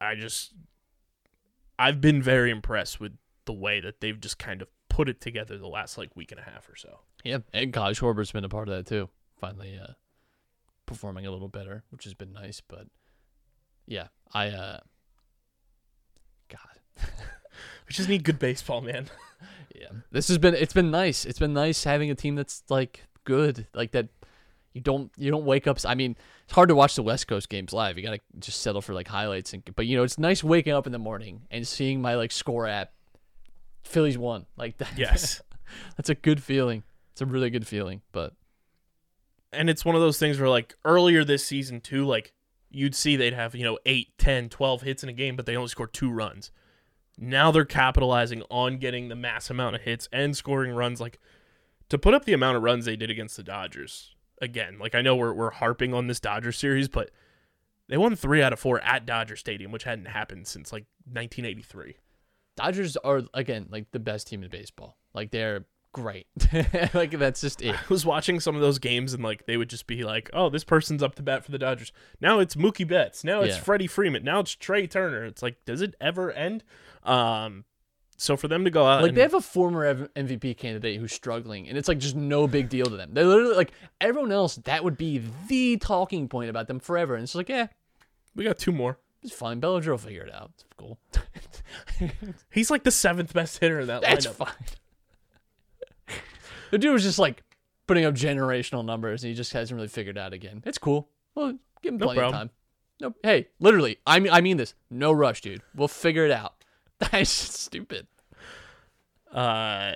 I 0.00 0.14
just 0.14 0.54
I've 1.78 2.00
been 2.00 2.22
very 2.22 2.50
impressed 2.50 3.00
with 3.00 3.12
the 3.44 3.52
way 3.52 3.80
that 3.80 4.00
they've 4.00 4.20
just 4.20 4.38
kind 4.38 4.62
of 4.62 4.68
put 4.88 5.08
it 5.08 5.20
together 5.20 5.56
the 5.58 5.68
last 5.68 5.96
like 5.98 6.14
week 6.16 6.32
and 6.32 6.40
a 6.40 6.44
half 6.44 6.68
or 6.68 6.76
so. 6.76 7.00
Yeah, 7.24 7.38
and 7.52 7.72
Kyle 7.72 7.92
Schwarber's 7.92 8.32
been 8.32 8.44
a 8.44 8.48
part 8.48 8.68
of 8.68 8.74
that 8.74 8.86
too. 8.86 9.08
Finally, 9.40 9.78
uh, 9.82 9.92
performing 10.86 11.26
a 11.26 11.30
little 11.30 11.48
better, 11.48 11.84
which 11.90 12.04
has 12.04 12.14
been 12.14 12.32
nice. 12.32 12.60
But 12.60 12.86
yeah, 13.86 14.08
I 14.32 14.48
uh, 14.48 14.78
God, 16.48 17.06
We 17.86 17.92
just 17.92 18.08
need 18.08 18.24
good 18.24 18.38
baseball, 18.38 18.80
man. 18.80 19.08
yeah, 19.74 19.88
this 20.10 20.28
has 20.28 20.38
been 20.38 20.54
it's 20.54 20.72
been 20.72 20.90
nice. 20.90 21.24
It's 21.24 21.38
been 21.38 21.52
nice 21.52 21.84
having 21.84 22.10
a 22.10 22.14
team 22.14 22.34
that's 22.34 22.62
like 22.68 23.04
good, 23.24 23.66
like 23.74 23.92
that. 23.92 24.08
You 24.72 24.80
don't 24.80 25.12
you 25.16 25.30
don't 25.30 25.44
wake 25.44 25.66
up. 25.66 25.78
I 25.84 25.94
mean, 25.94 26.16
it's 26.44 26.52
hard 26.52 26.68
to 26.68 26.74
watch 26.74 26.94
the 26.94 27.02
West 27.02 27.28
Coast 27.28 27.48
games 27.48 27.72
live. 27.72 27.98
You 27.98 28.04
gotta 28.04 28.20
just 28.38 28.62
settle 28.62 28.80
for 28.80 28.94
like 28.94 29.08
highlights, 29.08 29.52
and 29.52 29.62
but 29.74 29.86
you 29.86 29.96
know 29.96 30.02
it's 30.02 30.18
nice 30.18 30.42
waking 30.42 30.72
up 30.72 30.86
in 30.86 30.92
the 30.92 30.98
morning 30.98 31.42
and 31.50 31.66
seeing 31.66 32.00
my 32.00 32.14
like 32.14 32.32
score 32.32 32.66
app. 32.66 32.92
Phillies 33.84 34.16
won 34.16 34.46
like 34.56 34.76
that. 34.78 34.96
Yes. 34.96 35.42
that's 35.96 36.08
a 36.08 36.14
good 36.14 36.42
feeling. 36.42 36.82
It's 37.12 37.20
a 37.20 37.26
really 37.26 37.50
good 37.50 37.66
feeling. 37.66 38.00
But 38.12 38.34
and 39.52 39.68
it's 39.68 39.84
one 39.84 39.94
of 39.94 40.00
those 40.00 40.18
things 40.18 40.40
where 40.40 40.48
like 40.48 40.74
earlier 40.84 41.24
this 41.24 41.44
season 41.44 41.80
too 41.80 42.04
like 42.06 42.32
you'd 42.70 42.94
see 42.94 43.16
they'd 43.16 43.34
have 43.34 43.54
you 43.54 43.64
know 43.64 43.78
8 43.84 44.16
10 44.18 44.48
12 44.48 44.82
hits 44.82 45.02
in 45.02 45.08
a 45.08 45.12
game 45.12 45.36
but 45.36 45.46
they 45.46 45.56
only 45.56 45.68
scored 45.68 45.92
two 45.92 46.10
runs 46.10 46.50
now 47.18 47.50
they're 47.50 47.64
capitalizing 47.64 48.42
on 48.50 48.78
getting 48.78 49.08
the 49.08 49.16
mass 49.16 49.50
amount 49.50 49.76
of 49.76 49.82
hits 49.82 50.08
and 50.12 50.36
scoring 50.36 50.72
runs 50.72 51.00
like 51.00 51.18
to 51.88 51.98
put 51.98 52.14
up 52.14 52.24
the 52.24 52.32
amount 52.32 52.56
of 52.56 52.62
runs 52.62 52.84
they 52.84 52.96
did 52.96 53.10
against 53.10 53.36
the 53.36 53.42
dodgers 53.42 54.14
again 54.40 54.78
like 54.78 54.94
i 54.94 55.02
know 55.02 55.14
we're, 55.14 55.32
we're 55.32 55.50
harping 55.50 55.92
on 55.94 56.06
this 56.06 56.20
dodger 56.20 56.52
series 56.52 56.88
but 56.88 57.10
They 57.88 57.96
won 57.98 58.16
three 58.16 58.42
out 58.42 58.52
of 58.54 58.58
four 58.60 58.80
at 58.82 59.04
Dodger 59.04 59.36
Stadium, 59.36 59.70
which 59.70 59.84
hadn't 59.84 60.06
happened 60.06 60.46
since 60.46 60.72
like 60.72 60.86
1983. 61.04 61.96
Dodgers 62.56 62.96
are 62.98 63.22
again 63.34 63.66
like 63.70 63.90
the 63.90 63.98
best 63.98 64.28
team 64.28 64.42
in 64.42 64.48
baseball. 64.50 64.96
Like 65.12 65.30
they're 65.30 65.66
great. 65.92 66.26
like 66.94 67.10
that's 67.18 67.40
just 67.42 67.60
it. 67.60 67.74
I 67.74 67.80
was 67.90 68.06
watching 68.06 68.40
some 68.40 68.54
of 68.54 68.62
those 68.62 68.78
games 68.78 69.12
and 69.12 69.22
like 69.22 69.44
they 69.46 69.58
would 69.58 69.68
just 69.68 69.86
be 69.86 70.04
like, 70.04 70.30
"Oh, 70.32 70.48
this 70.48 70.64
person's 70.64 71.02
up 71.02 71.16
to 71.16 71.22
bat 71.22 71.44
for 71.44 71.50
the 71.50 71.58
Dodgers." 71.58 71.92
Now 72.20 72.38
it's 72.38 72.54
Mookie 72.54 72.88
Betts. 72.88 73.24
Now 73.24 73.42
it's 73.42 73.56
Yeah. 73.56 73.62
Freddie 73.62 73.88
Freeman. 73.88 74.24
Now 74.24 74.40
it's 74.40 74.54
Trea 74.54 74.86
Turner. 74.86 75.24
It's 75.24 75.42
like, 75.42 75.62
does 75.66 75.82
it 75.82 75.94
ever 76.00 76.30
end? 76.32 76.64
Um, 77.04 77.64
so 78.16 78.36
for 78.36 78.46
them 78.48 78.64
to 78.64 78.70
go 78.70 78.86
out, 78.86 79.02
Like 79.02 79.08
and, 79.10 79.16
they 79.18 79.22
have 79.22 79.34
a 79.34 79.40
former 79.40 80.06
MVP 80.08 80.56
candidate 80.56 81.00
who's 81.00 81.12
struggling, 81.12 81.68
and 81.68 81.76
it's 81.76 81.88
like 81.88 81.98
just 81.98 82.14
no 82.14 82.46
big 82.46 82.68
deal 82.68 82.86
to 82.86 82.96
them. 82.96 83.10
They're 83.14 83.24
literally 83.24 83.56
like 83.56 83.72
everyone 84.00 84.30
else. 84.32 84.56
That 84.56 84.84
would 84.84 84.96
be 84.96 85.22
the 85.48 85.76
talking 85.78 86.28
point 86.28 86.48
about 86.50 86.68
them 86.68 86.78
forever. 86.78 87.14
And 87.14 87.24
it's 87.24 87.34
like, 87.34 87.48
yeah, 87.48 87.66
we 88.36 88.44
got 88.44 88.58
two 88.58 88.70
more. 88.72 88.98
it's 89.22 89.32
fine. 89.34 89.58
Bellinger 89.58 89.90
will 89.90 89.98
figure 89.98 90.22
it 90.22 90.32
out. 90.32 90.52
It's 90.54 90.64
cool. 90.76 90.98
He's 92.52 92.70
like 92.70 92.84
the 92.84 92.90
seventh 92.92 93.32
best 93.32 93.58
hitter 93.58 93.80
in 93.80 93.86
that 93.88 94.02
That's 94.02 94.26
lineup. 94.26 94.34
fine. 94.34 94.54
the 96.70 96.78
dude 96.78 96.92
was 96.92 97.02
just 97.02 97.18
like 97.18 97.42
putting 97.86 98.04
up 98.04 98.14
generational 98.14 98.84
numbers, 98.84 99.24
and 99.24 99.28
he 99.30 99.34
just 99.34 99.52
hasn't 99.52 99.74
really 99.76 99.88
figured 99.88 100.16
out 100.18 100.32
again. 100.32 100.62
It's 100.64 100.78
cool. 100.78 101.08
Well, 101.34 101.58
give 101.82 101.94
him 101.94 101.98
No 101.98 102.06
plenty 102.06 102.20
of 102.20 102.32
time. 102.32 102.50
No, 103.00 103.14
hey, 103.24 103.48
literally, 103.58 103.98
I 104.06 104.20
mean, 104.20 104.32
I 104.32 104.40
mean 104.40 104.58
this. 104.58 104.74
No 104.90 105.10
rush, 105.10 105.40
dude. 105.40 105.62
We'll 105.74 105.88
figure 105.88 106.24
it 106.24 106.30
out. 106.30 106.61
That's 107.10 107.30
stupid. 107.30 108.06
Uh, 109.32 109.94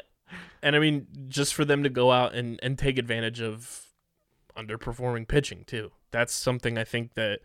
and 0.62 0.74
I 0.74 0.78
mean, 0.78 1.06
just 1.28 1.54
for 1.54 1.64
them 1.64 1.82
to 1.82 1.88
go 1.88 2.10
out 2.10 2.34
and, 2.34 2.58
and 2.62 2.78
take 2.78 2.98
advantage 2.98 3.40
of 3.40 3.86
underperforming 4.56 5.28
pitching 5.28 5.64
too. 5.66 5.92
That's 6.10 6.32
something 6.32 6.78
I 6.78 6.84
think 6.84 7.14
that 7.14 7.40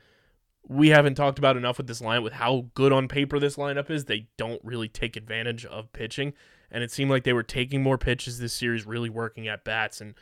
we 0.67 0.89
haven't 0.89 1.15
talked 1.15 1.39
about 1.39 1.57
enough 1.57 1.77
with 1.77 1.87
this 1.87 2.01
line. 2.01 2.23
With 2.23 2.33
how 2.33 2.67
good 2.73 2.93
on 2.93 3.07
paper 3.07 3.39
this 3.39 3.57
lineup 3.57 3.89
is, 3.89 4.05
they 4.05 4.27
don't 4.37 4.63
really 4.63 4.87
take 4.87 5.15
advantage 5.15 5.65
of 5.65 5.91
pitching, 5.91 6.33
and 6.71 6.83
it 6.83 6.91
seemed 6.91 7.11
like 7.11 7.23
they 7.23 7.33
were 7.33 7.43
taking 7.43 7.83
more 7.83 7.97
pitches 7.97 8.39
this 8.39 8.53
series, 8.53 8.85
really 8.85 9.09
working 9.09 9.47
at 9.47 9.63
bats, 9.65 9.99
and 9.99 10.13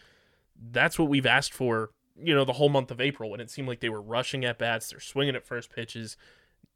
that's 0.72 0.98
what 0.98 1.10
we've 1.10 1.26
asked 1.26 1.54
for. 1.54 1.92
You 2.22 2.34
know, 2.34 2.46
the 2.46 2.54
whole 2.54 2.70
month 2.70 2.90
of 2.92 3.00
April, 3.00 3.30
when 3.30 3.40
it 3.40 3.52
seemed 3.52 3.68
like 3.68 3.80
they 3.80 3.90
were 3.90 4.02
rushing 4.02 4.44
at 4.44 4.58
bats, 4.58 4.90
they're 4.90 5.00
swinging 5.00 5.36
at 5.36 5.46
first 5.46 5.72
pitches. 5.72 6.18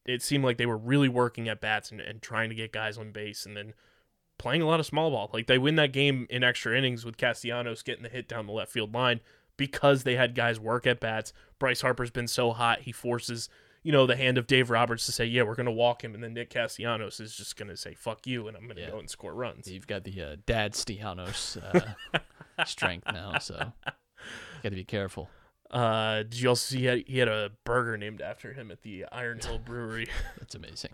It 0.06 0.22
seemed 0.22 0.44
like 0.44 0.58
they 0.58 0.66
were 0.66 0.78
really 0.78 1.08
working 1.10 1.48
at 1.48 1.62
bats 1.62 1.92
and, 1.92 2.02
and 2.02 2.22
trying 2.22 2.50
to 2.50 2.56
get 2.56 2.72
guys 2.74 2.98
on 2.98 3.12
base, 3.12 3.46
and 3.46 3.56
then 3.56 3.74
playing 4.38 4.62
a 4.62 4.68
lot 4.68 4.80
of 4.80 4.86
small 4.86 5.10
ball. 5.12 5.30
Like 5.34 5.48
they 5.48 5.58
win 5.58 5.76
that 5.76 5.94
game 5.94 6.28
in 6.30 6.44
extra 6.44 6.78
innings 6.78 7.06
with 7.06 7.18
Castellanos 7.18 7.84
getting 7.84 8.04
the 8.04 8.10
hit 8.10 8.28
down 8.28 8.46
the 8.48 8.52
left 8.54 8.72
field 8.72 8.94
line 8.94 9.22
because 9.56 10.04
they 10.04 10.16
had 10.16 10.36
guys 10.36 10.60
work 10.60 10.86
at 10.88 11.00
bats. 11.00 11.32
Bryce 11.60 11.82
Harper's 11.82 12.10
been 12.12 12.28
so 12.28 12.52
hot, 12.52 12.82
he 12.82 12.92
forces, 12.92 13.48
you 13.84 13.92
know, 13.92 14.06
the 14.08 14.16
hand 14.18 14.38
of 14.38 14.48
Dave 14.48 14.70
Roberts 14.70 15.06
to 15.06 15.12
say, 15.12 15.24
"Yeah, 15.26 15.44
we're 15.44 15.56
going 15.56 15.68
to 15.68 15.72
walk 15.72 16.04
him." 16.04 16.14
And 16.16 16.24
then 16.24 16.34
Nick 16.34 16.50
Castellanos 16.50 17.20
is 17.20 17.36
just 17.36 17.56
going 17.56 17.70
to 17.70 17.78
say, 17.78 17.94
"Fuck 17.94 18.26
you," 18.28 18.48
and 18.48 18.58
I'm 18.58 18.64
going 18.64 18.76
to 18.78 18.82
Yeah. 18.82 18.90
go 18.92 19.00
and 19.00 19.10
score 19.10 19.34
runs. 19.34 19.72
You've 19.72 19.88
got 19.88 20.04
the 20.04 20.22
uh, 20.22 20.36
dad 20.46 20.74
Stianos 20.74 21.58
uh, 21.64 22.20
strength 22.66 23.08
now, 23.14 23.38
so 23.40 23.72
got 23.86 24.70
to 24.70 24.72
be 24.72 24.84
careful. 24.84 25.30
Uh, 25.74 26.18
did 26.24 26.40
you 26.40 26.50
also 26.50 26.74
see 26.76 26.80
he 26.82 26.86
had, 26.86 27.04
he 27.08 27.18
had 27.18 27.28
a 27.28 27.50
burger 27.66 27.98
named 27.98 28.22
after 28.22 28.54
him 28.54 28.70
at 28.72 28.84
the 28.84 29.06
Iron 29.12 29.40
Hill 29.40 29.58
Brewery? 29.66 30.08
That's 30.40 30.54
amazing. 30.56 30.92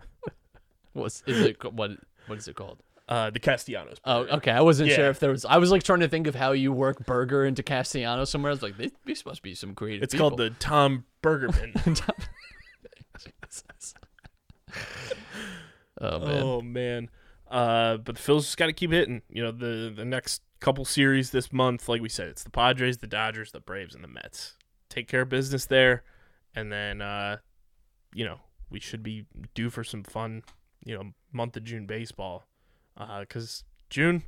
What's 0.94 1.22
is 1.26 1.40
it? 1.42 1.62
What 1.72 1.92
what 2.26 2.38
is 2.38 2.48
it 2.48 2.56
called? 2.56 2.82
Uh, 3.08 3.28
the 3.28 3.40
Castellanos. 3.40 3.98
Oh, 4.04 4.20
okay. 4.36 4.52
I 4.52 4.60
wasn't 4.60 4.88
Yeah. 4.88 4.96
sure 4.96 5.08
if 5.10 5.18
there 5.20 5.30
was. 5.32 5.44
I 5.44 5.58
was 5.58 5.70
like 5.70 5.82
trying 5.82 6.00
to 6.00 6.08
think 6.08 6.26
of 6.28 6.34
how 6.34 6.52
you 6.52 6.72
work 6.72 7.04
burger 7.06 7.44
into 7.44 7.62
Castellanos 7.62 8.30
somewhere. 8.30 8.50
I 8.50 8.54
was 8.54 8.62
like, 8.62 8.76
these, 8.78 8.92
these 9.04 9.26
must 9.26 9.42
be 9.42 9.54
some 9.54 9.74
creative. 9.74 10.02
It's 10.04 10.14
called 10.14 10.36
the 10.36 10.50
Tom 10.50 11.04
Burgerman. 11.22 11.74
oh 16.00 16.18
man. 16.20 16.42
Oh 16.42 16.60
man. 16.62 17.10
Uh, 17.50 17.96
but 17.96 18.14
the 18.16 18.20
Phils 18.22 18.42
just 18.42 18.56
got 18.56 18.66
to 18.66 18.72
keep 18.72 18.92
hitting. 18.92 19.22
You 19.28 19.42
know, 19.42 19.50
the 19.52 19.92
the 19.94 20.04
next 20.04 20.42
couple 20.60 20.84
series 20.84 21.30
this 21.30 21.52
month, 21.52 21.88
like 21.88 22.00
we 22.00 22.08
said, 22.08 22.28
it's 22.28 22.44
the 22.44 22.50
Padres, 22.50 22.98
the 22.98 23.06
Dodgers, 23.06 23.52
the 23.52 23.60
Braves, 23.60 23.94
and 23.94 24.04
the 24.04 24.08
Mets. 24.08 24.56
Take 24.90 25.08
care 25.08 25.22
of 25.22 25.30
business 25.30 25.64
there, 25.64 26.02
and 26.54 26.70
then 26.70 27.00
uh, 27.00 27.38
you 28.12 28.24
know 28.26 28.40
we 28.68 28.78
should 28.80 29.02
be 29.02 29.24
due 29.54 29.70
for 29.70 29.82
some 29.84 30.02
fun. 30.04 30.42
You 30.84 30.94
know, 30.96 31.12
month 31.32 31.56
of 31.56 31.64
June 31.64 31.86
baseball, 31.86 32.44
because 33.20 33.64
June, 33.88 34.22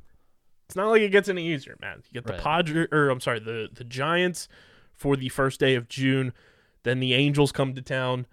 it's 0.65 0.75
not 0.75 0.89
like 0.89 1.01
it 1.01 1.09
gets 1.09 1.27
any 1.29 1.47
easier, 1.53 1.75
man. 1.81 2.01
You 2.05 2.13
get 2.21 2.25
the 2.25 2.33
Right. 2.33 2.41
Padres, 2.41 2.87
or 2.91 3.09
I'm 3.09 3.19
sorry, 3.19 3.39
the 3.39 3.69
the 3.71 3.83
Giants 3.83 4.47
for 4.93 5.15
the 5.15 5.29
first 5.29 5.59
day 5.59 5.75
of 5.75 5.87
June. 5.87 6.33
Then 6.83 6.99
the 6.99 7.13
Angels 7.13 7.51
come 7.51 7.73
to 7.75 7.81
town. 7.81 8.25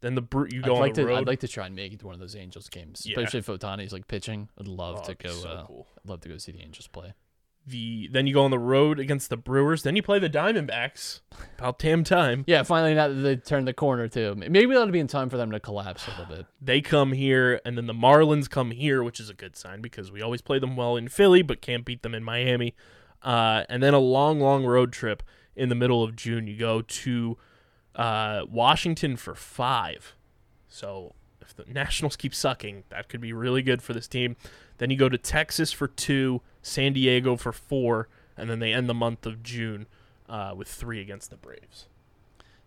Then 0.00 0.14
the 0.14 0.22
Bru- 0.22 0.46
you 0.50 0.60
I'd 0.60 0.66
go 0.66 0.74
on 0.76 0.80
like 0.80 0.94
the 0.94 1.02
to. 1.02 1.08
road. 1.08 1.18
I'd 1.18 1.26
like 1.26 1.40
to 1.40 1.48
try 1.48 1.66
and 1.66 1.74
make 1.74 1.92
it 1.92 1.98
to 2.00 2.06
one 2.06 2.14
of 2.14 2.20
those 2.20 2.36
Angels 2.36 2.68
games, 2.68 3.02
Yeah. 3.04 3.16
especially 3.18 3.40
if 3.40 3.46
Ohtani's 3.46 3.92
like 3.92 4.06
pitching. 4.06 4.48
I'd 4.58 4.68
love 4.68 5.00
Oh, 5.02 5.04
to 5.06 5.14
go. 5.16 5.28
so 5.30 5.48
uh, 5.48 5.66
cool. 5.66 5.88
I'd 5.98 6.08
love 6.08 6.20
to 6.20 6.28
go 6.28 6.38
see 6.38 6.52
the 6.52 6.60
Angels 6.60 6.86
play. 6.86 7.14
The 7.68 8.08
then 8.12 8.26
you 8.26 8.34
go 8.34 8.44
on 8.44 8.50
the 8.50 8.58
road 8.58 8.98
against 8.98 9.30
the 9.30 9.36
Brewers. 9.36 9.82
Then 9.82 9.96
you 9.96 10.02
play 10.02 10.18
the 10.18 10.30
Diamondbacks. 10.30 11.20
About 11.58 11.78
damn 11.78 12.04
time. 12.04 12.44
Yeah, 12.46 12.62
finally 12.62 12.94
now 12.94 13.08
that 13.08 13.14
they 13.14 13.36
turned 13.36 13.68
the 13.68 13.72
corner 13.72 14.08
too. 14.08 14.34
Maybe 14.36 14.66
that'll 14.66 14.88
be 14.88 15.00
in 15.00 15.06
time 15.06 15.30
for 15.30 15.36
them 15.36 15.50
to 15.50 15.60
collapse 15.60 16.06
a 16.06 16.10
little 16.10 16.36
bit. 16.36 16.46
They 16.60 16.80
come 16.80 17.12
here, 17.12 17.60
and 17.64 17.78
then 17.78 17.86
the 17.86 17.94
Marlins 17.94 18.50
come 18.50 18.72
here, 18.72 19.02
which 19.02 19.20
is 19.20 19.30
a 19.30 19.34
good 19.34 19.56
sign 19.56 19.80
because 19.80 20.12
we 20.12 20.20
always 20.20 20.42
play 20.42 20.58
them 20.58 20.76
well 20.76 20.96
in 20.96 21.08
Philly, 21.08 21.40
but 21.40 21.62
can't 21.62 21.84
beat 21.84 22.02
them 22.02 22.14
in 22.14 22.22
Miami. 22.22 22.74
Uh, 23.22 23.64
and 23.68 23.82
then 23.82 23.94
a 23.94 23.98
long, 23.98 24.38
long 24.40 24.64
road 24.64 24.92
trip 24.92 25.22
in 25.56 25.68
the 25.68 25.74
middle 25.74 26.02
of 26.02 26.14
June. 26.14 26.46
You 26.46 26.56
go 26.56 26.82
to 26.82 27.38
uh, 27.94 28.42
Washington 28.48 29.16
for 29.16 29.34
five. 29.34 30.14
So 30.68 31.14
if 31.40 31.54
the 31.54 31.64
Nationals 31.72 32.16
keep 32.16 32.34
sucking, 32.34 32.84
that 32.90 33.08
could 33.08 33.20
be 33.20 33.32
really 33.32 33.62
good 33.62 33.82
for 33.82 33.92
this 33.92 34.06
team. 34.06 34.36
Then 34.78 34.90
you 34.90 34.96
go 34.96 35.08
to 35.08 35.18
Texas 35.18 35.72
for 35.72 35.88
two, 35.88 36.42
San 36.62 36.92
Diego 36.92 37.36
for 37.36 37.52
four, 37.52 38.08
and 38.36 38.48
then 38.50 38.58
they 38.58 38.72
end 38.72 38.88
the 38.88 38.94
month 38.94 39.26
of 39.26 39.42
June 39.42 39.86
uh, 40.28 40.52
with 40.56 40.68
three 40.68 41.00
against 41.00 41.30
the 41.30 41.36
Braves. 41.36 41.86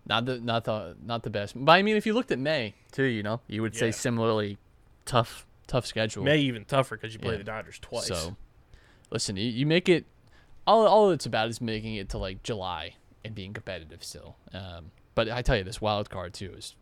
Not 0.06 0.26
the 0.26 0.40
not 0.40 0.64
the 0.64 0.96
not 1.04 1.24
the 1.24 1.30
best. 1.30 1.54
But 1.56 1.74
I 1.74 1.82
mean, 1.84 1.96
if 1.96 2.06
you 2.06 2.14
looked 2.14 2.32
at 2.32 2.40
May 2.40 2.74
too, 2.92 3.04
you 3.04 3.22
know, 3.24 3.42
you 3.48 3.62
would 3.62 3.76
say 3.76 3.92
similarly 3.92 4.58
tough 5.06 5.46
tough 5.68 5.86
schedule. 5.86 6.24
May 6.24 6.40
even 6.40 6.66
tougher 6.66 6.98
because 6.98 7.14
you 7.14 7.20
play 7.20 7.34
Yeah. 7.34 7.38
the 7.38 7.44
Dodgers 7.44 7.78
twice. 7.80 8.08
So, 8.08 8.36
listen, 9.12 9.38
you, 9.38 9.46
you 9.50 9.66
make 9.66 9.88
it. 9.88 10.06
All 10.66 10.88
all 10.88 11.12
it's 11.12 11.26
about 11.28 11.50
is 11.50 11.62
making 11.62 11.96
it 11.96 12.10
to 12.10 12.18
like 12.18 12.42
July 12.44 12.96
and 13.24 13.36
being 13.36 13.54
competitive 13.54 14.04
still. 14.04 14.38
Um, 14.54 14.92
but 15.14 15.30
I 15.30 15.44
tell 15.44 15.56
you, 15.58 15.64
this 15.64 15.80
wild 15.82 16.10
card 16.10 16.34
too 16.34 16.52
is 16.58 16.76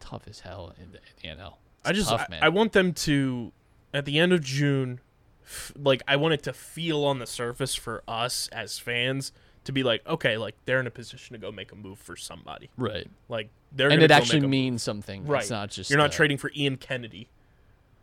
tough 0.00 0.22
as 0.28 0.40
hell 0.40 0.74
in 0.82 0.92
the, 0.92 0.98
in 1.30 1.36
the 1.36 1.42
NL. 1.42 1.54
It's 1.80 1.88
I 1.90 1.92
just 1.92 2.08
tough, 2.08 2.26
I. 2.30 2.46
I 2.46 2.48
want 2.48 2.72
them 2.72 2.94
to 2.94 3.52
at 3.92 4.06
the 4.06 4.18
end 4.18 4.32
of 4.32 4.40
June, 4.42 5.00
f- 5.46 5.72
like 5.76 6.02
I 6.06 6.16
want 6.16 6.34
it 6.34 6.42
to 6.44 6.52
feel 6.52 7.04
on 7.04 7.18
the 7.18 7.26
surface 7.26 7.74
for 7.74 8.02
us 8.06 8.48
as 8.52 8.78
fans 8.78 9.32
to 9.64 9.72
be 9.72 9.82
like, 9.82 10.06
okay, 10.06 10.36
like 10.36 10.54
they're 10.64 10.80
in 10.80 10.86
a 10.86 10.90
position 10.90 11.34
to 11.34 11.38
go 11.40 11.50
make 11.50 11.72
a 11.72 11.74
move 11.74 11.98
for 11.98 12.16
somebody. 12.16 12.70
right, 12.76 13.08
Like 13.28 13.50
they're 13.72 13.90
and 13.90 14.02
it 14.02 14.10
actually 14.10 14.46
means 14.46 14.82
something. 14.82 15.26
right. 15.26 15.42
It's 15.42 15.50
not 15.50 15.70
just 15.70 15.90
you're 15.90 15.98
not 15.98 16.10
uh, 16.10 16.12
trading 16.12 16.38
for 16.38 16.50
Ian 16.56 16.76
Kennedy. 16.76 17.28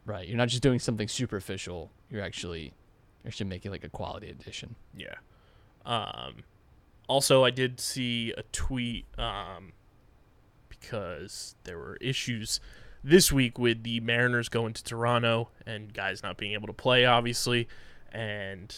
Right, 0.05 0.27
you're 0.27 0.37
not 0.37 0.49
just 0.49 0.61
doing 0.63 0.79
something 0.79 1.07
superficial. 1.07 1.89
You're 2.09 2.21
actually 2.23 2.73
you're 3.23 3.27
actually 3.29 3.47
making 3.49 3.71
like 3.71 3.83
a 3.85 3.89
quality 3.89 4.29
addition. 4.29 4.75
Yeah. 4.97 5.15
Um. 5.85 6.43
Also, 7.07 7.43
I 7.43 7.49
did 7.51 7.79
see 7.81 8.33
a 8.37 8.43
tweet 8.53 9.05
um, 9.17 9.73
because 10.69 11.55
there 11.63 11.77
were 11.77 11.97
issues 12.01 12.59
this 13.03 13.31
week 13.31 13.57
with 13.59 13.83
the 13.83 13.99
Mariners 13.99 14.49
going 14.49 14.73
to 14.73 14.83
Toronto 14.83 15.49
and 15.65 15.93
guys 15.93 16.23
not 16.23 16.37
being 16.37 16.53
able 16.53 16.67
to 16.67 16.73
play, 16.73 17.05
obviously, 17.05 17.67
and 18.11 18.75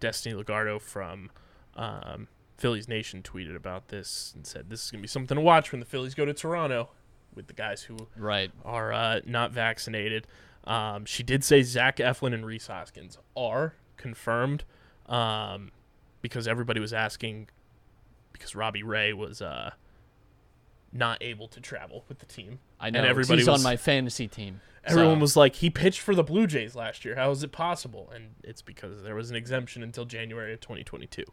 Destiny 0.00 0.34
Lugardo 0.34 0.80
from 0.80 1.30
um, 1.76 2.28
Phillies 2.56 2.88
Nation 2.88 3.22
tweeted 3.22 3.54
about 3.56 3.88
this 3.88 4.32
and 4.34 4.46
said 4.46 4.70
this 4.70 4.84
is 4.84 4.90
gonna 4.90 5.02
be 5.02 5.08
something 5.08 5.36
to 5.36 5.40
watch 5.40 5.72
when 5.72 5.80
the 5.80 5.86
Phillies 5.86 6.14
go 6.14 6.24
to 6.24 6.34
Toronto 6.34 6.90
with 7.34 7.46
the 7.46 7.52
guys 7.54 7.82
who 7.82 7.96
Right. 8.16 8.50
are 8.64 8.92
uh, 8.92 9.20
not 9.24 9.52
vaccinated. 9.52 10.26
Um, 10.64 11.04
she 11.04 11.22
did 11.22 11.44
say 11.44 11.62
Zach 11.62 11.96
Eflin 11.98 12.34
and 12.34 12.44
Rhys 12.44 12.66
Hoskins 12.66 13.18
are 13.36 13.74
confirmed 13.96 14.64
um, 15.06 15.70
because 16.22 16.46
everybody 16.48 16.80
was 16.80 16.92
asking 16.92 17.48
because 18.32 18.54
Robbie 18.54 18.82
Ray 18.82 19.12
was 19.12 19.40
uh, 19.40 19.70
not 20.92 21.18
able 21.22 21.46
to 21.48 21.60
travel 21.60 22.04
with 22.08 22.18
the 22.18 22.26
team. 22.26 22.58
I 22.80 22.90
know. 22.90 22.98
And 22.98 23.06
everybody 23.08 23.40
he's 23.40 23.48
was, 23.48 23.60
on 23.60 23.62
my 23.62 23.76
fantasy 23.76 24.26
team. 24.28 24.60
everyone 24.84 25.16
so- 25.16 25.20
was 25.20 25.36
like, 25.36 25.56
he 25.56 25.70
pitched 25.70 26.00
for 26.00 26.14
the 26.14 26.24
Blue 26.24 26.46
Jays 26.46 26.74
last 26.74 27.04
year. 27.04 27.14
How 27.14 27.30
is 27.30 27.42
it 27.42 27.52
possible? 27.52 28.10
And 28.14 28.30
it's 28.42 28.62
because 28.62 29.02
there 29.02 29.14
was 29.14 29.30
an 29.30 29.36
exemption 29.36 29.82
until 29.82 30.04
January 30.04 30.52
of 30.52 30.60
2022. 30.60 31.24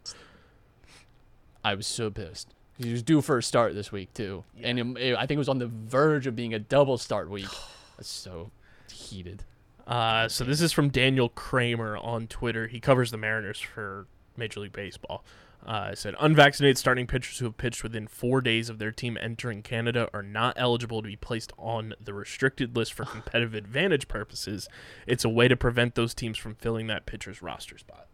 I 1.64 1.74
was 1.74 1.86
so 1.86 2.10
pissed. 2.10 2.54
He 2.78 2.92
was 2.92 3.02
due 3.02 3.20
for 3.20 3.38
a 3.38 3.42
start 3.42 3.74
this 3.74 3.90
week 3.90 4.14
too, 4.14 4.44
and 4.62 4.78
it- 4.78 5.00
it- 5.02 5.16
I 5.16 5.26
think 5.26 5.32
it 5.32 5.38
was 5.38 5.48
on 5.48 5.58
the 5.58 5.66
verge 5.66 6.28
of 6.28 6.36
being 6.36 6.54
a 6.54 6.58
double 6.58 6.98
start 6.98 7.28
week. 7.30 7.46
So 8.00 8.52
heated. 8.92 9.42
Uh, 9.84 10.28
so 10.28 10.44
this 10.44 10.60
is 10.60 10.70
from 10.72 10.88
Daniel 10.88 11.30
Kramer 11.30 11.96
on 11.96 12.28
Twitter. 12.28 12.68
He 12.68 12.78
covers 12.78 13.10
the 13.10 13.16
Mariners 13.16 13.58
for 13.58 14.06
Major 14.36 14.60
League 14.60 14.72
Baseball. 14.72 15.24
Uh, 15.68 15.90
it 15.92 15.98
said 15.98 16.14
unvaccinated 16.18 16.78
starting 16.78 17.06
pitchers 17.06 17.38
who 17.38 17.44
have 17.44 17.58
pitched 17.58 17.82
within 17.82 18.06
four 18.06 18.40
days 18.40 18.70
of 18.70 18.78
their 18.78 18.90
team 18.90 19.18
entering 19.20 19.60
Canada 19.60 20.08
are 20.14 20.22
not 20.22 20.54
eligible 20.56 21.02
to 21.02 21.08
be 21.08 21.16
placed 21.16 21.52
on 21.58 21.92
the 22.02 22.14
restricted 22.14 22.74
list 22.74 22.94
for 22.94 23.04
competitive 23.04 23.52
advantage 23.52 24.08
purposes. 24.08 24.66
It's 25.06 25.26
a 25.26 25.28
way 25.28 25.46
to 25.46 25.56
prevent 25.56 25.94
those 25.94 26.14
teams 26.14 26.38
from 26.38 26.54
filling 26.54 26.86
that 26.86 27.04
pitcher's 27.04 27.42
roster 27.42 27.76
spot. 27.76 28.06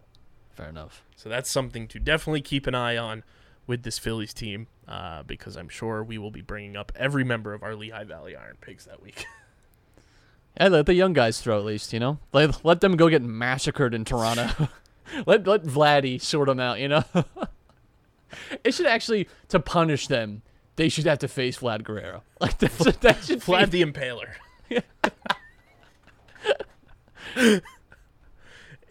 Fair 0.51 0.69
enough. 0.69 1.05
So 1.15 1.29
that's 1.29 1.49
something 1.49 1.87
to 1.89 2.01
definitely 2.01 2.41
keep 2.41 2.67
an 2.67 2.75
eye 2.75 2.97
on 2.97 3.23
with 3.69 3.85
this 3.85 4.01
Phillies 4.01 4.35
team, 4.35 4.67
uh, 4.89 5.23
because 5.23 5.57
I'm 5.57 5.69
sure 5.69 6.03
we 6.03 6.19
will 6.19 6.33
be 6.33 6.43
bringing 6.43 6.77
up 6.77 6.91
every 6.97 7.23
member 7.23 7.55
of 7.55 7.63
our 7.63 7.77
Lehigh 7.77 8.05
Valley 8.05 8.35
Iron 8.35 8.57
Pigs 8.61 8.85
that 8.87 9.01
week. 9.01 9.27
Yeah, 10.61 10.69
let 10.69 10.87
the 10.87 10.95
young 10.95 11.15
guys 11.15 11.41
throw 11.41 11.59
at 11.59 11.65
least, 11.65 11.93
you 11.93 11.99
know? 11.99 12.21
Let, 12.33 12.65
let 12.65 12.81
them 12.81 12.97
go 12.97 13.09
get 13.09 13.23
massacred 13.23 13.93
in 13.93 14.05
Toronto. 14.05 14.69
let 15.27 15.47
let 15.47 15.63
Vladdy 15.65 16.21
sort 16.21 16.49
them 16.49 16.61
out, 16.61 16.81
you 16.81 16.89
know? 16.89 17.05
it 18.65 18.75
should 18.75 18.87
actually, 18.87 19.29
to 19.49 19.61
punish 19.61 20.07
them, 20.09 20.43
they 20.77 20.89
should 20.89 21.07
have 21.07 21.19
to 21.21 21.29
face 21.29 21.59
Vlad 21.59 21.83
Guerrero. 21.85 22.23
Like, 22.41 22.59
that 22.59 22.73
should, 22.73 23.01
that 23.01 23.25
should 23.25 23.41
Vlad 23.41 23.71
be, 23.71 23.83
the 23.85 23.91
Impaler. 23.93 24.83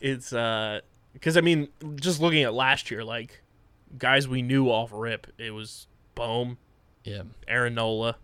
it's 0.02 0.34
uh, 0.34 0.80
because 1.14 1.38
I 1.38 1.42
mean, 1.42 1.68
just 1.96 2.20
looking 2.22 2.44
at 2.44 2.54
last 2.54 2.90
year, 2.92 3.04
like 3.04 3.42
guys 3.98 4.28
we 4.28 4.42
knew 4.42 4.70
off 4.70 4.90
rip, 4.94 5.28
it 5.38 5.52
was 5.52 5.88
Bohm, 6.16 6.58
Yeah. 7.04 7.24
Aaron 7.48 7.76
Nola. 7.76 8.18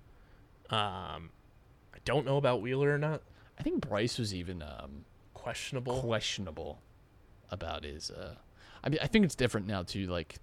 Um, 0.69 1.31
I 1.93 1.97
don't 2.05 2.25
know 2.25 2.37
about 2.37 2.61
Wheeler 2.61 2.93
or 2.93 2.97
not. 2.97 3.21
I 3.59 3.63
think 3.63 3.81
Bryce 3.87 4.17
was 4.17 4.33
even 4.33 4.61
um, 4.61 5.05
Questionable. 5.33 6.01
questionable 6.01 6.79
about 7.52 7.86
is 7.86 8.12
Uh, 8.12 8.36
I 8.84 8.89
mean, 8.89 9.00
I 9.02 9.08
think 9.08 9.26
it's 9.26 9.36
different 9.36 9.68
now, 9.68 9.84
too. 9.84 10.06
Like, 10.08 10.38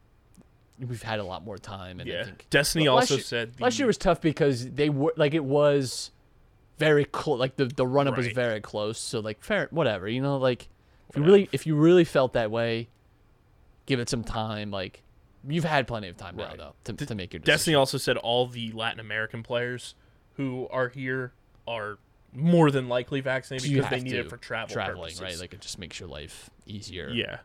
we've 0.79 1.03
had 1.03 1.19
a 1.21 1.25
lot 1.25 1.45
more 1.45 1.59
time. 1.59 2.01
And 2.01 2.11
I 2.11 2.13
yeah. 2.13 2.25
think 2.25 2.47
Destiny 2.51 2.89
also 2.89 3.15
year- 3.15 3.23
said 3.23 3.55
the, 3.57 3.65
Last 3.65 3.79
year 3.79 3.87
was 3.87 3.99
tough 3.99 4.21
because 4.21 4.71
they 4.71 4.91
were 4.91 5.15
like 5.17 5.35
it 5.35 5.45
was 5.45 6.11
very 6.79 7.05
close. 7.05 7.39
Like 7.39 7.57
the 7.57 7.67
the 7.67 7.87
run 7.87 8.09
up 8.09 8.17
was 8.17 8.29
very 8.29 8.61
close. 8.61 8.99
So 8.99 9.21
like 9.21 9.43
fair, 9.43 9.69
whatever. 9.71 10.09
You 10.09 10.21
know, 10.21 10.37
like 10.37 10.69
if 11.11 11.17
you 11.17 11.23
really 11.23 11.49
if 11.53 11.67
you 11.67 11.77
really 11.77 12.05
felt 12.05 12.35
that 12.35 12.51
way, 12.51 12.89
give 13.87 14.01
it 14.01 14.09
some 14.09 14.25
time. 14.25 14.71
Like 14.71 15.03
you've 15.49 15.65
had 15.65 15.87
plenty 15.87 16.09
of 16.09 16.17
time 16.17 16.37
now 16.37 16.55
though 16.57 16.75
to, 16.85 17.07
to 17.07 17.15
make 17.15 17.33
your 17.33 17.41
Destiny 17.41 17.75
also 17.75 17.99
said 17.99 18.17
all 18.17 18.47
the 18.47 18.73
Latin 18.73 19.01
American 19.01 19.43
players 19.43 19.95
who 20.35 20.69
are 20.71 20.89
here 20.89 21.33
are 21.67 21.99
more 22.37 22.70
than 22.70 22.89
likely 22.89 23.20
vaccinated 23.20 23.72
because 23.72 23.91
they 23.91 24.01
need 24.01 24.14
it 24.14 24.28
for 24.28 24.37
travel 24.37 24.72
traveling, 24.72 25.14
purposes. 25.14 25.22
right? 25.22 25.39
Like 25.39 25.55
it 25.55 25.61
just 25.61 25.78
makes 25.78 25.99
your 25.99 26.09
life 26.09 26.51
easier. 26.66 27.09
yeah, 27.09 27.39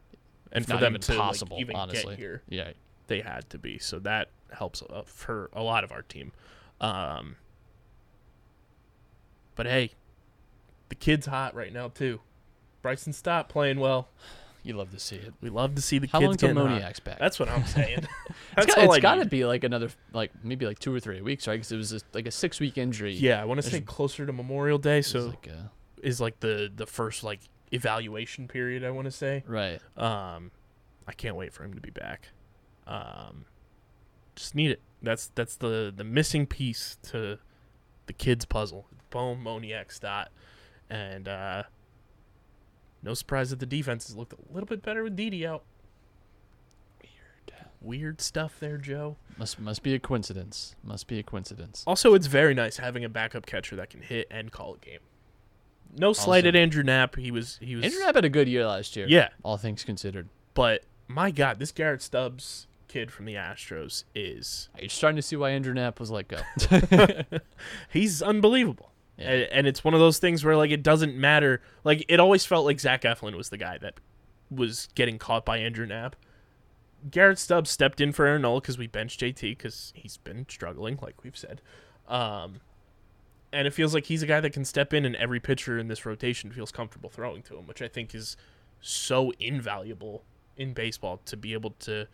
and 0.52 0.66
for 0.66 0.78
them 0.78 0.98
to 0.98 1.12
like, 1.12 1.20
possible, 1.20 1.58
even 1.60 1.76
honestly. 1.76 2.12
get 2.16 2.20
here, 2.20 2.44
Yeah, 2.50 2.72
they 3.08 3.22
had 3.22 3.50
to 3.52 3.58
be. 3.58 3.78
So 3.80 4.00
that 4.00 4.30
helps 4.52 4.82
uh, 4.82 5.04
for 5.06 5.50
a 5.54 5.64
lot 5.64 5.84
of 5.84 5.92
our 5.92 6.02
team. 6.02 6.32
Um, 6.80 7.36
but 9.56 9.66
hey, 9.66 9.92
the 10.90 10.96
kid's 10.96 11.26
hot 11.28 11.56
right 11.56 11.72
now 11.72 11.88
too. 11.90 12.20
Bryson 12.82 13.14
Stott 13.14 13.48
playing 13.48 13.80
well. 13.80 14.10
You 14.64 14.76
love 14.76 14.92
to 14.92 15.00
see 15.00 15.16
it. 15.16 15.34
We 15.42 15.50
love 15.50 15.74
to 15.76 15.82
see 15.82 15.98
the 15.98 16.08
How 16.08 16.20
kids 16.20 16.28
long 16.28 16.38
till 16.38 16.50
getting 16.54 16.68
hot. 16.70 16.82
Moniak's 16.82 17.00
back? 17.00 17.18
That's 17.20 17.40
what 17.40 17.50
I'm 17.50 17.66
saying. 17.66 18.06
It's 18.58 18.66
That's 18.68 18.76
got- 18.76 18.78
all 18.88 18.94
it's 18.94 19.02
got 19.02 19.16
to 19.16 19.22
need. 19.22 19.30
be 19.30 19.46
like 19.46 19.64
another 19.64 19.90
like 20.14 20.32
maybe 20.44 20.66
like 20.66 20.78
two 20.78 20.94
or 20.94 21.00
three 21.00 21.22
weeks, 21.22 21.48
right? 21.48 21.54
Because 21.56 21.72
it 21.72 21.78
was 21.78 21.94
a, 21.94 22.00
like 22.14 22.28
a 22.28 22.32
six 22.32 22.60
week 22.60 22.78
injury. 22.78 23.14
Yeah, 23.14 23.42
I 23.42 23.46
want 23.46 23.62
to 23.62 23.70
say 23.70 23.80
closer 23.82 24.26
to 24.26 24.34
Memorial 24.34 24.78
Day, 24.78 24.96
It 24.96 24.98
was 25.00 25.08
so 25.08 25.20
like, 25.28 25.48
uh, 25.50 25.68
is 26.04 26.20
like 26.20 26.40
the 26.42 26.70
the 26.76 26.86
first 26.86 27.24
like 27.24 27.40
evaluation 27.72 28.48
period. 28.50 28.84
I 28.84 28.92
want 28.92 29.06
to 29.06 29.12
say. 29.12 29.44
right. 29.48 29.80
Um, 29.98 30.52
I 31.08 31.14
can't 31.14 31.36
wait 31.38 31.54
for 31.54 31.64
him 31.64 31.74
to 31.76 31.82
be 31.82 31.92
back. 31.92 32.28
Um, 32.88 33.46
just 34.36 34.54
need 34.54 34.72
it. 34.72 34.82
That's 35.02 35.28
that's 35.34 35.56
the 35.56 35.94
the 35.96 36.04
missing 36.04 36.46
piece 36.46 36.98
to 37.04 37.40
the 38.08 38.14
kids' 38.14 38.44
puzzle. 38.46 38.86
Bohm, 39.12 39.44
Moniak, 39.44 39.92
Stott, 39.94 40.30
and 40.90 41.28
uh, 41.28 41.64
no 43.04 43.14
surprise 43.14 43.50
that 43.50 43.60
the 43.60 43.66
defense 43.66 44.08
has 44.08 44.16
looked 44.16 44.34
a 44.34 44.54
little 44.54 44.68
bit 44.68 44.82
better 44.82 45.04
with 45.04 45.16
Didi 45.16 45.46
out. 45.46 45.64
Weird, 47.02 47.54
weird 47.82 48.22
stuff 48.22 48.60
there, 48.60 48.78
Joe. 48.78 49.18
Must 49.38 49.60
must 49.60 49.84
be 49.84 49.94
a 49.94 50.00
coincidence. 50.00 50.76
Must 50.84 51.08
be 51.08 51.20
a 51.20 51.24
coincidence. 51.24 51.84
Also, 51.88 52.14
it's 52.14 52.28
very 52.28 52.54
nice 52.54 52.78
having 52.78 53.04
a 53.04 53.10
backup 53.10 53.46
catcher 53.46 53.76
that 53.76 53.90
can 53.90 54.02
hit 54.02 54.28
and 54.30 54.52
call 54.52 54.76
a 54.76 54.78
game. 54.78 55.00
No 55.98 56.14
slight 56.14 56.46
at 56.46 56.56
Andrew 56.56 56.84
Knapp. 56.84 57.16
He 57.16 57.32
was 57.32 57.58
he 57.62 57.76
was 57.76 57.86
Andrew 57.86 58.00
Knapp 58.00 58.16
had 58.16 58.26
a 58.26 58.30
good 58.30 58.48
year 58.48 58.66
last 58.66 58.96
year. 58.96 59.08
Yeah. 59.10 59.30
all 59.44 59.58
things 59.58 59.84
considered. 59.84 60.30
but 60.54 60.84
my 61.08 61.30
God, 61.32 61.60
this 61.60 61.74
Garrett 61.74 62.02
Stubbs 62.02 62.68
kid 62.88 63.12
from 63.12 63.26
the 63.26 63.34
Astros 63.36 64.04
is 64.16 64.70
You're 64.80 64.90
starting 64.90 65.16
to 65.18 65.22
see 65.22 65.36
why 65.36 65.50
Andrew 65.52 65.74
Knapp 65.74 66.00
was 66.00 66.12
let 66.12 66.28
go. 66.28 66.40
he's 67.90 68.22
unbelievable. 68.22 68.91
And, 69.22 69.44
and 69.44 69.68
it's 69.68 69.84
one 69.84 69.94
of 69.94 70.00
those 70.00 70.20
things 70.20 70.44
where 70.44 70.56
like 70.56 70.72
it 70.72 70.84
doesn't 70.84 71.16
matter. 71.16 71.62
Like 71.84 72.06
it 72.08 72.20
always 72.20 72.46
felt 72.46 72.66
like 72.66 72.80
Zach 72.80 73.04
Eflin 73.04 73.36
was 73.36 73.50
the 73.50 73.58
guy 73.58 73.78
that 73.80 74.00
was 74.50 74.90
getting 74.96 75.18
caught 75.18 75.46
by 75.46 75.58
Andrew 75.58 75.86
Knapp. 75.86 76.16
Garrett 77.10 77.40
Stubbs 77.40 77.72
stepped 77.72 78.00
in 78.00 78.12
for 78.12 78.26
Aaron 78.26 78.44
Nola 78.44 78.62
because 78.62 78.78
we 78.78 78.88
benched 78.88 79.22
JT 79.22 79.58
because 79.58 79.92
he's 79.96 80.18
been 80.18 80.46
struggling, 80.48 81.00
like 81.02 81.24
we've 81.24 81.38
said. 81.38 81.62
Um, 82.08 82.62
and 83.52 83.68
it 83.68 83.74
feels 83.74 83.94
like 83.94 84.06
he's 84.06 84.22
a 84.22 84.28
guy 84.28 84.40
that 84.40 84.54
can 84.54 84.66
step 84.66 84.94
in, 84.94 85.04
and 85.06 85.16
every 85.16 85.40
pitcher 85.40 85.78
in 85.80 85.88
this 85.88 86.06
rotation 86.06 86.52
feels 86.52 86.72
comfortable 86.72 87.10
throwing 87.10 87.42
to 87.44 87.58
him, 87.58 87.66
which 87.66 87.82
I 87.82 87.88
think 87.88 88.14
is 88.14 88.38
so 88.82 89.32
invaluable 89.40 90.24
in 90.58 90.74
baseball 90.74 91.22
to 91.26 91.38
be 91.38 91.54
able 91.54 91.72
to 91.80 92.08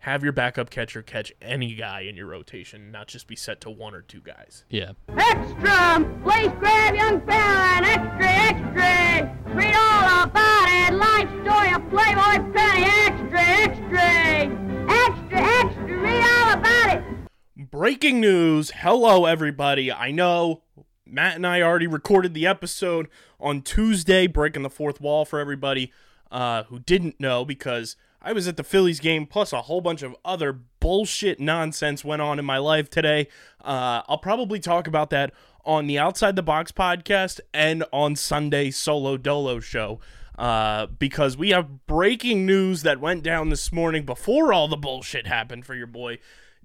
have 0.00 0.22
your 0.22 0.32
backup 0.32 0.70
catcher 0.70 1.02
catch 1.02 1.32
any 1.42 1.74
guy 1.74 2.00
in 2.02 2.16
your 2.16 2.26
rotation, 2.26 2.90
not 2.92 3.08
just 3.08 3.26
be 3.26 3.36
set 3.36 3.60
to 3.62 3.70
one 3.70 3.94
or 3.94 4.02
two 4.02 4.20
guys. 4.20 4.64
yeah, 4.68 4.92
Extra! 5.08 6.04
Please 6.22 6.50
grab 6.58 6.94
young 6.94 7.20
fella 7.26 7.72
and 7.76 7.86
extra, 7.86 8.28
extra! 8.28 9.54
Read 9.54 9.74
all 9.74 10.22
about 10.24 10.68
it. 10.68 10.94
Life 10.94 11.28
story 11.42 11.72
of 11.74 11.88
Playboy 11.90 12.52
Penny. 12.52 12.84
Extra, 12.84 13.40
extra! 13.40 14.86
Extra, 14.88 15.40
extra! 15.40 15.98
Read 16.00 16.22
all 16.24 16.52
about 16.58 16.96
it! 16.98 17.70
Breaking 17.70 18.20
news. 18.20 18.70
Hello, 18.76 19.24
everybody. 19.24 19.90
I 19.90 20.10
know 20.12 20.62
Matt 21.04 21.36
and 21.36 21.46
I 21.46 21.62
already 21.62 21.86
recorded 21.86 22.32
the 22.34 22.46
episode 22.46 23.08
on 23.40 23.62
Tuesday, 23.62 24.26
breaking 24.26 24.62
the 24.62 24.70
fourth 24.70 25.00
wall 25.00 25.24
for 25.24 25.38
everybody 25.40 25.92
uh, 26.30 26.64
who 26.64 26.78
didn't 26.78 27.20
know 27.20 27.44
because 27.44 27.96
I 28.26 28.32
was 28.32 28.48
at 28.48 28.56
the 28.56 28.64
Phillies 28.64 28.98
game, 28.98 29.24
plus 29.24 29.52
a 29.52 29.62
whole 29.62 29.80
bunch 29.80 30.02
of 30.02 30.16
other 30.24 30.52
bullshit 30.52 31.38
nonsense 31.38 32.04
went 32.04 32.20
on 32.20 32.40
in 32.40 32.44
my 32.44 32.58
life 32.58 32.90
today. 32.90 33.28
Uh, 33.64 34.02
I'll 34.08 34.18
probably 34.18 34.58
talk 34.58 34.88
about 34.88 35.10
that 35.10 35.32
on 35.64 35.86
the 35.86 36.00
Outside 36.00 36.34
the 36.34 36.42
Box 36.42 36.72
podcast 36.72 37.38
and 37.54 37.84
on 37.92 38.16
Sunday 38.16 38.72
Solo 38.72 39.16
Dolo 39.16 39.60
show. 39.60 40.00
Uh, 40.36 40.86
because 40.86 41.36
we 41.36 41.50
have 41.50 41.86
breaking 41.86 42.44
news 42.44 42.82
that 42.82 42.98
went 42.98 43.22
down 43.22 43.48
this 43.48 43.70
morning 43.70 44.04
before 44.04 44.52
all 44.52 44.66
the 44.66 44.76
bullshit 44.76 45.28
happened 45.28 45.64
for 45.64 45.76
your 45.76 45.86
boy. 45.86 46.18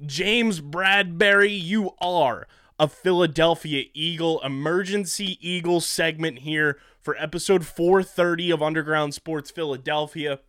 James 0.03 0.62
Bradberry, 0.62 1.62
you 1.62 1.91
are 2.01 2.47
a 2.80 2.88
Philadelphia 2.88 3.86
Eagle 3.93 4.41
emergency 4.41 5.38
Eagle 5.47 5.80
segment 5.80 6.39
here 6.39 6.80
for 6.99 7.16
episode 7.18 7.68
430 7.68 8.49
of 8.49 8.64
Underground 8.64 9.14
Sports 9.14 9.51
Philadelphia. 9.51 10.39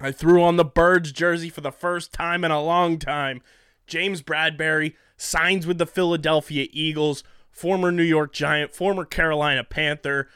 I 0.00 0.12
threw 0.12 0.42
on 0.42 0.56
the 0.56 0.64
Birds 0.64 1.12
jersey 1.12 1.48
for 1.48 1.60
the 1.60 1.72
first 1.72 2.12
time 2.12 2.44
in 2.44 2.50
a 2.50 2.62
long 2.62 2.98
time. 2.98 3.42
James 3.86 4.22
Bradberry 4.22 4.94
signs 5.16 5.66
with 5.66 5.78
the 5.78 5.86
Philadelphia 5.86 6.66
Eagles, 6.72 7.22
former 7.50 7.92
New 7.92 8.02
York 8.02 8.32
Giant, 8.32 8.74
former 8.74 9.04
Carolina 9.04 9.64
Panther. 9.64 10.28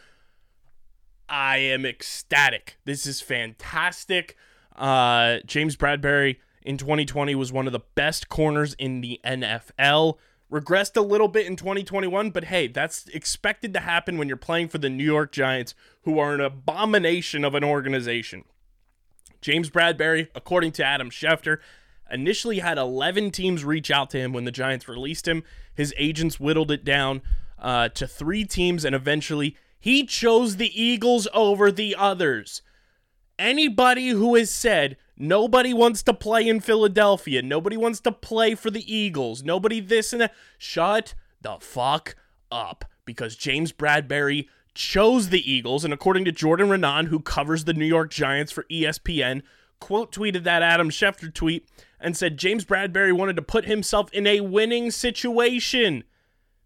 I 1.29 1.59
am 1.59 1.85
ecstatic. 1.85 2.79
This 2.85 3.07
is 3.07 3.21
fantastic. 3.21 4.37
Uh, 4.75 5.39
James 5.45 5.77
Bradberry 5.77 6.37
in 6.63 6.79
2020 6.79 7.35
was 7.35 7.53
one 7.53 7.67
of 7.67 7.73
the 7.73 7.81
best 7.95 8.29
corners 8.29 8.75
in 8.75 9.01
the 9.01 9.21
NFL. 9.25 10.19
Regressed 10.51 10.97
a 10.97 11.03
little 11.03 11.29
bit 11.29 11.47
in 11.47 11.57
2021, 11.57 12.31
but 12.31 12.45
hey, 12.45 12.69
that's 12.69 13.07
expected 13.09 13.75
to 13.75 13.81
happen 13.81 14.17
when 14.17 14.29
you're 14.29 14.37
playing 14.39 14.69
for 14.69 14.79
the 14.79 14.89
New 14.89 15.05
York 15.05 15.31
Giants, 15.31 15.75
who 16.03 16.19
are 16.19 16.33
an 16.33 16.41
abomination 16.41 17.45
of 17.45 17.55
an 17.55 17.65
organization. 17.65 18.45
James 19.41 19.71
Bradberry, 19.71 20.29
according 20.35 20.73
to 20.73 20.85
Adam 20.85 21.11
Schefter, 21.11 21.59
initially 22.11 22.59
had 22.61 22.79
11 22.79 23.31
teams 23.31 23.65
reach 23.65 23.91
out 23.91 24.11
to 24.11 24.19
him 24.19 24.33
when 24.33 24.45
the 24.45 24.51
Giants 24.51 24.89
released 24.89 25.29
him. 25.29 25.43
His 25.75 25.95
agents 25.97 26.41
whittled 26.41 26.71
it 26.71 26.85
down 26.85 27.23
uh, 27.59 27.89
to 27.91 28.07
three 28.07 28.45
teams, 28.45 28.85
and 28.85 28.95
eventually 28.95 29.57
he 29.79 30.05
chose 30.05 30.57
the 30.57 30.81
Eagles 30.81 31.29
over 31.33 31.71
the 31.71 31.95
others. 31.97 32.63
Anybody 33.39 34.09
who 34.09 34.35
has 34.35 34.51
said 34.51 34.97
nobody 35.17 35.73
wants 35.73 36.03
to 36.05 36.15
play 36.15 36.49
in 36.49 36.61
Philadelphia, 36.61 37.43
nobody 37.43 37.77
wants 37.77 38.01
to 38.01 38.13
play 38.13 38.55
for 38.55 38.71
the 38.71 38.93
Eagles, 38.93 39.45
nobody 39.45 39.81
this 39.81 40.13
and 40.13 40.23
that, 40.23 40.35
shut 40.57 41.15
the 41.41 41.59
fuck 41.61 42.17
up 42.51 42.85
because 43.05 43.37
James 43.37 43.73
Bradberry 43.73 44.49
chose 44.79 45.31
the 45.31 45.51
Eagles, 45.51 45.85
and 45.85 45.93
according 45.93 46.25
to 46.25 46.31
Jordan 46.31 46.69
Raanan, 46.69 47.09
who 47.09 47.19
covers 47.19 47.65
the 47.65 47.75
New 47.75 47.85
York 47.85 48.11
Giants 48.11 48.53
for 48.53 48.63
ESPN, 48.71 49.43
quote 49.81 50.13
tweeted 50.13 50.45
that 50.45 50.63
Adam 50.63 50.89
Schefter 50.89 51.35
tweet 51.35 51.69
and 51.99 52.17
said 52.17 52.39
James 52.39 52.65
Bradberry 52.65 53.13
wanted 53.13 53.35
to 53.35 53.43
put 53.43 53.65
himself 53.65 54.09
in 54.13 54.25
a 54.25 54.41
winning 54.41 54.93
situation. 54.93 56.05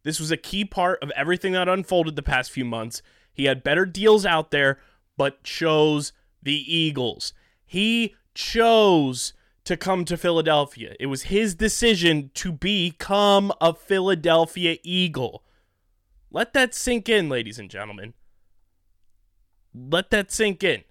This 0.03 0.21
was 0.21 0.31
a 0.31 0.37
key 0.37 0.67
part 0.67 1.03
of 1.03 1.11
everything 1.17 1.55
that 1.55 1.71
unfolded 1.71 2.15
the 2.15 2.23
past 2.23 2.51
few 2.51 2.67
months. 2.67 3.01
He 3.33 3.47
had 3.47 3.65
better 3.65 3.87
deals 3.87 4.27
out 4.27 4.51
there, 4.51 4.79
but 5.17 5.43
chose 5.43 6.13
the 6.43 6.53
Eagles. 6.53 7.33
He 7.65 8.15
chose 8.35 9.33
to 9.65 9.75
come 9.75 10.05
to 10.05 10.19
Philadelphia. 10.19 10.95
It 11.01 11.07
was 11.07 11.25
his 11.25 11.55
decision 11.55 12.31
to 12.35 12.53
become 12.53 13.53
a 13.59 13.73
Philadelphia 13.73 14.77
Eagle. 14.83 15.45
Let 16.33 16.55
that 16.55 16.74
sink 16.74 17.09
in, 17.09 17.28
ladies 17.28 17.59
and 17.59 17.70
gentlemen. 17.70 18.14
Let 19.74 20.11
that 20.11 20.33
sink 20.33 20.64
in. 20.64 20.83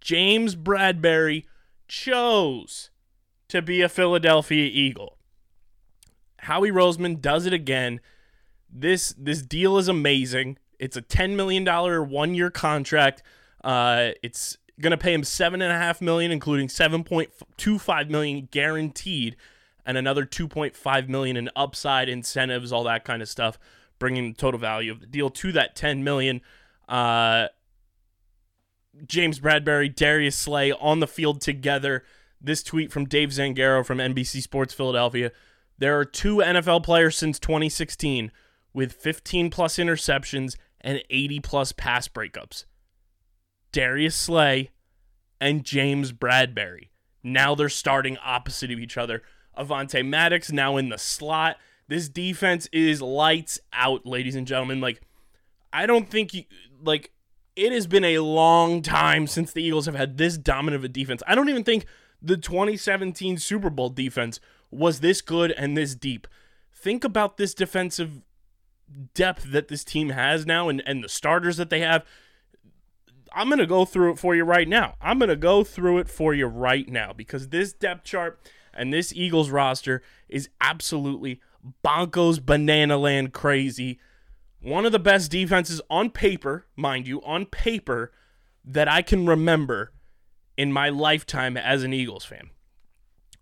James 0.00 0.56
Bradberry 0.56 1.44
chose 1.86 2.90
to 3.48 3.62
be 3.62 3.82
a 3.82 3.88
Philadelphia 3.88 4.68
Eagle. 4.72 5.16
Howie 6.40 6.70
Roseman 6.70 7.20
does 7.20 7.46
it 7.46 7.52
again. 7.52 8.00
This 8.68 9.14
this 9.16 9.42
deal 9.42 9.78
is 9.78 9.88
amazing. 9.88 10.58
It's 10.78 10.96
a 10.96 11.02
ten 11.02 11.36
million 11.36 11.64
dollar 11.64 12.02
one 12.02 12.34
year 12.34 12.50
contract. 12.50 13.22
Uh, 13.62 14.10
it's 14.22 14.56
gonna 14.80 14.96
pay 14.96 15.12
him 15.12 15.22
seven 15.22 15.60
and 15.60 15.72
a 15.72 15.76
half 15.76 16.00
million, 16.00 16.32
including 16.32 16.68
seven 16.68 17.04
point 17.04 17.30
two 17.56 17.78
five 17.78 18.10
million 18.10 18.48
guaranteed, 18.50 19.36
and 19.84 19.98
another 19.98 20.24
two 20.24 20.48
point 20.48 20.74
five 20.74 21.08
million 21.08 21.36
in 21.36 21.50
upside 21.54 22.08
incentives, 22.08 22.72
all 22.72 22.84
that 22.84 23.04
kind 23.04 23.22
of 23.22 23.28
stuff, 23.28 23.58
bringing 24.00 24.32
the 24.32 24.36
total 24.36 24.58
value 24.58 24.90
of 24.90 24.98
the 24.98 25.06
deal 25.06 25.30
to 25.30 25.52
that 25.52 25.76
ten 25.76 26.02
million. 26.02 26.40
Uh, 26.88 27.46
James 29.06 29.38
Bradberry, 29.38 29.94
Darius 29.94 30.34
Slay 30.34 30.72
on 30.72 30.98
the 30.98 31.06
field 31.06 31.40
together. 31.40 32.02
This 32.40 32.64
tweet 32.64 32.90
from 32.90 33.04
Dave 33.04 33.28
Zangaro 33.28 33.86
from 33.86 33.98
NBC 33.98 34.42
Sports 34.42 34.74
Philadelphia. 34.74 35.30
There 35.78 35.98
are 35.98 36.04
two 36.04 36.36
NFL 36.36 36.82
players 36.82 37.16
since 37.16 37.38
2016 37.38 38.32
with 38.72 38.92
15 38.92 39.50
plus 39.50 39.76
interceptions 39.76 40.56
and 40.80 41.02
80 41.10 41.40
plus 41.40 41.72
pass 41.72 42.08
breakups. 42.08 42.64
Darius 43.72 44.16
Slay 44.16 44.70
and 45.40 45.64
James 45.64 46.12
Bradberry. 46.12 46.88
Now 47.22 47.54
they're 47.54 47.68
starting 47.68 48.18
opposite 48.18 48.70
of 48.70 48.78
each 48.78 48.96
other. 48.96 49.22
Avonte 49.56 50.06
Maddox 50.06 50.50
now 50.50 50.76
in 50.76 50.88
the 50.88 50.98
slot. 50.98 51.56
This 51.90 52.08
defense 52.08 52.68
is 52.72 53.02
lights 53.02 53.58
out, 53.72 54.06
ladies 54.06 54.36
and 54.36 54.46
gentlemen. 54.46 54.80
Like, 54.80 55.00
I 55.72 55.86
don't 55.86 56.08
think 56.08 56.32
you 56.32 56.44
like 56.80 57.10
it 57.56 57.72
has 57.72 57.88
been 57.88 58.04
a 58.04 58.20
long 58.20 58.80
time 58.80 59.26
since 59.26 59.52
the 59.52 59.60
Eagles 59.60 59.86
have 59.86 59.96
had 59.96 60.16
this 60.16 60.38
dominant 60.38 60.78
of 60.78 60.84
a 60.84 60.88
defense. 60.88 61.20
I 61.26 61.34
don't 61.34 61.48
even 61.48 61.64
think 61.64 61.86
the 62.22 62.36
2017 62.36 63.38
Super 63.38 63.70
Bowl 63.70 63.88
defense 63.88 64.38
was 64.70 65.00
this 65.00 65.20
good 65.20 65.50
and 65.50 65.76
this 65.76 65.96
deep. 65.96 66.28
Think 66.72 67.02
about 67.02 67.38
this 67.38 67.54
defensive 67.54 68.22
depth 69.12 69.50
that 69.50 69.66
this 69.66 69.82
team 69.82 70.10
has 70.10 70.46
now 70.46 70.68
and, 70.68 70.84
and 70.86 71.02
the 71.02 71.08
starters 71.08 71.56
that 71.56 71.70
they 71.70 71.80
have. 71.80 72.06
I'm 73.34 73.48
going 73.48 73.58
to 73.58 73.66
go 73.66 73.84
through 73.84 74.12
it 74.12 74.18
for 74.20 74.36
you 74.36 74.44
right 74.44 74.68
now. 74.68 74.94
I'm 75.00 75.18
going 75.18 75.28
to 75.28 75.34
go 75.34 75.64
through 75.64 75.98
it 75.98 76.08
for 76.08 76.34
you 76.34 76.46
right 76.46 76.88
now 76.88 77.12
because 77.12 77.48
this 77.48 77.72
depth 77.72 78.04
chart 78.04 78.38
and 78.72 78.92
this 78.92 79.12
Eagles 79.12 79.50
roster 79.50 80.02
is 80.28 80.48
absolutely 80.60 81.40
bonkos 81.84 82.44
banana 82.44 82.96
land 82.96 83.32
crazy 83.32 83.98
one 84.62 84.84
of 84.84 84.92
the 84.92 84.98
best 84.98 85.30
defenses 85.30 85.80
on 85.88 86.10
paper, 86.10 86.66
mind 86.76 87.08
you, 87.08 87.22
on 87.22 87.46
paper, 87.46 88.12
that 88.64 88.88
I 88.88 89.02
can 89.02 89.26
remember 89.26 89.92
in 90.56 90.72
my 90.72 90.90
lifetime 90.90 91.56
as 91.56 91.82
an 91.82 91.94
Eagles 91.94 92.24
fan. 92.24 92.50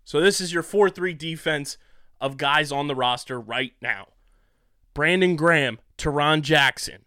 So 0.05 0.21
this 0.21 0.39
is 0.39 0.53
your 0.53 0.63
4 0.63 0.89
3 0.89 1.13
defense 1.13 1.77
of 2.21 2.37
guys 2.37 2.71
on 2.71 2.87
the 2.87 2.95
roster 2.95 3.39
right 3.39 3.73
now 3.81 4.07
Brandon 4.93 5.35
Graham, 5.35 5.79
Tarron 5.97 6.41
Jackson, 6.41 7.05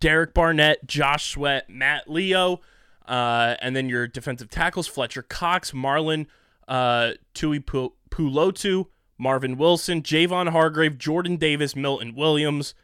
Derek 0.00 0.34
Barnett, 0.34 0.86
Josh 0.86 1.30
Sweat, 1.30 1.68
Matt 1.68 2.10
Leo, 2.10 2.60
uh, 3.06 3.56
and 3.60 3.76
then 3.76 3.88
your 3.88 4.06
defensive 4.06 4.48
tackles 4.48 4.88
Fletcher 4.88 5.22
Cox, 5.22 5.72
Marlon 5.72 6.26
uh, 6.66 7.12
Tui 7.34 7.60
Pu- 7.60 7.92
Pulotu, 8.10 8.86
Marvin 9.18 9.56
Wilson, 9.56 10.02
Javon 10.02 10.50
Hargrave, 10.50 10.98
Jordan 10.98 11.36
Davis, 11.36 11.76
Milton 11.76 12.14
Williams. 12.14 12.74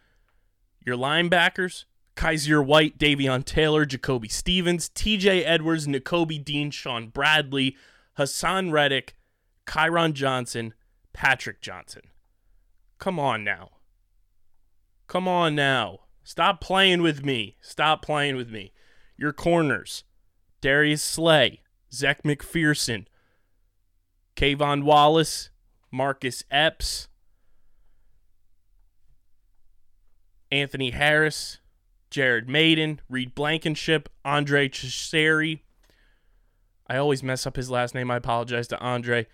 Your 0.85 0.97
linebackers, 0.97 1.85
Kyzir 2.17 2.65
White, 2.65 2.99
Davion 2.99 3.45
Taylor, 3.45 3.85
Jacoby 3.85 4.29
Stevens, 4.29 4.89
TJ 4.89 5.43
Edwards, 5.45 5.87
Nakobe 5.87 6.45
Dean, 6.45 6.71
Shaun 6.71 7.09
Bradley, 7.09 7.77
Haason 8.19 8.73
Reddick, 8.73 9.17
Kyron 9.67 10.15
Johnson, 10.15 10.75
Patrick 11.13 11.61
Johnson. 11.61 12.03
Come 12.99 13.19
on 13.19 13.45
now. 13.45 13.71
Come 15.07 15.29
on 15.29 15.55
now. 15.55 16.01
Stop 16.25 16.61
playing 16.61 17.03
with 17.03 17.25
me. 17.25 17.57
Stop 17.61 18.03
playing 18.03 18.37
with 18.37 18.51
me. 18.51 18.73
Your 19.17 19.33
corners, 19.33 20.05
Darius 20.61 21.03
Slay, 21.03 21.63
Zech 21.93 22.23
McPhearson, 22.23 23.07
K'Von 24.37 24.85
Wallace, 24.85 25.51
Marcus 25.91 26.45
Epps, 26.51 27.09
Anthony 30.51 30.91
Harris, 30.91 31.59
Jared 32.11 32.49
Mayden, 32.49 33.01
Reed 33.09 33.35
Blankenship, 33.35 34.09
Andre 34.25 34.69
Chisari. 34.69 35.61
I 36.87 36.97
always 36.97 37.23
mess 37.23 37.47
up 37.47 37.57
his 37.57 37.71
last 37.71 37.95
name. 37.95 38.11
I 38.11 38.17
apologize 38.17 38.69
to 38.69 38.79
Andre. 38.79 39.27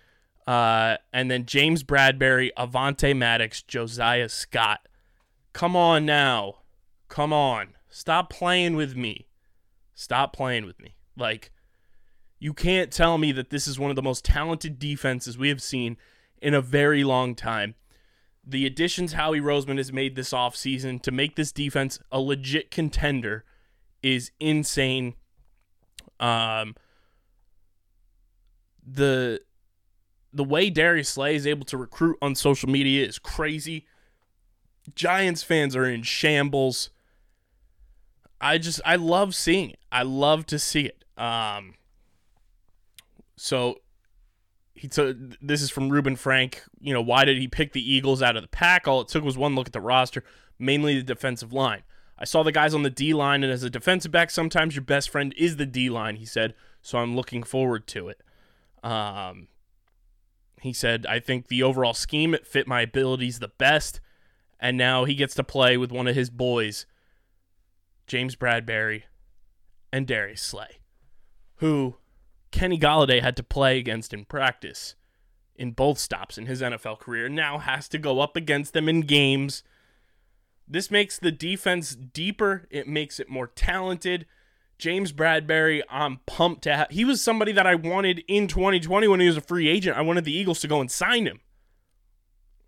Uh, 0.45 0.97
and 1.13 1.31
then 1.31 1.45
James 1.45 1.83
Bradberry, 1.83 2.51
Avonte 2.57 3.15
Maddox, 3.15 3.61
Josiah 3.61 4.29
Scott. 4.29 4.87
Come 5.53 5.75
on 5.75 6.05
now. 6.05 6.55
Come 7.07 7.31
on. 7.31 7.75
Stop 7.89 8.29
playing 8.29 8.75
with 8.75 8.95
me. 8.95 9.27
Stop 9.93 10.33
playing 10.33 10.65
with 10.65 10.79
me. 10.81 10.95
Like, 11.17 11.51
you 12.39 12.53
can't 12.53 12.91
tell 12.91 13.17
me 13.17 13.31
that 13.31 13.49
this 13.49 13.67
is 13.67 13.79
one 13.79 13.89
of 13.89 13.95
the 13.95 14.01
most 14.01 14.25
talented 14.25 14.77
defenses 14.77 15.37
we 15.37 15.49
have 15.49 15.61
seen 15.61 15.95
in 16.41 16.53
a 16.53 16.61
very 16.61 17.03
long 17.03 17.35
time 17.35 17.75
the 18.47 18.65
additions 18.65 19.13
Howie 19.13 19.39
Roseman 19.39 19.77
has 19.77 19.91
made 19.91 20.15
this 20.15 20.31
offseason 20.31 21.01
to 21.01 21.11
make 21.11 21.35
this 21.35 21.51
defense 21.51 21.99
a 22.11 22.19
legit 22.19 22.69
contender 22.69 23.43
is 24.03 24.31
insane. 24.39 25.15
Um, 26.19 26.75
the 28.85 29.41
the 30.31 30.43
way 30.43 30.69
Darius 30.69 31.09
Slay 31.09 31.35
is 31.35 31.47
able 31.47 31.65
to 31.65 31.77
recruit 31.77 32.17
on 32.21 32.35
social 32.35 32.69
media 32.69 33.05
is 33.05 33.17
crazy. 33.17 33.87
Giants 34.93 35.41
fans 35.41 35.75
are 35.75 35.85
in 35.85 36.03
shambles. 36.03 36.91
I 38.39 38.59
just 38.59 38.79
I 38.85 38.97
love 38.97 39.33
seeing 39.33 39.71
it. 39.71 39.79
I 39.91 40.03
love 40.03 40.45
to 40.47 40.59
see 40.59 40.85
it. 40.85 41.03
Um, 41.17 41.75
so 43.35 43.79
this 44.87 45.61
is 45.61 45.69
from 45.69 45.89
Reuben 45.89 46.15
Frank. 46.15 46.63
You 46.79 46.93
know, 46.93 47.01
why 47.01 47.25
did 47.25 47.37
he 47.37 47.47
pick 47.47 47.73
the 47.73 47.93
Eagles 47.93 48.21
out 48.21 48.35
of 48.35 48.41
the 48.41 48.47
pack? 48.49 48.87
All 48.87 49.01
it 49.01 49.07
took 49.07 49.23
was 49.23 49.37
one 49.37 49.55
look 49.55 49.67
at 49.67 49.73
the 49.73 49.81
roster, 49.81 50.23
mainly 50.59 50.97
the 50.97 51.03
defensive 51.03 51.53
line. 51.53 51.83
I 52.17 52.25
saw 52.25 52.43
the 52.43 52.51
guys 52.51 52.73
on 52.73 52.83
the 52.83 52.89
D 52.89 53.13
line, 53.13 53.43
and 53.43 53.51
as 53.51 53.63
a 53.63 53.69
defensive 53.69 54.11
back, 54.11 54.29
sometimes 54.29 54.75
your 54.75 54.83
best 54.83 55.09
friend 55.09 55.33
is 55.37 55.57
the 55.57 55.65
D 55.65 55.89
line, 55.89 56.15
he 56.15 56.25
said. 56.25 56.53
So 56.81 56.97
I'm 56.97 57.15
looking 57.15 57.43
forward 57.43 57.87
to 57.87 58.09
it. 58.09 58.21
Um, 58.83 59.47
he 60.61 60.71
said, 60.71 61.05
I 61.07 61.19
think 61.19 61.47
the 61.47 61.63
overall 61.63 61.93
scheme 61.93 62.33
it 62.33 62.47
fit 62.47 62.67
my 62.67 62.81
abilities 62.81 63.39
the 63.39 63.49
best, 63.49 63.99
and 64.59 64.77
now 64.77 65.03
he 65.05 65.15
gets 65.15 65.35
to 65.35 65.43
play 65.43 65.77
with 65.77 65.91
one 65.91 66.07
of 66.07 66.15
his 66.15 66.29
boys, 66.29 66.85
James 68.07 68.35
Bradberry 68.35 69.03
and 69.91 70.07
Darius 70.07 70.41
Slay, 70.41 70.79
who 71.55 71.95
Kenny 72.55 72.79
Golladay 72.79 73.21
had 73.21 73.35
to 73.35 73.43
play 73.43 73.77
against 73.77 74.13
in 74.13 74.23
practice 74.23 74.95
in 75.57 75.71
both 75.71 75.99
stops 75.99 76.37
in 76.37 76.45
his 76.45 76.61
NFL 76.61 76.99
career, 76.99 77.27
now 77.27 77.57
has 77.57 77.89
to 77.89 77.97
go 77.97 78.21
up 78.21 78.37
against 78.37 78.71
them 78.71 78.87
in 78.87 79.01
games. 79.01 79.61
This 80.65 80.89
makes 80.89 81.19
the 81.19 81.33
defense 81.33 81.95
deeper, 81.95 82.65
it 82.71 82.87
makes 82.87 83.19
it 83.19 83.29
more 83.29 83.47
talented. 83.47 84.25
James 84.77 85.11
Bradberry, 85.11 85.81
I'm 85.89 86.21
pumped 86.25 86.61
to 86.63 86.73
have. 86.73 86.87
He 86.91 87.03
was 87.03 87.21
somebody 87.21 87.51
that 87.51 87.67
I 87.67 87.75
wanted 87.75 88.23
in 88.25 88.47
2020 88.47 89.05
when 89.09 89.19
he 89.19 89.27
was 89.27 89.35
a 89.35 89.41
free 89.41 89.67
agent. 89.67 89.97
I 89.97 90.01
wanted 90.01 90.23
the 90.23 90.35
Eagles 90.35 90.61
to 90.61 90.69
go 90.69 90.79
and 90.79 90.89
sign 90.89 91.25
him. 91.25 91.41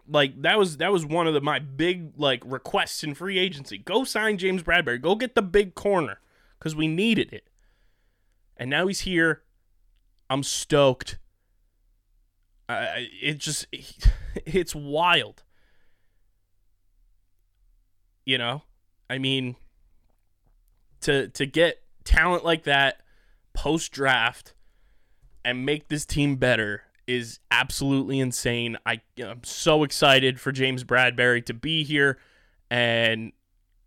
Like 0.05 0.41
that 0.41 0.59
was 0.59 0.77
that 0.77 0.91
was 0.91 1.05
one 1.05 1.27
of 1.27 1.33
the, 1.33 1.41
my 1.41 1.59
big 1.59 2.11
like 2.17 2.43
requests 2.45 3.05
in 3.05 3.15
free 3.15 3.39
agency. 3.39 3.77
Go 3.77 4.03
sign 4.03 4.37
James 4.37 4.63
Bradberry. 4.63 5.01
Go 5.01 5.15
get 5.15 5.33
the 5.33 5.41
big 5.41 5.75
corner 5.75 6.19
because 6.59 6.75
we 6.75 6.89
needed 6.89 7.31
it. 7.31 7.47
And 8.57 8.69
now 8.69 8.87
he's 8.87 9.01
here 9.01 9.43
I'm 10.29 10.43
stoked. 10.43 11.19
I 12.69 13.07
it 13.21 13.37
just 13.37 13.67
it's 14.45 14.75
wild. 14.75 15.43
You 18.25 18.37
know? 18.37 18.63
I 19.09 19.17
mean 19.19 19.55
to 21.01 21.29
to 21.29 21.45
get 21.45 21.81
talent 22.03 22.43
like 22.43 22.63
that 22.63 23.01
post 23.53 23.91
draft 23.91 24.53
and 25.43 25.65
make 25.65 25.87
this 25.87 26.05
team 26.05 26.35
better 26.35 26.83
is 27.07 27.39
absolutely 27.49 28.19
insane. 28.19 28.77
I, 28.85 29.01
I'm 29.23 29.43
so 29.43 29.83
excited 29.83 30.39
for 30.39 30.51
James 30.51 30.83
Bradberry 30.83 31.45
to 31.45 31.53
be 31.53 31.83
here. 31.83 32.17
And 32.69 33.31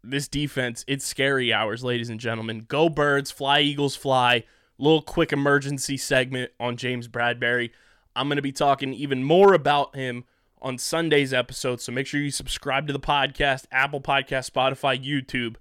this 0.02 0.26
defense, 0.26 0.84
it's 0.88 1.04
scary 1.04 1.52
hours, 1.52 1.84
ladies 1.84 2.08
and 2.08 2.18
gentlemen. 2.18 2.64
Go 2.66 2.88
Birds, 2.88 3.30
fly 3.30 3.60
Eagles, 3.60 3.94
fly. 3.94 4.44
Little 4.80 5.02
quick 5.02 5.30
emergency 5.30 5.98
segment 5.98 6.52
on 6.58 6.78
James 6.78 7.06
Bradberry. 7.06 7.70
I'm 8.16 8.28
going 8.28 8.36
to 8.36 8.42
be 8.42 8.50
talking 8.50 8.94
even 8.94 9.22
more 9.22 9.52
about 9.52 9.94
him 9.94 10.24
on 10.62 10.78
Sunday's 10.78 11.34
episode. 11.34 11.82
So 11.82 11.92
make 11.92 12.06
sure 12.06 12.18
you 12.18 12.30
subscribe 12.30 12.86
to 12.86 12.92
the 12.94 12.98
podcast, 12.98 13.66
Apple 13.70 14.00
Podcast, 14.00 14.50
Spotify, 14.50 14.98
YouTube, 14.98 15.56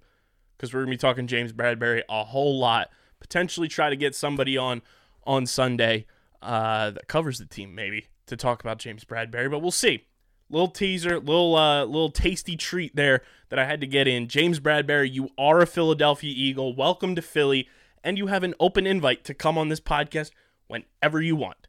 because 0.56 0.72
we're 0.72 0.80
going 0.80 0.92
to 0.92 0.96
be 0.96 1.00
talking 1.00 1.26
James 1.26 1.52
Bradberry 1.52 2.00
a 2.08 2.24
whole 2.24 2.58
lot. 2.58 2.88
Potentially 3.20 3.68
try 3.68 3.90
to 3.90 3.96
get 3.96 4.14
somebody 4.14 4.56
on 4.56 4.80
on 5.24 5.44
Sunday 5.44 6.06
uh, 6.40 6.90
that 6.92 7.06
covers 7.06 7.38
the 7.38 7.44
team, 7.44 7.74
maybe, 7.74 8.06
to 8.24 8.38
talk 8.38 8.62
about 8.62 8.78
James 8.78 9.04
Bradberry, 9.04 9.50
but 9.50 9.60
we'll 9.60 9.70
see. 9.70 10.06
Little 10.48 10.68
teaser, 10.68 11.20
little 11.20 11.54
uh, 11.54 11.84
little 11.84 12.10
tasty 12.10 12.56
treat 12.56 12.96
there 12.96 13.20
that 13.50 13.58
I 13.58 13.66
had 13.66 13.82
to 13.82 13.86
get 13.86 14.08
in. 14.08 14.28
James 14.28 14.58
Bradberry, 14.58 15.12
you 15.12 15.28
are 15.36 15.60
a 15.60 15.66
Philadelphia 15.66 16.32
Eagle. 16.34 16.74
Welcome 16.74 17.14
to 17.14 17.22
Philly, 17.22 17.68
and 18.02 18.18
you 18.18 18.28
have 18.28 18.42
an 18.42 18.54
open 18.60 18.86
invite 18.86 19.24
to 19.24 19.34
come 19.34 19.58
on 19.58 19.68
this 19.68 19.80
podcast 19.80 20.30
whenever 20.66 21.20
you 21.20 21.36
want. 21.36 21.68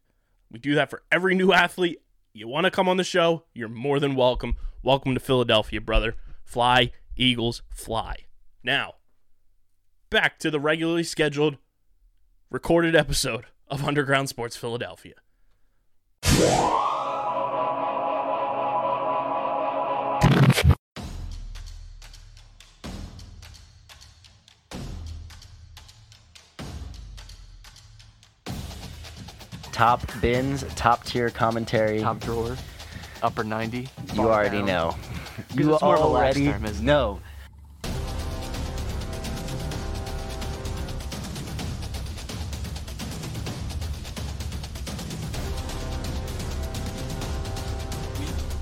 We 0.52 0.60
do 0.60 0.76
that 0.76 0.90
for 0.90 1.04
every 1.12 1.36
new 1.36 1.54
athlete. 1.54 2.02
You 2.34 2.48
want 2.48 2.66
to 2.66 2.72
come 2.72 2.88
on 2.88 2.98
the 2.98 3.04
show? 3.04 3.44
You're 3.54 3.70
more 3.70 4.00
than 4.00 4.16
welcome. 4.16 4.56
Welcome 4.84 5.14
to 5.14 5.20
Philadelphia, 5.20 5.82
brother. 5.82 6.16
Fly, 6.44 6.92
Eagles, 7.16 7.62
fly. 7.70 8.16
Now, 8.64 8.96
back 10.10 10.40
to 10.40 10.52
the 10.52 10.60
regularly 10.60 11.04
scheduled 11.04 11.58
recorded 12.50 12.96
episode 12.96 13.46
of 13.68 13.84
Underground 13.84 14.30
Sports 14.30 14.58
Philadelphia. 14.58 15.16
Top 29.82 30.04
bins, 30.22 30.64
top 30.76 31.04
tier 31.06 31.32
commentary. 31.32 32.02
top 32.02 32.20
drawer, 32.20 32.56
upper 33.24 33.44
90. 33.44 33.88
you 34.14 34.22
already 34.22 34.58
down. 34.60 34.68
know. 34.68 34.96
You 35.56 35.74
it's 35.74 35.82
more 35.82 35.96
of 35.96 36.04
a 36.04 36.08
lax 36.08 36.38
already 36.38 36.52
term, 36.52 36.66
isn't 36.66 36.84
it? 36.84 36.86
know. 36.86 37.20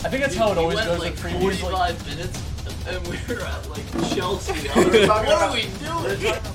I 0.05 0.09
think 0.09 0.23
that's 0.23 0.35
how 0.35 0.53
it 0.53 0.57
always 0.57 0.79
goes 0.79 0.99
with 1.01 1.19
previews. 1.19 1.69
Like, 1.69 2.05
minutes 2.05 2.49
and 2.87 3.07
we 3.07 3.17
were 3.27 3.41
at 3.41 3.69
like 3.69 4.15
Chelsea. 4.15 4.53
what 4.69 5.27
are 5.27 5.53
we 5.53 5.63
doing? 5.63 6.39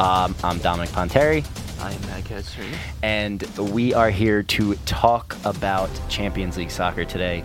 Um, 0.00 0.34
I'm 0.42 0.56
Dominic 0.60 0.88
Ponteri, 0.94 1.44
I 1.78 1.92
am 1.92 2.00
Matt 2.06 2.24
Kessler. 2.24 2.64
and 3.02 3.42
we 3.58 3.92
are 3.92 4.08
here 4.08 4.42
to 4.44 4.74
talk 4.86 5.36
about 5.44 5.90
Champions 6.08 6.56
League 6.56 6.70
soccer 6.70 7.04
today. 7.04 7.44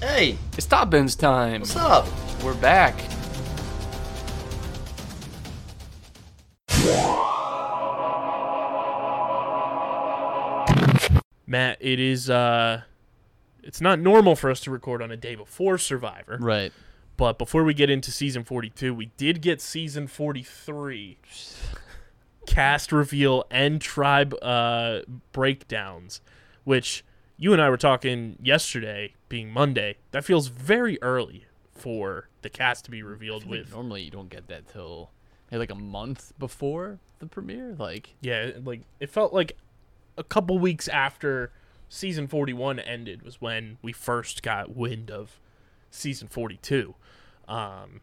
Hey, 0.00 0.36
It's 0.56 0.66
top 0.66 0.90
bins 0.90 1.14
time. 1.14 1.60
what's 1.60 1.76
up? 1.76 2.06
We're 2.42 2.54
back. 2.54 2.94
It 11.82 11.98
is 12.00 12.30
uh 12.30 12.82
it's 13.62 13.80
not 13.80 13.98
normal 13.98 14.34
for 14.36 14.50
us 14.50 14.60
to 14.60 14.70
record 14.70 15.02
on 15.02 15.10
a 15.10 15.16
day 15.16 15.34
before 15.34 15.78
Survivor. 15.78 16.38
right. 16.40 16.72
But 17.18 17.38
before 17.38 17.62
we 17.62 17.74
get 17.74 17.90
into 17.90 18.10
season 18.10 18.42
42, 18.42 18.94
we 18.94 19.06
did 19.16 19.42
get 19.42 19.60
season 19.60 20.06
43 20.06 21.18
cast 22.46 22.90
reveal 22.90 23.44
and 23.50 23.80
tribe 23.80 24.34
uh, 24.42 25.00
breakdowns, 25.32 26.20
which 26.64 27.04
you 27.36 27.52
and 27.52 27.60
I 27.60 27.68
were 27.68 27.76
talking 27.76 28.38
yesterday, 28.42 29.14
being 29.28 29.52
Monday. 29.52 29.98
That 30.10 30.24
feels 30.24 30.48
very 30.48 31.00
early 31.02 31.46
for 31.72 32.28
the 32.40 32.48
cast 32.50 32.86
to 32.86 32.90
be 32.90 33.02
revealed 33.02 33.46
with. 33.46 33.70
Normally, 33.72 34.02
you 34.02 34.10
don't 34.10 34.30
get 34.30 34.48
that 34.48 34.68
till 34.68 35.10
maybe 35.50 35.60
like 35.60 35.70
a 35.70 35.76
month 35.76 36.32
before 36.38 36.98
the 37.18 37.26
premiere. 37.26 37.76
Like, 37.78 38.14
Yeah, 38.20 38.52
like 38.64 38.80
it 39.00 39.10
felt 39.10 39.32
like 39.32 39.56
a 40.16 40.24
couple 40.24 40.58
weeks 40.58 40.88
after 40.88 41.52
season 41.94 42.26
41 42.26 42.78
ended 42.78 43.22
was 43.22 43.38
when 43.40 43.76
we 43.82 43.92
first 43.92 44.42
got 44.42 44.74
wind 44.74 45.10
of 45.10 45.38
season 45.90 46.26
42. 46.28 46.94
Um 47.46 48.00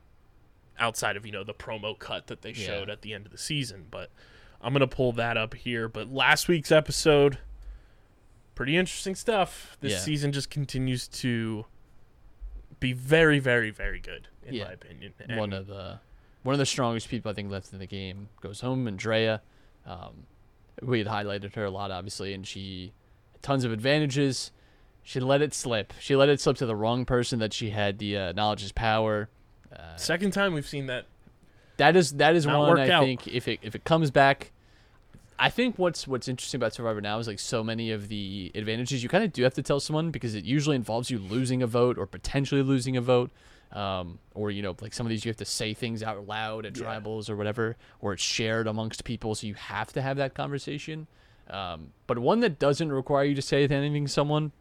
outside 0.77 1.17
of, 1.17 1.25
you 1.25 1.31
know, 1.31 1.43
the 1.43 1.53
promo 1.53 1.97
cut 1.97 2.27
that 2.27 2.41
they 2.41 2.51
Yeah. 2.51 2.65
showed 2.67 2.89
at 2.89 3.01
the 3.01 3.13
end 3.13 3.25
of 3.25 3.31
the 3.33 3.37
season, 3.37 3.87
but 3.91 4.11
I'm 4.61 4.71
going 4.73 4.79
to 4.79 4.87
pull 4.87 5.11
that 5.13 5.35
up 5.35 5.53
here, 5.53 5.89
but 5.89 6.07
last 6.09 6.47
week's 6.47 6.71
episode 6.71 7.39
pretty 8.55 8.75
interesting 8.77 9.15
stuff. 9.15 9.77
This 9.81 9.93
Yeah. 9.93 9.99
season 9.99 10.31
just 10.33 10.49
continues 10.49 11.07
to 11.07 11.65
be 12.79 12.93
very 12.93 13.39
very 13.39 13.71
very 13.71 13.99
good 13.99 14.27
in 14.45 14.53
Yeah. 14.53 14.65
my 14.65 14.71
opinion. 14.73 15.13
one 15.29 15.51
of 15.51 15.65
the 15.67 15.99
one 16.43 16.53
of 16.53 16.59
the 16.59 16.65
strongest 16.65 17.09
people 17.09 17.31
I 17.31 17.33
think 17.33 17.49
left 17.51 17.73
in 17.73 17.79
the 17.79 17.85
game 17.87 18.29
goes 18.39 18.61
home. 18.61 18.87
Andrea, 18.87 19.41
um, 19.85 20.27
we 20.81 20.99
had 20.99 21.07
highlighted 21.07 21.55
her 21.55 21.65
a 21.65 21.69
lot, 21.71 21.91
obviously, 21.91 22.33
and 22.33 22.47
she 22.47 22.93
tons 23.41 23.63
of 23.63 23.71
advantages. 23.71 24.51
She 25.03 25.19
let 25.19 25.41
it 25.41 25.53
slip. 25.53 25.93
She 25.99 26.15
let 26.15 26.29
it 26.29 26.39
slip 26.39 26.57
to 26.57 26.65
the 26.65 26.75
wrong 26.75 27.05
person 27.05 27.39
that 27.39 27.53
she 27.53 27.71
had 27.71 27.97
the 27.97 28.17
uh, 28.17 28.31
knowledge 28.33 28.63
is 28.63 28.71
power. 28.71 29.29
Uh, 29.75 29.95
second 29.95 30.31
time 30.31 30.53
we've 30.53 30.67
seen 30.67 30.87
that 30.87 31.05
that 31.77 31.95
is 31.95 32.11
that 32.13 32.35
is 32.35 32.45
Not 32.45 32.59
one 32.67 32.79
I 32.79 32.89
out. 32.89 33.03
think 33.03 33.27
if 33.27 33.47
it 33.47 33.59
if 33.61 33.73
it 33.73 33.83
comes 33.83 34.11
back. 34.11 34.51
I 35.41 35.49
think 35.49 35.79
what's 35.79 36.05
what's 36.05 36.27
interesting 36.27 36.59
about 36.59 36.73
Survivor 36.73 36.99
now 36.99 37.17
is 37.17 37.25
like 37.27 37.39
so 37.39 37.63
many 37.63 37.91
of 37.91 38.09
the 38.09 38.51
advantages 38.53 39.01
you 39.01 39.07
kind 39.07 39.23
of 39.23 39.31
do 39.31 39.43
have 39.43 39.53
to 39.53 39.63
tell 39.63 39.79
someone 39.79 40.11
because 40.11 40.35
it 40.35 40.43
usually 40.43 40.75
involves 40.75 41.09
you 41.09 41.17
losing 41.17 41.63
a 41.63 41.67
vote 41.67 41.97
or 41.97 42.05
potentially 42.05 42.61
losing 42.61 42.97
a 42.97 43.01
vote, 43.01 43.31
um, 43.71 44.19
or 44.35 44.51
you 44.51 44.61
know 44.61 44.75
like 44.81 44.93
some 44.93 45.05
of 45.05 45.09
these 45.09 45.23
you 45.23 45.29
have 45.29 45.37
to 45.37 45.45
say 45.45 45.73
things 45.73 46.03
out 46.03 46.27
loud 46.27 46.65
at 46.65 46.73
tribals 46.73 47.29
or 47.29 47.37
whatever, 47.37 47.77
or 48.01 48.11
it's 48.11 48.21
shared 48.21 48.67
amongst 48.67 49.05
people, 49.05 49.33
so 49.33 49.47
you 49.47 49.53
have 49.53 49.93
to 49.93 50.01
have 50.01 50.17
that 50.17 50.33
conversation. 50.33 51.07
Um, 51.49 51.91
but 52.07 52.19
one 52.19 52.39
that 52.41 52.59
doesn't 52.59 52.91
require 52.91 53.23
you 53.23 53.35
to 53.35 53.41
say 53.41 53.63
anything 53.63 54.05
to 54.05 54.11
someone, 54.11 54.51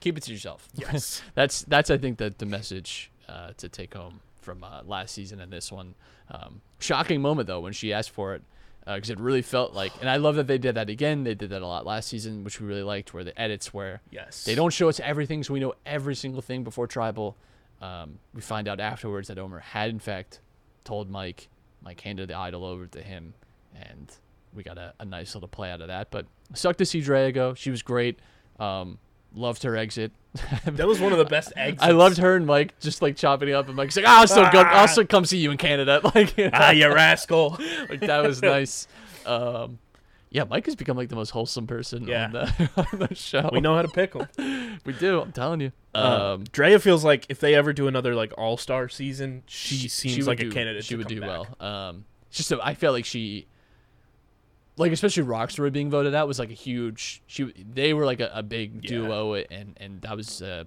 keep 0.00 0.16
it 0.16 0.22
to 0.24 0.32
yourself. 0.32 0.68
Yes. 0.74 1.22
that's 1.34 1.62
that's 1.62 1.90
I 1.90 1.98
think 1.98 2.18
the 2.18 2.34
the 2.36 2.46
message 2.46 3.10
uh, 3.28 3.52
to 3.56 3.68
take 3.68 3.94
home 3.94 4.20
from 4.40 4.62
uh, 4.62 4.82
last 4.84 5.14
season 5.14 5.40
and 5.40 5.52
this 5.52 5.72
one. 5.72 5.94
Um, 6.30 6.60
shocking 6.78 7.20
moment 7.20 7.46
though 7.46 7.60
when 7.60 7.72
she 7.72 7.92
asked 7.92 8.10
for 8.10 8.34
it 8.34 8.42
because 8.84 9.10
it 9.10 9.18
really 9.18 9.42
felt 9.42 9.74
like, 9.74 9.92
and 10.00 10.08
I 10.08 10.16
love 10.16 10.36
that 10.36 10.46
they 10.46 10.58
did 10.58 10.76
that 10.76 10.88
again. 10.88 11.24
They 11.24 11.34
did 11.34 11.50
that 11.50 11.60
a 11.60 11.66
lot 11.66 11.84
last 11.84 12.08
season, 12.08 12.44
which 12.44 12.60
we 12.60 12.68
really 12.68 12.84
liked, 12.84 13.12
where 13.12 13.24
the 13.24 13.36
edits 13.40 13.74
where 13.74 14.00
Yes. 14.12 14.44
they 14.44 14.54
don't 14.54 14.70
show 14.72 14.88
us 14.88 15.00
everything, 15.00 15.42
so 15.42 15.54
we 15.54 15.58
know 15.58 15.74
every 15.84 16.14
single 16.14 16.40
thing 16.40 16.62
before 16.62 16.86
tribal. 16.86 17.36
Um, 17.82 18.20
we 18.32 18.40
find 18.42 18.68
out 18.68 18.78
afterwards 18.78 19.26
that 19.28 19.38
Omar 19.38 19.58
had 19.58 19.90
in 19.90 19.98
fact 19.98 20.38
told 20.84 21.10
Mike. 21.10 21.48
Mike 21.82 22.00
handed 22.00 22.28
the 22.28 22.34
idol 22.34 22.64
over 22.64 22.86
to 22.86 23.02
him, 23.02 23.34
and 23.74 24.12
we 24.56 24.62
got 24.62 24.78
a, 24.78 24.94
a 24.98 25.04
nice 25.04 25.34
little 25.34 25.48
play 25.48 25.70
out 25.70 25.80
of 25.80 25.88
that. 25.88 26.10
But 26.10 26.26
sucked 26.54 26.78
to 26.78 26.86
see 26.86 27.00
Drea 27.00 27.30
go. 27.32 27.54
She 27.54 27.70
was 27.70 27.82
great. 27.82 28.18
Um, 28.58 28.98
loved 29.34 29.62
her 29.64 29.76
exit. 29.76 30.12
That 30.64 30.86
was 30.86 31.00
one 31.00 31.12
of 31.12 31.18
the 31.18 31.24
best 31.24 31.52
exits. 31.56 31.82
I 31.86 31.90
loved 31.92 32.18
her 32.18 32.36
and 32.36 32.46
Mike 32.46 32.78
just 32.80 33.00
like 33.02 33.16
chopping 33.16 33.48
it 33.48 33.52
up, 33.54 33.66
and 33.68 33.76
Mike's 33.76 33.96
like, 33.96 34.04
"Ah, 34.08 34.20
"I'll 34.20 34.26
still 34.26 34.50
go. 34.50 34.60
I'll 34.62 34.88
still 34.88 35.06
come 35.06 35.24
see 35.24 35.38
you 35.38 35.50
in 35.50 35.56
Canada." 35.56 36.00
Like, 36.14 36.36
you 36.36 36.44
know, 36.44 36.50
Ah, 36.52 36.70
you 36.70 36.92
rascal. 36.92 37.50
like 37.90 38.00
that 38.00 38.22
was 38.22 38.42
nice. 38.42 38.86
Um, 39.24 39.78
yeah, 40.30 40.44
Mike 40.44 40.66
has 40.66 40.74
become 40.76 40.96
like 40.96 41.08
the 41.08 41.16
most 41.16 41.30
wholesome 41.30 41.66
person 41.66 42.06
Yeah. 42.06 42.24
on, 42.26 42.32
the, 42.32 42.70
on 42.76 42.98
the 43.08 43.14
show. 43.14 43.48
We 43.52 43.60
know 43.60 43.74
how 43.74 43.82
to 43.82 43.88
pick 43.88 44.12
them. 44.12 44.78
we 44.84 44.92
do. 44.92 45.20
I'm 45.22 45.32
telling 45.32 45.60
you. 45.60 45.72
Um, 45.94 46.04
Um, 46.12 46.44
Drea 46.52 46.78
feels 46.78 47.04
like 47.04 47.24
if 47.30 47.40
they 47.40 47.54
ever 47.54 47.72
do 47.72 47.88
another 47.88 48.14
like 48.14 48.32
All 48.36 48.56
Star 48.58 48.88
season, 48.90 49.42
she, 49.46 49.88
seems 49.88 50.18
would 50.18 50.26
like 50.26 50.38
do, 50.40 50.48
a 50.50 50.52
candidate. 50.52 50.84
She 50.84 50.96
would 50.96 51.06
do 51.08 51.20
back. 51.20 51.28
well. 51.30 51.46
Um, 51.66 52.04
just 52.30 52.48
so 52.48 52.60
I 52.62 52.74
felt 52.74 52.92
like 52.92 53.06
she 53.06 53.46
like 54.76 54.92
especially 54.92 55.22
Rockstar 55.24 55.72
being 55.72 55.90
voted 55.90 56.14
out 56.14 56.28
was 56.28 56.38
like 56.38 56.50
a 56.50 56.54
huge. 56.54 57.22
She 57.26 57.44
they 57.72 57.94
were 57.94 58.04
like 58.04 58.20
a, 58.20 58.30
a 58.34 58.42
big 58.42 58.84
Yeah. 58.84 58.90
duo, 58.90 59.34
and 59.34 59.74
and 59.78 60.00
that 60.02 60.16
was. 60.16 60.42
Uh, 60.42 60.64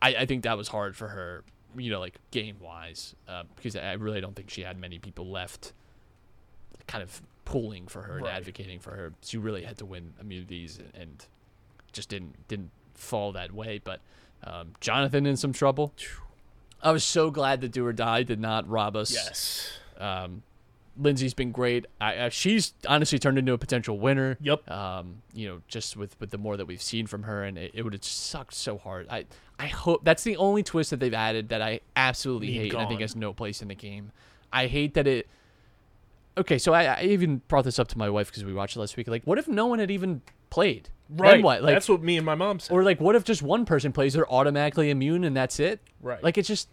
I 0.00 0.14
I 0.14 0.26
think 0.26 0.44
that 0.44 0.56
was 0.56 0.68
hard 0.68 0.96
for 0.96 1.08
her, 1.08 1.44
you 1.76 1.90
know, 1.90 2.00
like 2.00 2.16
game 2.30 2.56
wise, 2.60 3.14
uh, 3.28 3.44
because 3.56 3.76
I 3.76 3.92
really 3.92 4.20
don't 4.20 4.34
think 4.34 4.50
she 4.50 4.62
had 4.62 4.78
many 4.78 4.98
people 4.98 5.26
left, 5.30 5.72
kind 6.86 7.02
of 7.02 7.22
pulling 7.44 7.86
for 7.88 8.02
her 8.02 8.18
and 8.18 8.26
advocating 8.26 8.78
for 8.80 8.90
her. 8.92 9.12
She 9.22 9.36
really 9.38 9.62
had 9.64 9.78
to 9.78 9.84
win 9.86 10.14
immunities, 10.20 10.78
and, 10.78 10.90
and 10.94 11.26
just 11.92 12.08
didn't 12.08 12.48
didn't 12.48 12.70
fall 12.94 13.32
that 13.32 13.52
way. 13.52 13.80
But 13.82 14.00
um, 14.44 14.72
Jonathan 14.80 15.26
in 15.26 15.36
some 15.36 15.52
trouble. 15.52 15.92
I 16.84 16.90
was 16.90 17.04
so 17.04 17.30
glad 17.30 17.60
that 17.60 17.70
Do 17.70 17.86
or 17.86 17.92
Die 17.92 18.24
did 18.24 18.40
not 18.40 18.68
rob 18.68 18.96
us. 18.96 19.12
Yes. 19.12 19.78
Um, 19.98 20.42
Lindsay's 20.98 21.34
been 21.34 21.52
great. 21.52 21.86
I, 22.00 22.24
I, 22.24 22.28
she's 22.28 22.74
honestly 22.86 23.18
turned 23.18 23.38
into 23.38 23.52
a 23.52 23.58
potential 23.58 23.98
winner. 23.98 24.36
Yep. 24.40 24.70
Um, 24.70 25.22
you 25.32 25.48
know, 25.48 25.62
just 25.68 25.96
with, 25.96 26.18
with 26.20 26.30
the 26.30 26.38
more 26.38 26.56
that 26.56 26.66
we've 26.66 26.82
seen 26.82 27.06
from 27.06 27.22
her, 27.22 27.44
and 27.44 27.56
it, 27.56 27.70
it 27.74 27.82
would 27.82 27.92
have 27.94 28.04
sucked 28.04 28.54
so 28.54 28.76
hard. 28.78 29.06
I 29.10 29.24
I 29.58 29.66
hope 29.66 30.04
that's 30.04 30.22
the 30.24 30.36
only 30.36 30.62
twist 30.62 30.90
that 30.90 31.00
they've 31.00 31.14
added 31.14 31.48
that 31.50 31.62
I 31.62 31.80
absolutely 31.96 32.48
Need 32.48 32.58
hate. 32.58 32.72
and 32.74 32.82
I 32.82 32.86
think 32.86 33.00
has 33.00 33.14
no 33.16 33.32
place 33.32 33.62
in 33.62 33.68
the 33.68 33.74
game. 33.74 34.12
I 34.52 34.66
hate 34.66 34.94
that 34.94 35.06
it. 35.06 35.28
Okay, 36.36 36.58
so 36.58 36.72
I, 36.72 36.84
I 36.84 37.02
even 37.02 37.42
brought 37.48 37.64
this 37.64 37.78
up 37.78 37.88
to 37.88 37.98
my 37.98 38.08
wife 38.10 38.28
because 38.28 38.44
we 38.44 38.54
watched 38.54 38.76
it 38.76 38.80
last 38.80 38.96
week. 38.96 39.06
Like, 39.08 39.24
what 39.24 39.38
if 39.38 39.46
no 39.48 39.66
one 39.66 39.78
had 39.78 39.90
even 39.90 40.22
played? 40.50 40.88
Right. 41.10 41.32
Then 41.32 41.42
what? 41.42 41.62
Like, 41.62 41.74
That's 41.74 41.88
what 41.88 42.02
me 42.02 42.16
and 42.16 42.24
my 42.24 42.34
mom 42.34 42.58
said. 42.58 42.72
or 42.74 42.82
like, 42.82 43.00
what 43.00 43.14
if 43.14 43.24
just 43.24 43.42
one 43.42 43.64
person 43.66 43.92
plays? 43.92 44.14
They're 44.14 44.30
automatically 44.32 44.88
immune, 44.90 45.24
and 45.24 45.36
that's 45.36 45.60
it. 45.60 45.80
Right. 46.00 46.22
Like, 46.22 46.38
it 46.38 46.42
just 46.42 46.68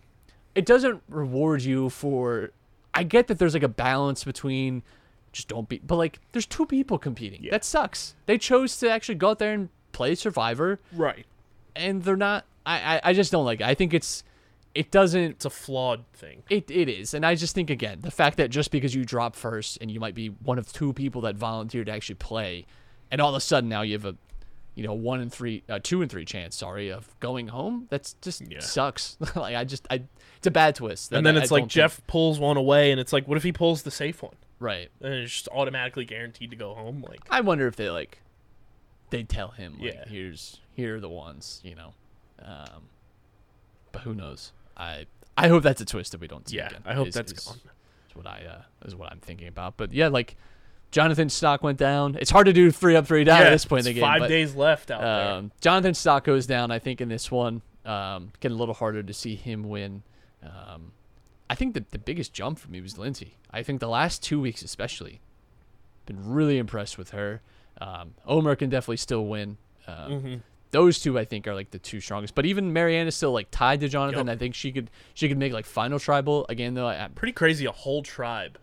it 0.55 0.65
doesn't 0.65 1.03
reward 1.09 1.61
you 1.61 1.89
for. 1.89 2.51
I 2.93 3.03
get 3.03 3.27
that 3.27 3.39
there's 3.39 3.53
like 3.53 3.63
a 3.63 3.67
balance 3.69 4.23
between 4.23 4.83
just 5.31 5.47
don't 5.47 5.69
be, 5.69 5.79
but 5.85 5.95
like, 5.95 6.19
there's 6.31 6.45
two 6.45 6.65
people 6.65 6.97
competing. 6.97 7.43
Yeah. 7.43 7.51
That 7.51 7.63
sucks. 7.63 8.15
They 8.25 8.37
chose 8.37 8.77
to 8.77 8.89
actually 8.89 9.15
go 9.15 9.29
out 9.29 9.39
there 9.39 9.53
and 9.53 9.69
play 9.91 10.15
Survivor, 10.15 10.79
right. 10.93 11.25
and 11.75 12.03
they're 12.03 12.15
not. 12.17 12.45
I 12.65 12.95
I, 12.95 13.01
I 13.05 13.13
just 13.13 13.31
don't 13.31 13.45
like 13.45 13.61
it. 13.61 13.67
I 13.67 13.75
think 13.75 13.93
it's 13.93 14.23
it 14.75 14.91
doesn't 14.91 15.21
It's 15.21 15.45
a 15.45 15.49
flawed 15.49 16.05
thing. 16.13 16.43
it, 16.49 16.69
it 16.69 16.87
is. 16.89 17.13
And 17.15 17.25
I 17.25 17.33
just 17.35 17.55
think, 17.55 17.69
again, 17.71 17.99
the 18.01 18.11
fact 18.11 18.37
that 18.37 18.49
just 18.49 18.69
because 18.69 18.93
you 18.93 19.03
drop 19.03 19.35
first 19.35 19.79
and 19.81 19.89
you 19.89 19.99
might 19.99 20.13
be 20.13 20.27
one 20.27 20.59
of 20.59 20.71
two 20.71 20.93
people 20.93 21.21
that 21.21 21.35
volunteered 21.35 21.87
to 21.87 21.91
actually 21.91 22.15
play, 22.15 22.65
and 23.11 23.19
all 23.19 23.29
of 23.29 23.35
a 23.35 23.41
sudden 23.41 23.67
now 23.69 23.81
you 23.81 23.93
have 23.93 24.05
a, 24.05 24.15
you 24.75 24.83
know, 24.85 24.93
one 24.93 25.19
in 25.21 25.29
three, 25.29 25.63
uh, 25.69 25.79
two 25.81 26.01
and 26.01 26.09
three 26.11 26.25
chance, 26.25 26.55
sorry, 26.55 26.89
of 26.89 27.07
going 27.19 27.47
home, 27.49 27.87
that's 27.89 28.13
just 28.21 28.41
Yeah. 28.49 28.59
sucks. 28.59 29.17
like, 29.35 29.55
I 29.55 29.63
just, 29.65 29.85
I, 29.89 30.03
it's 30.37 30.47
a 30.47 30.51
bad 30.51 30.75
twist. 30.75 31.11
And 31.11 31.25
then 31.25 31.35
I- 31.37 31.41
it's 31.41 31.51
I 31.51 31.55
like 31.55 31.61
don't 31.63 31.67
think- 31.67 31.71
Jeff 31.71 32.01
pulls 32.07 32.39
one 32.39 32.55
away, 32.57 32.91
and 32.91 32.99
it's 32.99 33.11
like, 33.11 33.27
what 33.27 33.37
if 33.37 33.43
he 33.43 33.51
pulls 33.51 33.83
the 33.83 33.91
safe 33.91 34.21
one? 34.23 34.35
right. 34.61 34.89
And 35.01 35.13
it's 35.13 35.31
just 35.33 35.47
automatically 35.53 36.03
guaranteed 36.05 36.49
to 36.51 36.55
go 36.57 36.73
home. 36.73 37.01
Like, 37.07 37.21
I 37.29 37.39
wonder 37.41 37.65
if 37.67 37.75
they, 37.77 37.89
like, 37.89 38.19
they 39.09 39.23
tell 39.23 39.49
him, 39.49 39.77
like, 39.79 39.93
Yeah. 39.93 40.03
here's, 40.07 40.59
here 40.73 40.97
are 40.97 40.99
the 40.99 41.09
ones, 41.09 41.61
you 41.63 41.75
know. 41.75 41.93
Um, 42.41 42.83
but 43.91 44.01
who 44.03 44.13
knows? 44.13 44.51
I, 44.77 45.05
I 45.37 45.47
hope 45.47 45.63
that's 45.63 45.81
a 45.81 45.85
twist 45.85 46.11
that 46.13 46.21
we 46.21 46.27
don't 46.27 46.47
see 46.47 46.57
yeah, 46.57 46.67
again. 46.67 46.81
I 46.85 46.93
hope 46.93 47.07
is- 47.07 47.13
that's 47.13 47.31
is- 47.31 47.39
gone. 47.45 47.59
is 48.09 48.15
what 48.15 48.27
I 48.27 48.43
uh, 48.49 48.61
is 48.85 48.95
what 48.95 49.11
I'm 49.11 49.19
thinking 49.19 49.47
about. 49.47 49.77
But 49.77 49.93
yeah, 49.93 50.07
like 50.09 50.35
Jonathan's 50.91 51.33
stock 51.33 51.63
went 51.63 51.77
down. 51.77 52.17
It's 52.19 52.31
hard 52.31 52.47
to 52.47 52.53
do 52.53 52.71
three 52.71 52.95
up, 52.95 53.05
three 53.05 53.23
down 53.23 53.41
yeah, 53.41 53.47
at 53.47 53.51
this 53.51 53.65
point 53.65 53.81
in 53.81 53.85
the 53.85 53.93
game. 53.93 54.01
Five 54.01 54.21
but, 54.21 54.27
days 54.27 54.55
left 54.55 54.89
out 54.89 55.01
there. 55.01 55.31
Um, 55.31 55.51
Jonathan's 55.61 55.99
stock 55.99 56.23
goes 56.23 56.47
down. 56.47 56.71
I 56.71 56.79
think 56.79 56.99
in 57.01 57.09
this 57.09 57.29
one, 57.29 57.61
um, 57.85 58.31
getting 58.39 58.55
a 58.55 58.59
little 58.59 58.73
harder 58.73 59.03
to 59.03 59.13
see 59.13 59.35
him 59.35 59.69
win. 59.69 60.03
Um, 60.43 60.93
I 61.49 61.55
think 61.55 61.73
that 61.73 61.91
the 61.91 61.99
biggest 61.99 62.33
jump 62.33 62.59
for 62.59 62.69
me 62.69 62.81
was 62.81 62.97
Lindsay. 62.97 63.37
I 63.51 63.63
think 63.63 63.79
the 63.79 63.87
last 63.89 64.23
two 64.23 64.39
weeks, 64.39 64.61
especially, 64.61 65.21
been 66.05 66.31
really 66.31 66.57
impressed 66.57 66.97
with 66.97 67.11
her. 67.11 67.41
Um, 67.79 68.15
Omar 68.25 68.55
can 68.55 68.69
definitely 68.69 68.97
still 68.97 69.25
win. 69.25 69.57
Um, 69.87 70.11
Mm-hmm. 70.11 70.35
Those 70.71 70.99
two, 70.99 71.17
I 71.17 71.25
think, 71.25 71.47
are 71.47 71.55
like 71.55 71.71
the 71.71 71.79
two 71.79 71.99
strongest. 71.99 72.35
But 72.35 72.45
even 72.45 72.71
Maryanne 72.71 73.07
is 73.07 73.15
still 73.15 73.31
like 73.31 73.47
tied 73.49 73.79
to 73.79 73.89
Jonathan. 73.89 74.27
Yup. 74.27 74.35
I 74.35 74.37
think 74.37 74.53
she 74.53 74.71
could 74.71 74.91
she 75.15 75.27
could 75.27 75.39
make 75.39 75.51
like 75.51 75.65
final 75.65 75.97
tribal 75.97 76.45
again. 76.47 76.75
Though 76.75 76.85
I, 76.85 77.09
Pretty 77.15 77.31
crazy. 77.31 77.65
A 77.65 77.71
whole 77.71 78.03
tribe, 78.03 78.59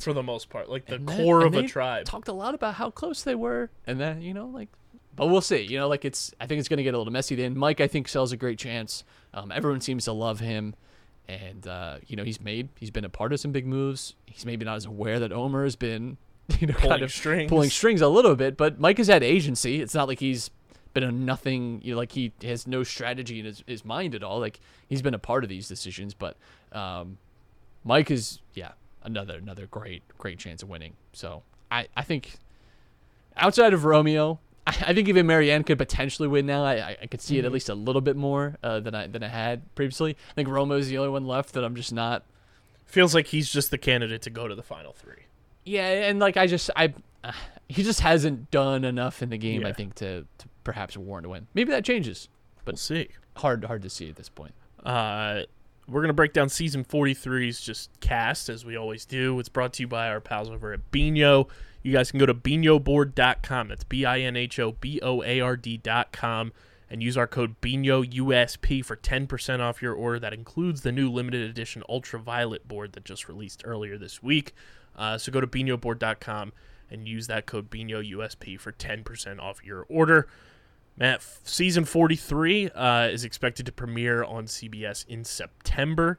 for 0.00 0.12
the 0.12 0.22
most 0.22 0.48
part, 0.50 0.68
like 0.68 0.86
the 0.86 0.98
that- 0.98 1.16
core 1.18 1.44
of 1.44 1.54
a 1.54 1.62
tribe. 1.66 2.04
Talked 2.06 2.28
a 2.28 2.32
lot 2.32 2.54
about 2.54 2.74
how 2.74 2.90
close 2.90 3.22
they 3.22 3.34
were, 3.34 3.70
and 3.86 4.00
then 4.00 4.20
you 4.22 4.34
know, 4.34 4.46
like, 4.46 4.68
but 5.14 5.26
we'll 5.28 5.40
see. 5.40 5.62
You 5.62 5.78
know, 5.78 5.88
like 5.88 6.04
it's. 6.04 6.32
I 6.40 6.46
think 6.46 6.58
it's 6.60 6.68
gonna 6.68 6.82
get 6.82 6.94
a 6.94 6.98
little 6.98 7.12
messy. 7.12 7.34
Then 7.34 7.56
Mike, 7.56 7.80
I 7.80 7.86
think, 7.86 8.08
sells 8.08 8.32
a 8.32 8.36
great 8.36 8.58
chance. 8.58 9.04
Um, 9.34 9.50
everyone 9.52 9.80
seems 9.80 10.04
to 10.04 10.12
love 10.12 10.40
him, 10.40 10.74
and 11.28 11.66
uh, 11.66 11.98
you 12.06 12.16
know, 12.16 12.24
he's 12.24 12.40
made. 12.40 12.68
He's 12.78 12.90
been 12.90 13.04
a 13.04 13.08
part 13.08 13.32
of 13.32 13.40
some 13.40 13.52
big 13.52 13.66
moves. 13.66 14.14
He's 14.26 14.44
maybe 14.44 14.64
not 14.64 14.76
as 14.76 14.86
aware 14.86 15.18
that 15.20 15.32
Omar 15.32 15.64
has 15.64 15.76
been, 15.76 16.16
you 16.58 16.66
know, 16.66 16.74
Pulling 16.74 16.90
kind 16.90 17.02
of 17.02 17.12
strings. 17.12 17.48
pulling 17.48 17.70
strings 17.70 18.00
a 18.00 18.08
little 18.08 18.34
bit. 18.36 18.56
But 18.56 18.78
Mike 18.80 18.98
has 18.98 19.06
had 19.08 19.22
agency. 19.22 19.80
It's 19.80 19.94
not 19.94 20.08
like 20.08 20.20
he's 20.20 20.50
been 20.94 21.04
a 21.04 21.12
nothing. 21.12 21.80
You 21.82 21.92
know, 21.92 21.98
like 21.98 22.12
he 22.12 22.32
has 22.42 22.66
no 22.66 22.82
strategy 22.82 23.38
in 23.38 23.44
his, 23.46 23.62
his 23.66 23.84
mind 23.84 24.14
at 24.14 24.22
all. 24.22 24.40
Like 24.40 24.60
he's 24.88 25.02
been 25.02 25.14
a 25.14 25.18
part 25.18 25.44
of 25.44 25.48
these 25.50 25.68
decisions, 25.68 26.12
but. 26.14 26.36
Um, 26.72 27.18
Mike 27.84 28.10
is 28.10 28.40
yeah 28.54 28.72
another 29.06 29.38
another 29.38 29.66
great 29.66 30.02
great 30.18 30.38
chance 30.38 30.62
of 30.62 30.68
winning. 30.68 30.92
So 31.14 31.42
I 31.70 31.86
I 31.96 32.02
think 32.02 32.34
outside 33.36 33.72
of 33.72 33.84
Romeo, 33.84 34.38
I, 34.66 34.70
I 34.88 34.94
think 34.94 35.08
even 35.08 35.26
Maryanne 35.26 35.64
could 35.64 35.78
potentially 35.78 36.28
win 36.28 36.44
now. 36.46 36.64
I 36.64 36.96
I, 37.02 37.06
could 37.06 37.20
see 37.22 37.36
it 37.36 37.40
Mm-hmm. 37.40 37.46
at 37.46 37.52
least 37.52 37.68
a 37.68 37.74
little 37.74 38.02
bit 38.02 38.16
more 38.16 38.56
uh, 38.62 38.80
than 38.80 38.94
I 38.94 39.06
than 39.06 39.22
I 39.22 39.28
had 39.28 39.74
previously. 39.74 40.16
I 40.30 40.34
think 40.34 40.48
Romeo's 40.48 40.88
the 40.88 40.98
only 40.98 41.10
one 41.10 41.26
left 41.26 41.54
that 41.54 41.64
I'm 41.64 41.74
just 41.76 41.92
not. 41.92 42.24
Feels 42.84 43.14
like 43.14 43.28
he's 43.28 43.50
just 43.50 43.70
the 43.70 43.78
candidate 43.78 44.22
to 44.22 44.30
go 44.30 44.46
to 44.46 44.54
the 44.54 44.62
final 44.62 44.92
three. 44.92 45.24
Yeah, 45.64 45.86
and 45.88 46.18
like 46.20 46.36
I 46.36 46.46
just 46.46 46.70
I 46.76 46.92
uh, 47.24 47.32
he 47.68 47.82
just 47.82 48.00
hasn't 48.00 48.50
done 48.50 48.84
enough 48.84 49.22
in 49.22 49.30
the 49.30 49.38
game. 49.38 49.64
I 49.64 49.72
think 49.72 49.94
to 49.96 50.22
to 50.38 50.48
perhaps 50.64 50.96
warrant 50.96 51.26
a 51.26 51.28
win. 51.30 51.46
Maybe 51.54 51.70
that 51.72 51.84
changes, 51.84 52.28
We'll 52.64 52.72
but 52.72 52.78
see. 52.78 53.08
hard 53.36 53.64
hard 53.64 53.82
to 53.82 53.90
see 53.90 54.08
at 54.08 54.16
this 54.16 54.28
point. 54.28 54.52
Uh, 54.84 55.42
we're 55.88 56.00
gonna 56.00 56.12
break 56.12 56.32
down 56.32 56.48
season 56.48 56.84
43's 56.84 57.60
just 57.60 57.90
cast 58.00 58.48
as 58.48 58.64
we 58.64 58.76
always 58.76 59.04
do. 59.04 59.38
It's 59.38 59.48
brought 59.48 59.72
to 59.74 59.82
you 59.82 59.88
by 59.88 60.08
our 60.08 60.20
pals 60.20 60.50
over 60.50 60.72
at 60.72 60.90
Binho. 60.90 61.48
You 61.82 61.92
guys 61.92 62.10
can 62.10 62.18
go 62.18 62.26
to 62.26 62.34
binhoboard.com. 62.34 63.68
That's 63.68 63.84
b 63.84 64.04
i 64.04 64.20
n 64.20 64.36
h 64.36 64.58
o 64.58 64.72
b 64.72 64.98
o 65.02 65.22
a 65.22 65.40
r 65.40 65.56
d.com 65.56 66.52
and 66.90 67.02
use 67.02 67.16
our 67.16 67.26
code 67.26 67.60
Binho 67.60 68.04
USP 68.04 68.84
for 68.84 68.96
10% 68.96 69.60
off 69.60 69.82
your 69.82 69.94
order. 69.94 70.18
That 70.18 70.32
includes 70.32 70.82
the 70.82 70.92
new 70.92 71.10
limited 71.10 71.48
edition 71.48 71.82
ultraviolet 71.88 72.66
board 72.66 72.92
that 72.92 73.04
just 73.04 73.28
released 73.28 73.62
earlier 73.64 73.98
this 73.98 74.22
week. 74.22 74.54
Uh, 74.96 75.18
so 75.18 75.32
go 75.32 75.40
to 75.40 75.46
binhoboard.com 75.46 76.52
and 76.90 77.08
use 77.08 77.26
that 77.26 77.46
code 77.46 77.70
Binho 77.70 78.08
USP 78.12 78.58
for 78.58 78.72
10% 78.72 79.40
off 79.40 79.64
your 79.64 79.84
order. 79.88 80.28
Matt, 80.98 81.22
season 81.44 81.84
43 81.84 82.70
uh, 82.70 83.08
is 83.12 83.24
expected 83.24 83.66
to 83.66 83.72
premiere 83.72 84.24
on 84.24 84.46
CBS 84.46 85.06
in 85.06 85.24
September. 85.24 86.18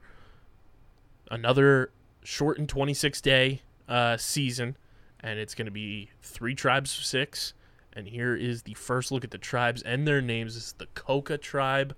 Another 1.30 1.90
shortened 2.22 2.68
26 2.68 3.20
day 3.20 3.62
uh, 3.88 4.16
season, 4.16 4.76
and 5.20 5.38
it's 5.38 5.54
going 5.54 5.66
to 5.66 5.72
be 5.72 6.10
three 6.22 6.54
tribes 6.54 6.96
of 6.96 7.04
six. 7.04 7.54
And 7.92 8.06
here 8.06 8.36
is 8.36 8.62
the 8.62 8.74
first 8.74 9.10
look 9.10 9.24
at 9.24 9.32
the 9.32 9.38
tribes 9.38 9.82
and 9.82 10.06
their 10.06 10.22
names. 10.22 10.54
This 10.54 10.66
is 10.66 10.72
the 10.74 10.86
Coco 10.94 11.36
tribe. 11.36 11.96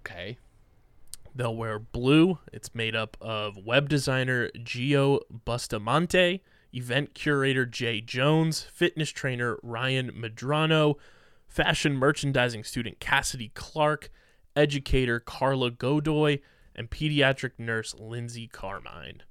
Okay. 0.00 0.38
They'll 1.34 1.56
wear 1.56 1.78
blue. 1.78 2.38
It's 2.52 2.74
made 2.74 2.96
up 2.96 3.16
of 3.20 3.56
web 3.56 3.88
designer 3.88 4.50
Geo 4.62 5.20
Bustamante, 5.30 6.42
event 6.74 7.14
curator 7.14 7.64
Jay 7.64 8.00
Jones, 8.00 8.62
fitness 8.62 9.10
trainer 9.10 9.58
Ryan 9.62 10.10
Medrano, 10.12 10.96
fashion 11.52 11.94
merchandising 11.94 12.64
student 12.64 12.98
Cassidy 12.98 13.50
Clark, 13.54 14.10
educator 14.56 15.20
Karla 15.20 15.70
Godoy, 15.70 16.38
and 16.74 16.88
pediatric 16.90 17.52
nurse 17.58 17.94
Lindsay 17.98 18.48
Carmine. 18.48 19.22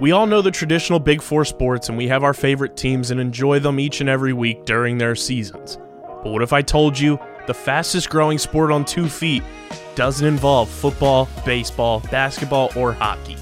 We 0.00 0.10
all 0.10 0.26
know 0.26 0.40
the 0.42 0.50
traditional 0.50 0.98
Big 0.98 1.20
Four 1.20 1.44
sports, 1.44 1.88
and 1.90 1.98
we 1.98 2.08
have 2.08 2.24
our 2.24 2.34
favorite 2.34 2.76
teams 2.76 3.10
and 3.10 3.20
enjoy 3.20 3.58
them 3.58 3.78
each 3.78 4.00
and 4.00 4.08
every 4.08 4.32
week 4.32 4.64
during 4.64 4.96
their 4.96 5.14
seasons. 5.14 5.76
But 6.22 6.32
what 6.32 6.42
if 6.42 6.54
I 6.54 6.62
told 6.62 6.98
you 6.98 7.18
the 7.46 7.54
fastest 7.54 8.08
growing 8.08 8.38
sport 8.38 8.70
on 8.70 8.86
two 8.86 9.08
feet 9.08 9.42
doesn't 9.96 10.26
involve 10.26 10.70
football, 10.70 11.28
baseball, 11.44 12.00
basketball, 12.10 12.70
or 12.74 12.94
hockey? 12.94 13.36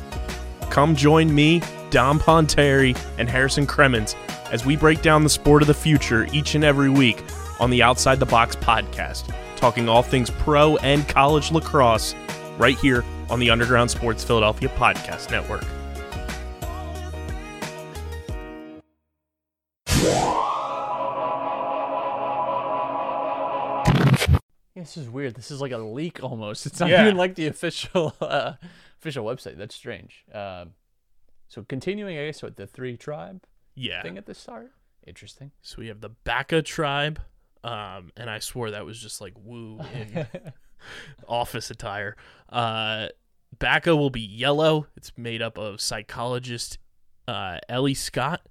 Come 0.73 0.97
join 0.97 1.35
me, 1.35 1.61
Dom 1.91 2.19
Ponteri, 2.19 2.99
and 3.19 3.29
Harrison 3.29 3.67
Cremens 3.67 4.15
as 4.51 4.65
we 4.65 4.75
break 4.75 5.03
down 5.03 5.23
the 5.23 5.29
sport 5.29 5.61
of 5.61 5.69
the 5.69 5.75
future 5.75 6.27
each 6.33 6.55
and 6.55 6.65
every 6.65 6.89
week 6.89 7.23
on 7.61 7.69
the 7.69 7.83
Outside 7.83 8.19
the 8.19 8.25
Box 8.25 8.57
podcast, 8.57 9.31
talking 9.57 9.87
all 9.87 10.03
things 10.03 10.31
pro 10.31 10.79
and 10.79 11.07
college 11.07 11.53
lacrosse 11.53 12.15
right 12.57 12.79
here 12.79 13.05
on 13.29 13.39
the 13.39 13.51
Underground 13.51 13.91
Sports 13.91 14.25
Philadelphia 14.25 14.71
Podcast 14.71 15.31
Network. 15.31 15.63
This 24.75 24.97
is 24.97 25.09
weird. 25.09 25.35
This 25.35 25.51
is 25.51 25.61
like 25.61 25.71
a 25.73 25.79
leak 25.79 26.23
almost. 26.25 26.67
It's 26.67 26.81
not 26.81 26.89
Yeah. 26.89 27.03
even 27.05 27.17
like 27.17 27.35
the 27.37 27.47
official 27.47 28.15
uh, 28.21 28.55
official 29.03 29.25
website. 29.25 29.59
That's 29.59 29.75
strange. 29.75 30.25
Um, 30.33 30.71
so 31.49 31.65
continuing, 31.65 32.17
I 32.19 32.27
guess, 32.27 32.43
with 32.43 32.57
the 32.57 32.67
three 32.67 32.97
tribe 32.97 33.43
Yeah. 33.75 34.01
thing 34.03 34.17
at 34.17 34.27
the 34.27 34.35
start. 34.35 34.71
Interesting. 35.07 35.51
So 35.61 35.77
we 35.79 35.89
have 35.89 36.01
the 36.01 36.11
Baka 36.11 36.63
tribe, 36.63 37.21
um, 37.65 38.13
and 38.17 38.31
I 38.31 38.39
swore 38.39 38.71
that 38.71 38.85
was 38.87 39.01
just 39.01 39.21
like 39.21 39.35
woo 39.37 39.81
in 39.93 40.27
office 41.29 41.71
attire. 41.71 42.17
Uh, 42.49 43.09
Baka 43.59 43.97
will 43.97 44.11
be 44.11 44.21
yellow. 44.21 44.87
It's 44.97 45.13
made 45.19 45.43
up 45.43 45.59
of 45.59 45.81
psychologist 45.81 46.79
uh, 47.29 47.59
Ellie 47.69 47.95
Scott, 47.95 48.47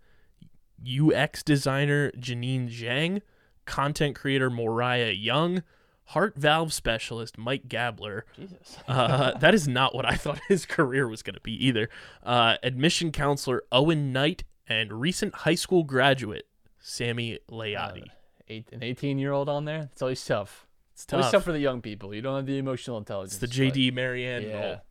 UX 0.86 1.44
designer 1.44 2.12
Jeanine 2.12 2.70
Zheng, 2.70 3.22
content 3.66 4.16
creator 4.16 4.50
Morriah 4.50 5.16
Young, 5.18 5.64
heart 6.06 6.36
valve 6.36 6.74
specialist 6.74 7.38
Mike 7.38 7.68
Gabler. 7.68 8.26
Jesus. 8.36 8.78
Uh, 8.88 9.38
that 9.40 9.54
is 9.54 9.68
not 9.68 9.96
what 9.96 10.06
I 10.06 10.16
thought 10.16 10.40
his 10.48 10.66
career 10.66 11.08
was 11.08 11.24
going 11.24 11.36
to 11.36 11.42
be 11.42 11.54
either. 11.66 11.90
Uh, 12.24 12.58
admission 12.64 13.12
counselor 13.12 13.64
Owen 13.72 14.12
Knight 14.12 14.44
and 14.68 14.92
recent 15.00 15.34
high 15.36 15.56
school 15.56 15.84
graduate 15.84 16.48
Sami 16.80 17.40
Layadi. 17.50 18.04
Eight, 18.48 18.68
an 18.72 18.84
18 18.84 19.18
year 19.18 19.32
old 19.32 19.48
on 19.50 19.66
there. 19.66 19.90
It's 19.94 20.02
always 20.02 20.24
tough. 20.26 20.68
it's 20.94 21.06
Always 21.14 21.26
tough. 21.26 21.32
tough 21.32 21.44
for 21.46 21.52
the 21.54 21.60
young 21.60 21.82
people. 21.82 22.14
You 22.14 22.22
don't 22.22 22.36
have 22.36 22.46
the 22.46 22.58
emotional 22.58 22.98
intelligence. 22.98 23.42
It's 23.42 23.54
the 23.54 23.66
but- 23.68 23.74
JD 23.74 23.92
Maryanne 23.94 24.44
Yeah. 24.48 24.62
role. 24.66 24.82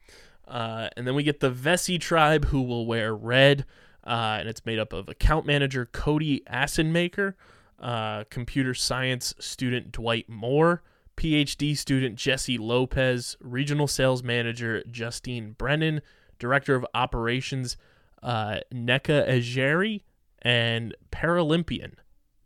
Uh, 0.48 0.88
and 0.96 1.06
then 1.06 1.14
we 1.14 1.22
get 1.22 1.40
the 1.40 1.50
Vesi 1.50 2.00
tribe 2.00 2.46
who 2.46 2.62
will 2.62 2.86
wear 2.86 3.14
red. 3.14 3.66
Uh, 4.02 4.38
and 4.40 4.48
it's 4.48 4.64
made 4.64 4.78
up 4.78 4.92
of 4.94 5.08
account 5.11 5.44
manager 5.46 5.84
Cody 5.86 6.40
Assenmacher, 6.50 7.34
uh, 7.78 8.24
computer 8.30 8.72
science 8.74 9.34
student 9.38 9.92
Dwight 9.92 10.28
Moore, 10.28 10.82
PhD 11.21 11.77
student 11.77 12.16
Jesse 12.16 12.57
Lopez, 12.57 13.37
regional 13.41 13.87
sales 13.87 14.23
manager 14.23 14.83
Justine 14.91 15.53
Brennan, 15.53 16.01
director 16.39 16.75
of 16.75 16.87
operations 16.95 17.77
uh, 18.23 18.61
Nneka 18.73 19.29
Ejere, 19.29 20.01
and 20.41 20.95
Paralympian 21.12 21.97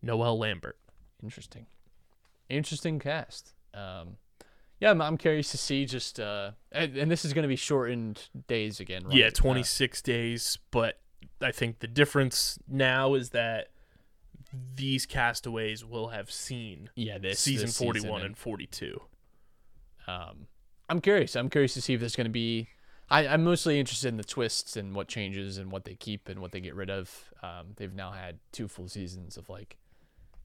Noelle 0.03 0.37
Lambert. 0.37 0.77
Interesting. 1.23 1.67
Interesting 2.49 2.99
cast. 2.99 3.55
Um, 3.73 4.17
yeah, 4.81 4.91
I'm, 4.91 5.01
I'm 5.01 5.19
curious 5.19 5.53
to 5.53 5.57
see 5.59 5.87
just, 5.87 6.19
uh, 6.19 6.51
and, 6.73 6.97
and 6.97 7.09
this 7.09 7.25
is 7.25 7.33
going 7.33 7.45
to 7.45 7.49
be 7.49 7.55
shortened 7.57 8.29
days 8.49 8.81
again, 8.81 9.05
right? 9.05 9.15
Yeah, 9.15 9.27
Uh, 9.27 9.31
26 9.31 10.03
days. 10.03 10.59
But 10.73 10.99
I 11.41 11.53
think 11.53 11.79
the 11.79 11.87
difference 11.87 12.59
now 12.69 13.15
is 13.15 13.31
that 13.31 13.69
these 14.77 15.07
castaways 15.07 15.85
will 15.85 16.09
have 16.09 16.31
seen 16.31 16.91
yeah, 16.95 17.19
this 17.19 17.41
season 17.41 17.67
this 17.67 17.79
41 17.79 18.03
season 18.21 18.27
and 18.27 18.37
42. 18.37 19.01
um, 20.07 20.47
I'm 20.89 21.01
curious. 21.01 21.35
I'm 21.35 21.49
curious 21.49 21.75
to 21.75 21.81
see 21.83 21.95
if 21.95 22.01
there's 22.01 22.17
going 22.17 22.27
to 22.27 22.31
be. 22.31 22.69
I, 23.11 23.27
I'm 23.27 23.45
mostly 23.45 23.79
interested 23.81 24.09
in 24.09 24.17
the 24.17 24.25
twists 24.25 24.77
and 24.77 24.95
what 24.95 25.09
changes 25.09 25.57
and 25.59 25.71
what 25.71 25.85
they 25.85 25.95
keep 25.95 26.29
and 26.29 26.41
what 26.41 26.53
they 26.53 26.61
get 26.61 26.75
rid 26.75 26.91
of. 26.91 27.33
Um, 27.43 27.69
they've 27.77 27.95
now 27.95 28.13
had 28.13 28.39
two 28.53 28.69
full 28.69 28.89
seasons 28.89 29.37
of 29.37 29.49
like, 29.49 29.77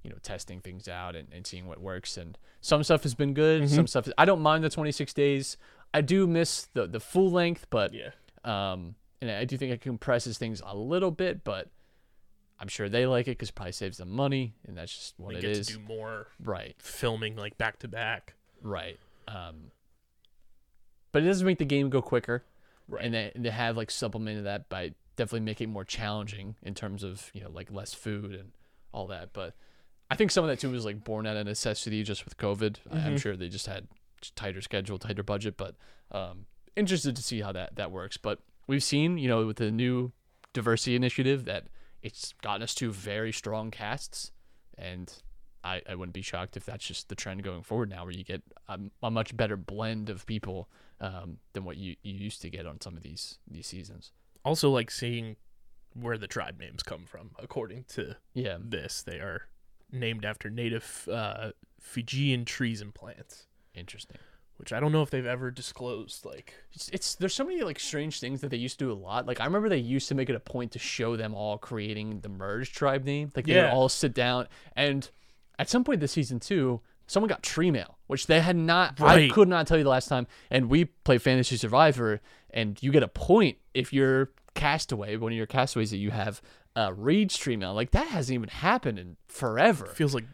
you 0.04 0.10
know, 0.10 0.18
testing 0.24 0.60
things 0.62 0.88
out 0.88 1.16
and, 1.16 1.28
and 1.34 1.46
seeing 1.46 1.68
what 1.68 1.80
works. 1.82 2.18
And 2.18 2.38
some 2.62 2.84
stuff 2.84 3.04
has 3.04 3.16
been 3.16 3.34
good. 3.34 3.64
Mm-hmm. 3.64 3.76
Some 3.76 3.88
stuff. 3.88 4.08
I 4.18 4.26
don't 4.26 4.42
mind 4.42 4.64
the 4.64 4.70
26 4.70 5.14
days. 5.14 5.58
I 5.94 6.02
do 6.02 6.26
miss 6.28 6.68
the 6.74 6.86
the 6.88 7.00
full 7.00 7.32
length, 7.32 7.68
but 7.70 7.94
Yeah. 7.94 8.12
um, 8.44 8.96
and 9.22 9.30
I 9.32 9.44
do 9.44 9.58
think 9.58 9.74
it 9.74 9.82
compresses 9.82 10.38
things 10.38 10.62
a 10.66 10.76
little 10.76 11.12
bit, 11.12 11.44
but 11.44 11.68
I'm 12.60 12.68
sure 12.68 12.90
they 12.90 13.06
like 13.08 13.28
it 13.28 13.32
because 13.32 13.50
it 13.50 13.56
probably 13.56 13.72
saves 13.72 13.98
them 13.98 14.10
money, 14.10 14.54
and 14.68 14.78
that's 14.78 14.94
just 14.94 15.14
what 15.18 15.34
it 15.36 15.38
is. 15.38 15.42
They 15.44 15.48
it 15.48 15.52
get 15.54 15.60
is. 15.60 15.68
to 15.68 15.74
do 15.74 15.80
more 15.80 16.28
Right, 16.44 16.76
filming 16.80 17.36
like 17.38 17.58
back 17.58 17.80
to 17.80 17.88
back. 17.88 18.36
right. 18.62 19.00
Um, 19.28 19.72
but 21.12 21.24
it 21.24 21.26
doesn't 21.26 21.46
make 21.46 21.58
the 21.58 21.66
game 21.66 21.90
go 21.90 22.02
quicker, 22.02 22.44
Right. 22.88 23.06
and 23.06 23.14
they, 23.14 23.32
they 23.36 23.50
have 23.50 23.78
like 23.78 23.92
supplemented 23.92 24.46
that 24.46 24.70
by 24.70 24.94
definitely 25.16 25.42
making 25.42 25.70
it 25.70 25.72
more 25.72 25.84
challenging 25.84 26.56
in 26.64 26.74
terms 26.74 27.04
of 27.04 27.30
you 27.34 27.42
know 27.42 27.50
like 27.50 27.72
less 27.72 27.94
food 27.94 28.34
and 28.34 28.52
all 28.92 29.08
that. 29.08 29.34
But 29.34 29.56
I 30.12 30.16
think 30.16 30.32
some 30.32 30.44
of 30.44 30.50
that 30.50 30.60
too 30.60 30.70
was 30.72 30.86
like 30.86 31.04
born 31.04 31.26
out 31.28 31.38
of 31.38 31.46
necessity 31.46 32.04
just 32.04 32.26
with 32.26 32.38
COVID. 32.38 32.78
I, 32.92 33.00
I'm 33.00 33.18
sure 33.18 33.36
they 33.36 33.50
just 33.50 33.68
had 33.68 33.88
tighter 34.36 34.62
schedule, 34.62 34.98
tighter 35.00 35.24
budget, 35.24 35.56
but 35.58 35.76
um, 36.12 36.46
interested 36.76 37.16
to 37.16 37.24
see 37.24 37.42
how 37.42 37.52
that 37.54 37.76
that 37.76 37.92
works. 37.92 38.18
But 38.18 38.40
we've 38.68 38.84
seen 38.84 39.18
you 39.18 39.28
know 39.28 39.46
with 39.48 39.58
the 39.58 39.72
new 39.72 40.12
diversity 40.54 40.96
initiative 40.96 41.46
that 41.46 41.66
it's 42.02 42.34
gotten 42.42 42.64
us 42.64 42.74
to 42.76 42.92
very 42.92 43.32
strong 43.32 43.72
casts, 43.72 44.32
and 44.78 45.12
I, 45.64 45.82
I 45.90 45.96
wouldn't 45.96 46.14
be 46.14 46.22
shocked 46.22 46.56
if 46.58 46.66
that's 46.66 46.86
just 46.86 47.10
the 47.10 47.16
trend 47.16 47.44
going 47.44 47.64
forward 47.64 47.90
now, 47.90 48.04
where 48.04 48.14
you 48.14 48.24
get 48.24 48.42
a, 48.68 48.80
a 49.04 49.12
much 49.12 49.36
better 49.36 49.58
blend 49.58 50.10
of 50.10 50.26
people 50.26 50.70
um, 51.02 51.38
than 51.54 51.66
what 51.66 51.78
you, 51.78 51.96
you 52.02 52.14
used 52.14 52.42
to 52.42 52.50
get 52.50 52.66
on 52.66 52.80
some 52.82 52.96
of 52.96 53.04
these 53.04 53.40
these 53.50 53.68
seasons. 53.68 54.12
Also, 54.46 54.70
like 54.70 54.90
seeing 54.90 55.36
where 55.94 56.18
the 56.18 56.28
tribe 56.28 56.60
names 56.60 56.84
come 56.84 57.06
from. 57.06 57.32
According 57.40 57.86
to 57.90 58.16
Yeah, 58.34 58.58
this, 58.60 59.02
they 59.02 59.18
are 59.18 59.48
named 59.92 60.24
after 60.24 60.50
native 60.50 61.08
uh, 61.12 61.52
Fijian 61.80 62.46
trees 62.46 62.80
and 62.82 62.94
plants, 62.94 63.48
interesting. 63.74 64.18
Which 64.60 64.74
I 64.74 64.80
don't 64.80 64.92
know 64.92 65.02
if 65.02 65.10
they've 65.10 65.26
ever 65.26 65.50
disclosed. 65.52 66.26
Like, 66.26 66.54
It's, 66.74 66.90
it's 66.90 67.16
there's 67.16 67.34
so 67.34 67.44
many 67.46 67.62
like 67.62 67.80
strange 67.80 68.20
things 68.20 68.42
that 68.42 68.50
they 68.50 68.58
used 68.58 68.78
to 68.80 68.86
do 68.86 68.92
a 68.92 68.94
lot. 68.94 69.26
Like 69.26 69.40
I 69.42 69.46
remember 69.46 69.70
they 69.70 69.78
used 69.78 70.08
to 70.10 70.16
make 70.16 70.30
it 70.30 70.36
a 70.36 70.40
point 70.40 70.74
to 70.74 70.80
show 70.80 71.16
them 71.16 71.34
all 71.34 71.58
creating 71.58 72.20
the 72.22 72.30
merged 72.30 72.76
tribe 72.76 73.04
name. 73.06 73.32
Like 73.36 73.46
they 73.48 73.54
would 73.64 73.72
all 73.74 73.90
sit 73.90 74.14
down 74.14 74.48
and 74.76 75.10
at 75.58 75.70
some 75.70 75.84
point 75.84 76.00
this 76.00 76.12
season 76.12 76.40
two, 76.40 76.82
someone 77.08 77.28
got 77.28 77.44
tree 77.44 77.72
mail, 77.72 77.98
which 78.08 78.28
they 78.28 78.40
had 78.40 78.56
not. 78.56 78.96
I 79.02 79.34
could 79.34 79.48
not 79.48 79.68
tell 79.68 79.78
you 79.78 79.84
the 79.84 79.90
last 79.90 80.08
time. 80.08 80.28
And 80.50 80.70
we 80.70 80.86
play 80.86 81.18
Fantasy 81.18 81.58
Survivor, 81.58 82.22
and 82.52 82.82
you 82.82 82.92
get 82.92 83.04
a 83.04 83.08
point 83.10 83.58
if 83.74 83.92
you're 83.92 84.32
castaway, 84.56 85.16
one 85.18 85.32
of 85.32 85.38
your 85.38 85.48
castaways 85.48 85.92
that 85.92 85.98
you 85.98 86.12
have 86.12 86.42
uh, 86.76 86.94
reads 86.96 87.38
tree 87.38 87.58
mail. 87.58 87.74
Like 87.74 87.92
that 87.92 88.08
hasn't 88.08 88.36
even 88.36 88.50
happened 88.50 89.00
in 89.00 89.18
forever. 89.28 89.88
feels 89.88 90.14
like 90.16 90.26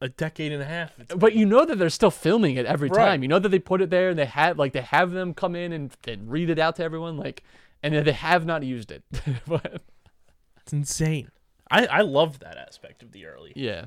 a 0.00 0.08
decade 0.08 0.52
and 0.52 0.62
a 0.62 0.66
half. 0.66 0.92
It's 0.98 1.14
But 1.14 1.34
you 1.34 1.44
know 1.46 1.64
that 1.64 1.78
they're 1.78 1.90
still 1.90 2.10
filming 2.10 2.56
it 2.56 2.66
every 2.66 2.88
Right. 2.88 3.04
time. 3.06 3.22
You 3.22 3.28
know 3.28 3.38
that 3.38 3.48
they 3.50 3.58
put 3.58 3.80
it 3.82 3.90
there 3.90 4.10
and 4.10 4.18
they 4.18 4.24
have 4.26 4.58
like 4.58 4.72
they 4.72 4.80
have 4.80 5.10
them 5.12 5.34
come 5.34 5.54
in 5.54 5.72
and, 5.72 5.94
and 6.06 6.30
read 6.30 6.50
it 6.50 6.58
out 6.58 6.76
to 6.76 6.82
everyone. 6.84 7.16
Like, 7.16 7.42
and 7.82 7.94
they 7.94 8.12
have 8.12 8.46
not 8.46 8.62
used 8.62 8.90
it. 8.90 9.02
but 9.46 9.82
It's 10.62 10.72
insane. 10.72 11.30
I 11.70 11.86
I 11.86 12.00
love 12.00 12.40
that 12.40 12.56
aspect 12.56 13.02
of 13.02 13.12
the 13.12 13.26
early 13.26 13.52
yeah. 13.54 13.86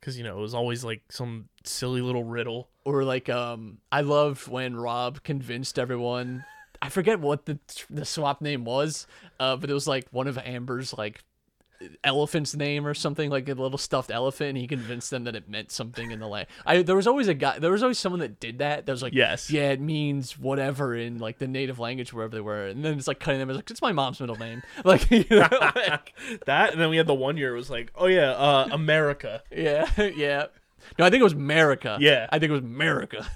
because 0.00 0.16
you 0.18 0.24
know 0.24 0.38
it 0.38 0.40
was 0.40 0.54
always 0.54 0.82
like 0.84 1.02
some 1.10 1.48
silly 1.64 2.00
little 2.00 2.24
riddle. 2.24 2.68
Or 2.84 3.04
like 3.04 3.28
um, 3.28 3.78
I 3.92 4.00
loved 4.00 4.48
when 4.48 4.74
Rob 4.76 5.22
convinced 5.22 5.78
everyone. 5.78 6.44
I 6.82 6.88
forget 6.88 7.20
what 7.20 7.44
the 7.44 7.58
the 7.90 8.06
swap 8.06 8.40
name 8.40 8.64
was, 8.64 9.06
uh, 9.38 9.56
but 9.56 9.68
it 9.68 9.74
was 9.74 9.86
like 9.86 10.06
one 10.10 10.26
of 10.26 10.38
Amber's 10.38 10.96
like 10.96 11.22
elephant's 12.04 12.54
name 12.54 12.86
or 12.86 12.92
something 12.92 13.30
like 13.30 13.48
a 13.48 13.54
little 13.54 13.78
stuffed 13.78 14.10
elephant 14.10 14.50
and 14.50 14.58
he 14.58 14.66
convinced 14.66 15.10
them 15.10 15.24
that 15.24 15.34
it 15.34 15.48
meant 15.48 15.70
something 15.70 16.10
in 16.10 16.20
the 16.20 16.26
land 16.26 16.46
i 16.66 16.82
there 16.82 16.94
was 16.96 17.06
always 17.06 17.26
a 17.26 17.32
guy 17.34 17.58
there 17.58 17.70
was 17.70 17.82
always 17.82 17.98
someone 17.98 18.20
that 18.20 18.38
did 18.38 18.58
that 18.58 18.84
that 18.84 18.92
was 18.92 19.02
like 19.02 19.14
Yes. 19.14 19.50
yeah 19.50 19.70
it 19.70 19.80
means 19.80 20.38
whatever 20.38 20.94
in 20.94 21.18
like 21.18 21.38
the 21.38 21.48
native 21.48 21.78
language 21.78 22.12
wherever 22.12 22.34
they 22.34 22.40
were 22.42 22.66
and 22.66 22.84
then 22.84 22.98
it's 22.98 23.08
like 23.08 23.18
cutting 23.18 23.38
them 23.40 23.48
it's 23.48 23.56
like 23.56 23.70
it's 23.70 23.80
my 23.80 23.92
mom's 23.92 24.20
middle 24.20 24.36
name 24.36 24.62
like, 24.84 25.10
you 25.10 25.24
know, 25.30 25.48
like 25.74 26.12
That 26.44 26.72
and 26.72 26.80
then 26.80 26.90
we 26.90 26.98
had 26.98 27.06
the 27.06 27.14
one 27.14 27.36
year 27.38 27.54
it 27.54 27.58
was 27.58 27.70
like, 27.70 27.90
oh 27.94 28.06
yeah, 28.06 28.32
uh, 28.32 28.68
America. 28.72 29.42
yeah 29.50 29.88
yeah 30.16 30.46
no 30.98 31.06
i 31.06 31.10
think 31.10 31.20
it 31.20 31.24
was 31.24 31.32
america 31.32 31.96
Yeah. 31.98 32.26
i 32.30 32.38
think 32.38 32.50
it 32.50 32.52
was 32.54 32.60
america 32.62 33.26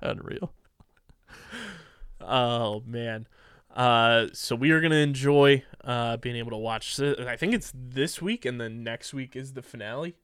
unreal 0.00 0.52
Oh 2.20 2.82
man. 2.86 3.26
Uh, 3.74 4.26
so 4.32 4.56
we 4.56 4.70
are 4.72 4.80
gonna 4.80 4.96
enjoy 4.96 5.62
uh 5.88 6.16
being 6.18 6.36
able 6.36 6.50
to 6.52 6.56
watch. 6.56 6.96
th- 6.96 7.18
I 7.18 7.34
think 7.36 7.52
it's 7.54 7.72
this 7.74 8.22
week, 8.22 8.44
and 8.44 8.60
then 8.60 8.84
next 8.84 9.12
week 9.12 9.34
is 9.34 9.54
the 9.54 9.62
finale. 9.62 10.14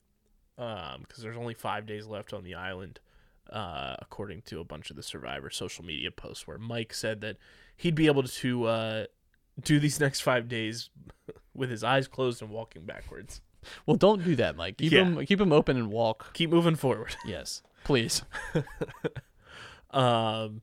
Um, 0.56 1.00
because 1.02 1.20
there's 1.24 1.36
only 1.36 1.54
five 1.54 1.84
days 1.86 2.06
left 2.06 2.32
on 2.32 2.44
the 2.44 2.54
island, 2.54 3.00
uh, 3.50 3.96
according 3.98 4.42
to 4.42 4.60
a 4.60 4.64
bunch 4.64 4.88
of 4.90 4.94
the 4.96 5.02
Survivor 5.02 5.50
social 5.50 5.84
media 5.84 6.12
posts, 6.12 6.46
where 6.46 6.58
Mike 6.58 6.94
said 6.94 7.20
that 7.22 7.38
he'd 7.76 7.96
be 7.96 8.06
able 8.06 8.22
to 8.22 8.64
uh 8.66 9.04
do 9.60 9.80
these 9.80 9.98
next 9.98 10.20
five 10.20 10.46
days 10.48 10.90
with 11.54 11.70
his 11.70 11.82
eyes 11.82 12.06
closed 12.06 12.40
and 12.42 12.50
walking 12.52 12.84
backwards. 12.84 13.40
well 13.86 13.96
don't 13.96 14.22
do 14.24 14.36
that 14.36 14.56
mike 14.56 14.76
keep 14.76 14.92
Yeah. 14.92 15.04
them 15.04 15.24
keep 15.26 15.38
them 15.38 15.52
open 15.52 15.76
and 15.78 15.90
walk 15.90 16.34
Keep 16.34 16.50
moving 16.50 16.74
forward. 16.76 17.16
yes 17.24 17.62
please 17.84 18.22
Um, 19.90 20.62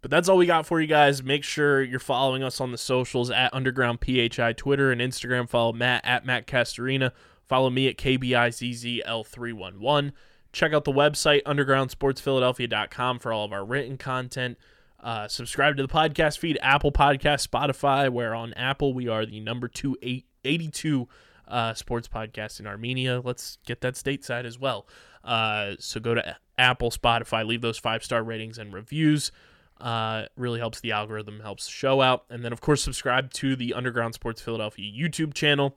but 0.00 0.10
that's 0.10 0.28
all 0.28 0.36
we 0.36 0.46
got 0.46 0.66
for 0.66 0.80
you 0.80 0.86
guys. 0.86 1.22
Make 1.22 1.44
sure 1.44 1.82
you're 1.82 1.98
following 1.98 2.42
us 2.42 2.60
on 2.60 2.72
the 2.72 2.78
socials 2.78 3.30
at 3.30 3.54
Underground 3.54 4.00
PHI, 4.04 4.52
Twitter 4.54 4.90
and 4.90 5.00
Instagram. 5.00 5.48
Follow 5.48 5.72
Matt 5.72 6.04
at 6.04 6.26
Matt 6.26 6.46
Castorina. 6.46 7.12
Follow 7.46 7.70
me 7.70 7.88
at 7.88 7.98
KBIZZL311. 7.98 10.12
Check 10.52 10.72
out 10.72 10.84
the 10.84 10.92
website, 10.92 11.42
undergroundsportsphiladelphia.com, 11.44 13.18
for 13.18 13.32
all 13.32 13.44
of 13.44 13.52
our 13.52 13.64
written 13.64 13.96
content. 13.96 14.58
Uh, 15.02 15.28
subscribe 15.28 15.76
to 15.76 15.82
the 15.82 15.88
podcast 15.88 16.38
feed, 16.38 16.58
Apple 16.60 16.92
Podcast, 16.92 17.48
Spotify, 17.48 18.10
where 18.10 18.34
on 18.34 18.52
Apple 18.54 18.92
we 18.92 19.08
are 19.08 19.24
the 19.24 19.40
number 19.40 19.68
two 19.68 19.96
eight, 20.02 20.26
82 20.44 21.08
uh, 21.48 21.74
sports 21.74 22.08
podcast 22.08 22.60
in 22.60 22.66
Armenia. 22.66 23.20
Let's 23.22 23.58
get 23.66 23.80
that 23.80 23.94
stateside 23.94 24.44
as 24.44 24.58
well. 24.58 24.86
Uh, 25.24 25.72
so 25.78 26.00
go 26.00 26.14
to 26.14 26.36
Apple, 26.58 26.90
Spotify, 26.90 27.46
leave 27.46 27.62
those 27.62 27.78
five 27.78 28.04
star 28.04 28.22
ratings 28.22 28.58
and 28.58 28.72
reviews. 28.72 29.32
Uh, 29.80 30.26
really 30.36 30.58
helps 30.58 30.80
the 30.80 30.92
algorithm, 30.92 31.40
helps 31.40 31.66
show 31.66 32.02
out. 32.02 32.24
And 32.28 32.44
then, 32.44 32.52
of 32.52 32.60
course, 32.60 32.82
subscribe 32.82 33.32
to 33.34 33.56
the 33.56 33.72
Underground 33.72 34.14
Sports 34.14 34.42
Philadelphia 34.42 34.92
YouTube 34.92 35.32
channel. 35.32 35.76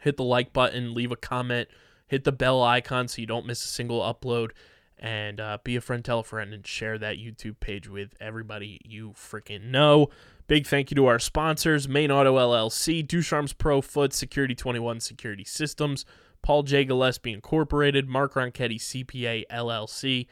Hit 0.00 0.16
the 0.16 0.24
like 0.24 0.52
button, 0.52 0.94
leave 0.94 1.12
a 1.12 1.16
comment, 1.16 1.68
hit 2.06 2.24
the 2.24 2.32
bell 2.32 2.62
icon 2.62 3.08
so 3.08 3.20
you 3.20 3.26
don't 3.26 3.46
miss 3.46 3.64
a 3.64 3.68
single 3.68 4.00
upload. 4.00 4.50
And 4.98 5.40
uh, 5.40 5.58
be 5.62 5.76
a 5.76 5.80
friend, 5.80 6.04
tell 6.04 6.20
a 6.20 6.24
friend, 6.24 6.54
and 6.54 6.66
share 6.66 6.96
that 6.98 7.16
YouTube 7.16 7.60
page 7.60 7.88
with 7.88 8.14
everybody 8.20 8.80
you 8.84 9.10
freaking 9.10 9.64
know. 9.64 10.08
Big 10.46 10.66
thank 10.66 10.90
you 10.90 10.94
to 10.96 11.06
our 11.06 11.18
sponsors 11.18 11.88
Main 11.88 12.10
Auto 12.10 12.36
LLC, 12.36 13.06
Ducharme's 13.06 13.52
Pro 13.52 13.80
Foot, 13.80 14.12
Security 14.12 14.54
21 14.54 15.00
Security 15.00 15.44
Systems, 15.44 16.04
Paul 16.42 16.62
J. 16.62 16.84
Gillespie 16.84 17.32
Incorporated, 17.32 18.08
Mark 18.08 18.34
Ronchetti 18.34 18.78
CPA 18.78 19.44
LLC, 19.50 20.26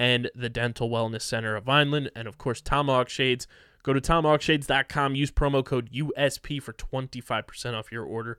and 0.00 0.30
the 0.34 0.48
Dental 0.48 0.88
Wellness 0.88 1.20
Center 1.20 1.54
of 1.56 1.64
Vineland, 1.64 2.10
and 2.16 2.26
of 2.26 2.38
course, 2.38 2.62
Tomahawk 2.62 3.10
Shades. 3.10 3.46
Go 3.82 3.92
to 3.92 4.00
tomahawkshades.com, 4.00 5.14
use 5.14 5.30
promo 5.30 5.62
code 5.62 5.90
USP 5.92 6.60
for 6.62 6.72
25% 6.72 7.74
off 7.74 7.92
your 7.92 8.04
order. 8.04 8.38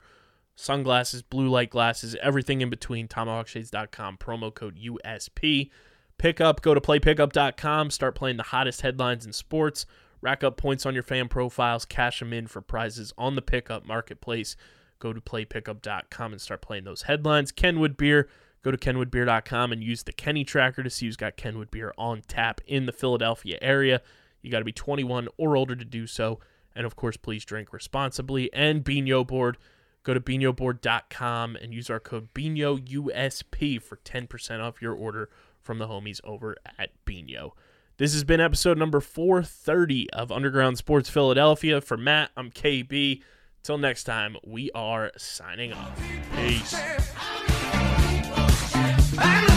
Sunglasses, 0.55 1.22
blue 1.22 1.47
light 1.47 1.70
glasses, 1.70 2.16
everything 2.20 2.62
in 2.62 2.72
between, 2.72 3.07
tomahawkshades.com, 3.07 4.18
promo 4.18 4.51
code 4.51 4.80
USP. 4.80 5.70
Pickup, 6.18 6.64
go 6.64 6.74
to 6.74 6.82
playpickup.com, 6.82 7.91
start 7.91 8.16
playing 8.16 8.38
the 8.38 8.43
hottest 8.43 8.82
headlines 8.82 9.28
in 9.28 9.32
sports, 9.32 9.86
rack 10.20 10.43
up 10.43 10.57
points 10.57 10.88
on 10.88 10.95
your 10.95 11.03
fan 11.03 11.28
profiles, 11.28 11.86
cash 11.86 12.20
them 12.20 12.34
in 12.34 12.47
for 12.47 12.62
prizes 12.62 13.14
on 13.20 13.36
the 13.36 13.41
pickup 13.41 13.86
marketplace. 13.86 14.55
Go 14.97 15.14
to 15.14 15.22
playpickup.com 15.22 16.32
and 16.32 16.41
start 16.41 16.62
playing 16.62 16.86
those 16.86 17.03
headlines. 17.03 17.51
Kenwood 17.51 17.97
Beer, 17.97 18.30
go 18.64 18.72
to 18.72 18.78
kenwoodbeer.com 18.78 19.72
and 19.72 19.84
use 19.84 20.03
the 20.03 20.12
Kenny 20.12 20.43
tracker 20.43 20.84
to 20.84 20.89
see 20.89 21.05
who's 21.05 21.18
got 21.18 21.38
Kenwood 21.38 21.72
Beer 21.72 21.93
on 21.97 22.22
tap 22.28 22.62
in 22.68 22.86
the 22.86 22.91
Philadelphia 22.91 23.57
area. 23.62 24.01
You 24.41 24.51
got 24.51 24.59
to 24.59 24.66
be 24.66 24.72
21 24.72 25.28
or 25.38 25.55
older 25.55 25.76
to 25.76 25.86
do 25.86 26.07
so. 26.07 26.39
And 26.76 26.86
of 26.86 26.95
course, 26.95 27.18
please 27.18 27.45
drink 27.45 27.74
responsibly. 27.74 28.51
And 28.53 28.84
Binho 28.84 29.26
Board, 29.26 29.57
go 30.03 30.14
to 30.14 30.20
binhoboard.com 30.20 31.55
and 31.57 31.74
use 31.74 31.89
our 31.89 31.99
code 31.99 32.34
BINOUSP 32.34 33.82
for 33.82 33.97
10% 33.97 34.62
off 34.62 34.82
your 34.82 34.93
order 34.93 35.30
from 35.62 35.78
the 35.78 35.88
homies 35.88 36.22
over 36.24 36.55
at 36.78 36.89
Binho. 37.05 37.51
This 37.97 38.14
has 38.14 38.24
been 38.24 38.39
episode 38.39 38.78
number 38.78 38.99
430 38.99 40.09
of 40.12 40.32
Underground 40.32 40.78
Sports 40.78 41.09
Philadelphia. 41.09 41.82
For 41.82 41.97
Matt, 41.97 42.32
I'm 42.36 42.49
KB. 42.49 43.22
Till 43.64 43.78
next 43.78 44.05
time, 44.05 44.38
we 44.43 44.72
are 44.74 45.12
signing 45.18 45.72
off. 45.72 46.01
Peace. 46.36 46.74
I 49.24 49.51